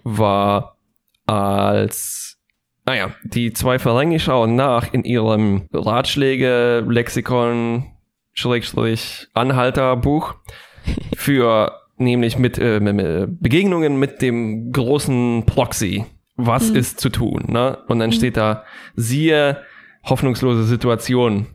war 0.03 0.77
als 1.25 2.37
naja, 2.85 3.13
die 3.23 3.53
zwei 3.53 3.77
Ferengi 3.77 4.19
schauen 4.19 4.55
nach 4.55 4.91
in 4.93 5.03
ihrem 5.03 5.67
Ratschläge, 5.71 6.83
Lexikon, 6.87 7.85
Schrägstrich, 8.33 9.27
Anhalterbuch 9.35 10.33
für 11.15 11.71
nämlich 11.97 12.39
mit 12.39 12.57
äh, 12.57 12.79
mit- 12.79 13.39
Begegnungen 13.39 13.99
mit 13.99 14.21
dem 14.23 14.71
großen 14.71 15.43
Proxy. 15.45 16.05
Was 16.35 16.69
Mhm. 16.71 16.75
ist 16.77 16.99
zu 16.99 17.09
tun? 17.09 17.43
Ne? 17.47 17.77
Und 17.87 17.99
dann 17.99 18.11
steht 18.13 18.37
da, 18.37 18.63
siehe 18.95 19.61
hoffnungslose 20.05 20.63
Situation. 20.63 21.45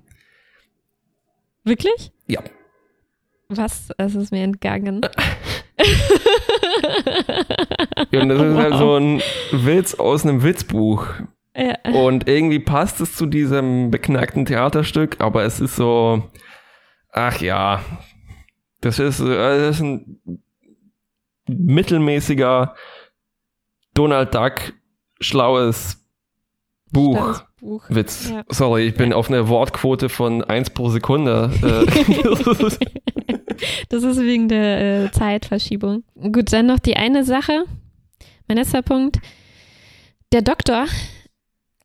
Wirklich? 1.64 2.12
Ja. 2.26 2.40
Was? 3.48 3.90
Es 3.98 4.14
ist 4.14 4.32
mir 4.32 4.42
entgangen. 4.42 5.00
Und 8.12 8.28
das 8.28 8.40
ist 8.40 8.56
halt 8.56 8.72
Wow. 8.72 8.78
so 8.78 8.96
ein 8.96 9.22
Witz 9.52 9.94
aus 9.94 10.24
einem 10.24 10.42
Witzbuch. 10.42 11.06
Ja. 11.56 11.76
Und 11.92 12.28
irgendwie 12.28 12.58
passt 12.58 13.00
es 13.00 13.14
zu 13.14 13.26
diesem 13.26 13.90
beknackten 13.90 14.44
Theaterstück, 14.44 15.20
aber 15.20 15.44
es 15.44 15.60
ist 15.60 15.76
so, 15.76 16.30
ach 17.12 17.40
ja, 17.40 17.80
das 18.80 18.98
ist, 18.98 19.20
äh, 19.20 19.26
das 19.60 19.76
ist 19.76 19.82
ein 19.82 20.20
mittelmäßiger 21.46 22.74
Donald 23.94 24.34
Duck 24.34 24.72
schlaues 25.20 26.04
Buch. 26.90 27.42
Buch. 27.60 27.84
Witz. 27.88 28.30
Ja. 28.30 28.44
Sorry, 28.48 28.88
ich 28.88 28.94
bin 28.94 29.12
auf 29.12 29.28
einer 29.28 29.48
Wortquote 29.48 30.08
von 30.08 30.42
1 30.42 30.70
pro 30.70 30.90
Sekunde. 30.90 31.50
Das 33.88 34.02
ist 34.02 34.20
wegen 34.20 34.48
der 34.48 35.04
äh, 35.04 35.10
Zeitverschiebung. 35.12 36.04
Gut, 36.32 36.52
dann 36.52 36.66
noch 36.66 36.78
die 36.78 36.96
eine 36.96 37.24
Sache. 37.24 37.64
Mein 38.48 38.58
letzter 38.58 38.82
Punkt. 38.82 39.18
Der 40.32 40.42
Doktor, 40.42 40.86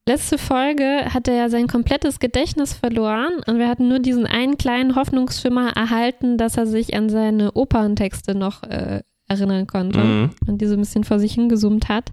letzte 0.07 0.37
Folge 0.37 1.05
hat 1.13 1.27
er 1.27 1.35
ja 1.35 1.49
sein 1.49 1.67
komplettes 1.67 2.19
Gedächtnis 2.19 2.73
verloren 2.73 3.33
und 3.45 3.59
wir 3.59 3.67
hatten 3.69 3.87
nur 3.87 3.99
diesen 3.99 4.25
einen 4.25 4.57
kleinen 4.57 4.95
Hoffnungsschimmer 4.95 5.69
erhalten, 5.75 6.37
dass 6.37 6.57
er 6.57 6.65
sich 6.65 6.95
an 6.95 7.09
seine 7.09 7.51
Operntexte 7.53 8.33
noch 8.35 8.63
äh, 8.63 9.01
erinnern 9.27 9.67
konnte 9.67 9.99
Mhm. 9.99 10.29
und 10.47 10.59
die 10.59 10.65
so 10.65 10.73
ein 10.73 10.79
bisschen 10.79 11.03
vor 11.03 11.19
sich 11.19 11.33
hingesummt 11.33 11.87
hat. 11.89 12.11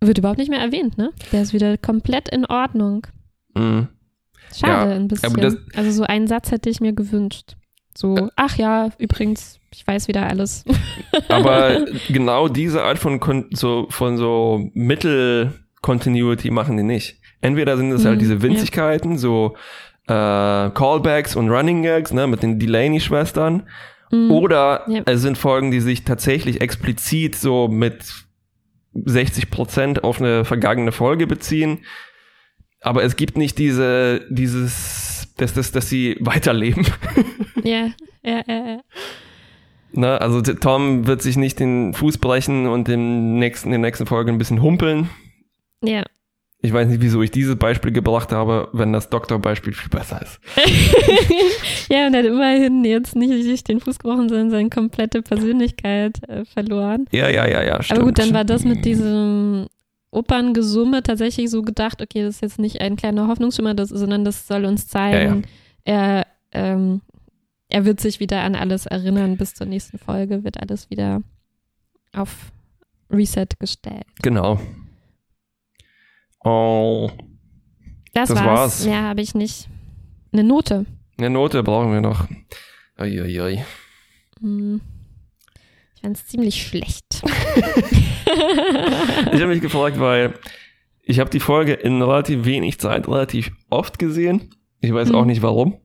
Wird 0.00 0.18
überhaupt 0.18 0.38
nicht 0.38 0.50
mehr 0.50 0.60
erwähnt, 0.60 0.96
ne? 0.98 1.10
Der 1.32 1.42
ist 1.42 1.52
wieder 1.52 1.76
komplett 1.78 2.28
in 2.28 2.44
Ordnung. 2.46 3.06
Mhm. 3.54 3.88
Schade 4.54 4.90
Ja, 4.90 4.96
ein 4.96 5.08
bisschen. 5.08 5.34
das- 5.40 5.56
also 5.74 5.90
so 5.90 6.02
einen 6.04 6.28
Satz 6.28 6.52
hätte 6.52 6.70
ich 6.70 6.80
mir 6.80 6.92
gewünscht. 6.92 7.56
So, 7.96 8.28
ach 8.36 8.56
ja, 8.56 8.90
übrigens, 8.98 9.58
ich 9.72 9.86
weiß 9.86 10.06
wieder 10.08 10.26
alles. 10.26 10.64
Aber 11.28 11.86
genau 12.08 12.48
diese 12.48 12.82
Art 12.82 12.98
von, 12.98 13.20
Kon 13.20 13.46
so, 13.52 13.86
von 13.90 14.16
so 14.18 14.70
Mittel-Continuity 14.74 16.50
machen 16.50 16.76
die 16.76 16.82
nicht. 16.82 17.18
Entweder 17.40 17.76
sind 17.76 17.90
es 17.92 18.04
halt 18.04 18.16
Mhm, 18.16 18.20
diese 18.20 18.34
ja. 18.34 18.42
Winzigkeiten, 18.42 19.18
so 19.18 19.56
äh, 20.08 20.12
Callbacks 20.70 21.36
und 21.36 21.50
Running 21.50 21.82
Gags, 21.82 22.12
ne, 22.12 22.26
mit 22.26 22.42
den 22.42 22.58
Delaney-Schwestern. 22.58 23.64
Mhm. 24.10 24.30
Oder 24.30 24.84
Ja. 24.88 25.02
es 25.06 25.22
sind 25.22 25.36
Folgen, 25.38 25.70
die 25.70 25.80
sich 25.80 26.04
tatsächlich 26.04 26.60
explizit 26.60 27.34
so 27.36 27.68
mit 27.68 28.04
60 28.94 29.50
Prozent 29.50 30.04
auf 30.04 30.20
eine 30.20 30.44
vergangene 30.44 30.92
Folge 30.92 31.26
beziehen. 31.26 31.78
Aber 32.80 33.02
es 33.04 33.16
gibt 33.16 33.36
nicht 33.36 33.58
diese, 33.58 34.20
dieses, 34.30 35.05
dass, 35.36 35.54
dass, 35.54 35.72
dass 35.72 35.88
sie 35.88 36.16
weiterleben. 36.20 36.86
Ja, 37.64 37.90
ja, 38.22 38.42
ja, 38.46 38.66
ja. 38.68 38.80
Ne? 39.92 40.20
Also 40.20 40.40
Tom 40.40 41.08
wird 41.08 41.20
sich 41.20 41.36
nicht 41.36 41.58
den 41.58 41.94
Fuß 41.94 42.18
brechen 42.18 42.68
und 42.68 42.88
im 42.88 43.40
nächsten, 43.40 43.68
in 43.72 43.82
der 43.82 43.90
nächsten 43.90 44.06
Folge 44.06 44.30
ein 44.30 44.38
bisschen 44.38 44.62
humpeln. 44.62 45.10
Ja. 45.82 46.04
Ich 46.60 46.72
weiß 46.72 46.88
nicht, 46.88 47.00
wieso 47.00 47.22
ich 47.22 47.30
dieses 47.30 47.56
Beispiel 47.56 47.92
gebracht 47.92 48.30
habe, 48.30 48.68
wenn 48.72 48.92
das 48.92 49.10
Doktorbeispiel 49.10 49.72
viel 49.72 49.90
besser 49.90 50.22
ist. 50.22 50.38
ja, 51.90 52.06
und 52.06 52.14
er 52.14 52.20
hat 52.20 52.26
immerhin 52.26 52.84
jetzt 52.84 53.16
nicht 53.16 53.32
sich 53.42 53.64
den 53.64 53.80
Fuß 53.80 53.98
gebrochen, 53.98 54.28
sondern 54.28 54.50
seine 54.50 54.70
komplette 54.70 55.22
Persönlichkeit 55.22 56.18
äh, 56.28 56.44
verloren. 56.44 57.06
Ja, 57.10 57.28
ja, 57.28 57.48
ja, 57.48 57.64
ja, 57.64 57.82
stimmt. 57.82 57.98
Aber 57.98 58.08
gut, 58.08 58.18
dann 58.18 58.32
war 58.32 58.44
das 58.44 58.64
mit 58.64 58.84
diesem 58.84 59.66
Operngesumme 60.16 61.02
tatsächlich 61.02 61.50
so 61.50 61.62
gedacht, 61.62 62.00
okay, 62.02 62.22
das 62.22 62.36
ist 62.36 62.40
jetzt 62.42 62.58
nicht 62.58 62.80
ein 62.80 62.96
kleiner 62.96 63.28
Hoffnungsschimmer, 63.28 63.74
das, 63.74 63.90
sondern 63.90 64.24
das 64.24 64.46
soll 64.46 64.64
uns 64.64 64.88
zeigen, 64.88 65.44
er, 65.84 66.26
ähm, 66.52 67.00
er 67.68 67.84
wird 67.84 68.00
sich 68.00 68.18
wieder 68.20 68.42
an 68.42 68.54
alles 68.54 68.86
erinnern. 68.86 69.36
Bis 69.36 69.54
zur 69.54 69.66
nächsten 69.66 69.98
Folge 69.98 70.42
wird 70.44 70.60
alles 70.60 70.90
wieder 70.90 71.22
auf 72.12 72.50
Reset 73.10 73.46
gestellt. 73.58 74.06
Genau. 74.22 74.58
Oh, 76.44 77.10
Das, 78.12 78.28
Das 78.28 78.38
war's. 78.38 78.46
war's. 78.46 78.84
Mehr 78.86 79.02
habe 79.02 79.20
ich 79.20 79.34
nicht. 79.34 79.68
Eine 80.32 80.44
Note. 80.44 80.86
eine 81.18 81.30
Note 81.30 81.62
brauchen 81.62 81.92
wir 81.92 82.00
noch. 82.00 82.26
Uiuiui. 82.98 83.64
Hm. 84.40 84.80
Ich 84.80 84.80
fand 84.80 84.95
es 86.12 86.26
ziemlich 86.26 86.66
schlecht. 86.66 87.22
Ich 89.32 89.40
habe 89.40 89.46
mich 89.48 89.60
gefragt, 89.60 89.98
weil 89.98 90.34
ich 91.02 91.18
habe 91.20 91.30
die 91.30 91.40
Folge 91.40 91.72
in 91.74 92.02
relativ 92.02 92.44
wenig 92.44 92.78
Zeit 92.78 93.08
relativ 93.08 93.50
oft 93.70 93.98
gesehen. 93.98 94.54
Ich 94.80 94.92
weiß 94.92 95.12
auch 95.12 95.22
Mhm. 95.22 95.26
nicht 95.28 95.42
warum. 95.42 95.80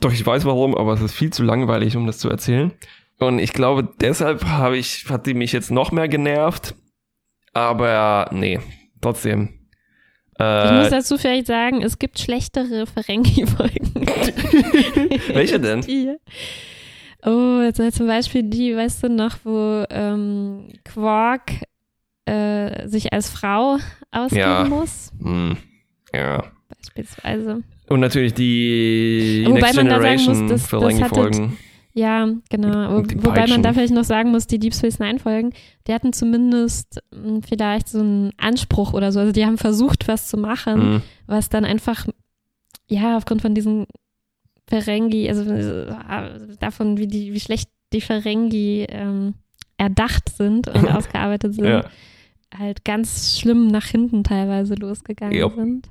Doch, 0.00 0.12
ich 0.12 0.24
weiß 0.24 0.44
warum, 0.44 0.74
aber 0.76 0.92
es 0.94 1.00
ist 1.00 1.14
viel 1.14 1.32
zu 1.32 1.42
langweilig, 1.42 1.96
um 1.96 2.06
das 2.06 2.18
zu 2.18 2.28
erzählen. 2.30 2.72
Und 3.18 3.38
ich 3.40 3.52
glaube, 3.52 3.88
deshalb 4.00 4.44
habe 4.44 4.76
ich, 4.78 5.06
hat 5.08 5.26
die 5.26 5.34
mich 5.34 5.52
jetzt 5.52 5.70
noch 5.70 5.90
mehr 5.92 6.08
genervt. 6.08 6.74
Aber 7.52 8.28
nee, 8.32 8.60
trotzdem. 9.00 9.54
Ich 10.34 10.44
Äh, 10.44 10.78
muss 10.78 10.90
dazu 10.90 11.18
vielleicht 11.18 11.46
sagen, 11.48 11.82
es 11.82 11.98
gibt 11.98 12.18
schlechtere 12.20 12.86
Ferengi-Folgen. 12.86 13.92
welche 15.34 15.58
denn? 15.58 15.80
Die. 15.80 16.14
Oh, 17.24 17.58
also 17.60 17.90
zum 17.90 18.06
Beispiel 18.06 18.44
die, 18.44 18.76
weißt 18.76 19.02
du 19.04 19.08
noch, 19.08 19.36
wo 19.44 19.84
ähm, 19.90 20.68
Quark 20.84 21.52
äh, 22.26 22.86
sich 22.88 23.12
als 23.12 23.28
Frau 23.30 23.78
ausgeben 24.10 24.40
Ja. 24.42 24.64
muss, 24.64 25.12
Hm, 25.20 25.56
ja. 26.14 26.44
beispielsweise. 26.68 27.62
Und 27.88 28.00
natürlich 28.00 28.34
die 28.34 29.44
Wobei 29.46 29.60
Next 29.60 29.76
man 29.76 29.86
da 29.88 30.00
sagen 30.00 30.14
muss, 30.14 30.24
Generation 30.26 30.48
das- 30.48 30.60
das 30.62 30.70
Ferengi-Folgen. 30.70 31.56
Ja, 31.94 32.28
genau. 32.50 32.92
Wo, 32.92 32.98
wobei 33.28 33.46
man 33.48 33.62
da 33.62 33.72
vielleicht 33.72 33.94
noch 33.94 34.04
sagen 34.04 34.30
muss, 34.30 34.46
die 34.46 34.58
Deep 34.60 34.74
Space 34.74 35.00
Nine 35.00 35.18
Folgen, 35.18 35.52
die 35.88 35.92
hatten 35.94 36.12
zumindest 36.12 37.00
mh, 37.10 37.40
vielleicht 37.48 37.88
so 37.88 37.98
einen 38.00 38.30
Anspruch 38.36 38.92
oder 38.92 39.10
so. 39.10 39.18
Also 39.18 39.32
die 39.32 39.44
haben 39.44 39.58
versucht, 39.58 40.06
was 40.06 40.28
zu 40.28 40.36
machen, 40.36 40.80
Hm. 40.80 41.02
was 41.26 41.48
dann 41.48 41.64
einfach, 41.64 42.06
ja, 42.86 43.16
aufgrund 43.16 43.42
von 43.42 43.54
diesen 43.54 43.86
Ferengi, 44.68 45.28
also 45.28 45.42
äh, 45.50 45.86
davon, 46.60 46.98
wie 46.98 47.06
die, 47.06 47.32
wie 47.32 47.40
schlecht 47.40 47.68
die 47.92 48.00
Ferengi 48.00 48.86
ähm, 48.88 49.34
erdacht 49.76 50.28
sind 50.30 50.68
und 50.68 50.86
ausgearbeitet 50.92 51.54
sind, 51.54 51.64
Ja. 51.66 51.84
halt 52.56 52.84
ganz 52.84 53.38
schlimm 53.38 53.68
nach 53.68 53.86
hinten 53.86 54.24
teilweise 54.24 54.74
losgegangen 54.74 55.36
Jo. 55.38 55.50
sind. 55.54 55.88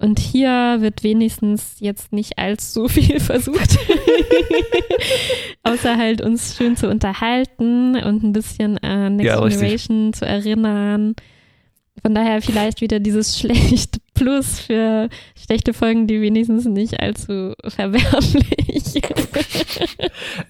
Und 0.00 0.20
hier 0.20 0.76
wird 0.78 1.02
wenigstens 1.02 1.76
jetzt 1.80 2.12
nicht 2.12 2.38
allzu 2.38 2.86
viel 2.88 3.18
versucht. 3.20 3.78
Außer 5.64 5.96
halt 5.96 6.20
uns 6.20 6.56
schön 6.56 6.76
zu 6.76 6.88
unterhalten 6.88 7.96
und 7.96 8.22
ein 8.22 8.32
bisschen 8.32 8.78
an 8.78 9.16
Next 9.16 9.26
Ja, 9.26 9.38
richtig. 9.40 9.60
Generation 9.60 10.12
zu 10.12 10.24
erinnern. 10.24 11.14
Von 12.02 12.14
daher 12.14 12.42
vielleicht 12.42 12.80
wieder 12.80 13.00
dieses 13.00 13.38
schlecht 13.40 13.98
Plus 14.14 14.58
für 14.60 15.08
schlechte 15.40 15.72
Folgen, 15.72 16.06
die 16.06 16.20
wenigstens 16.20 16.64
nicht 16.64 17.00
allzu 17.00 17.54
verwerflich. 17.66 19.02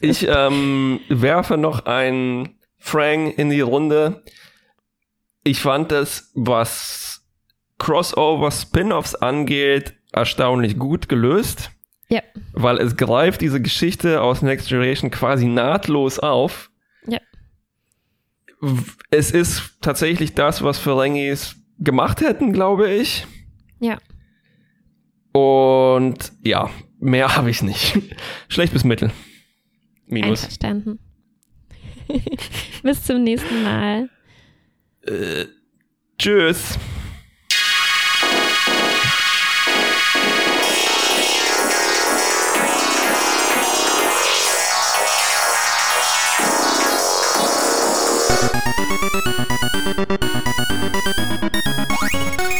Ich 0.00 0.26
ähm, 0.28 1.00
werfe 1.08 1.56
noch 1.56 1.84
ein 1.86 2.56
Frank 2.78 3.36
in 3.38 3.50
die 3.50 3.60
Runde. 3.60 4.22
Ich 5.44 5.60
fand 5.60 5.92
das, 5.92 6.30
was 6.34 7.22
Crossover 7.78 8.50
Spin-offs 8.50 9.14
angeht, 9.14 9.94
erstaunlich 10.12 10.78
gut 10.78 11.08
gelöst. 11.08 11.70
Ja. 12.08 12.22
Weil 12.52 12.78
es 12.78 12.96
greift 12.96 13.40
diese 13.40 13.60
Geschichte 13.60 14.22
aus 14.22 14.42
Next 14.42 14.68
Generation 14.68 15.10
quasi 15.10 15.46
nahtlos 15.46 16.18
auf. 16.18 16.70
Es 19.10 19.30
ist 19.30 19.78
tatsächlich 19.80 20.34
das, 20.34 20.62
was 20.62 20.78
Ferengis 20.78 21.56
gemacht 21.78 22.20
hätten, 22.20 22.52
glaube 22.52 22.90
ich. 22.90 23.26
Ja. 23.80 23.98
Und 25.32 26.32
ja, 26.42 26.70
mehr 26.98 27.36
habe 27.36 27.50
ich 27.50 27.62
nicht. 27.62 27.98
Schlecht 28.48 28.72
bis 28.72 28.84
mittel. 28.84 29.10
Minus. 30.06 30.42
Einverstanden. 30.42 30.98
Bis 32.82 33.04
zum 33.04 33.22
nächsten 33.22 33.62
Mal. 33.62 34.08
Äh, 35.02 35.44
tschüss. 36.18 36.78
Thank 49.98 50.22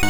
you. 0.03 0.08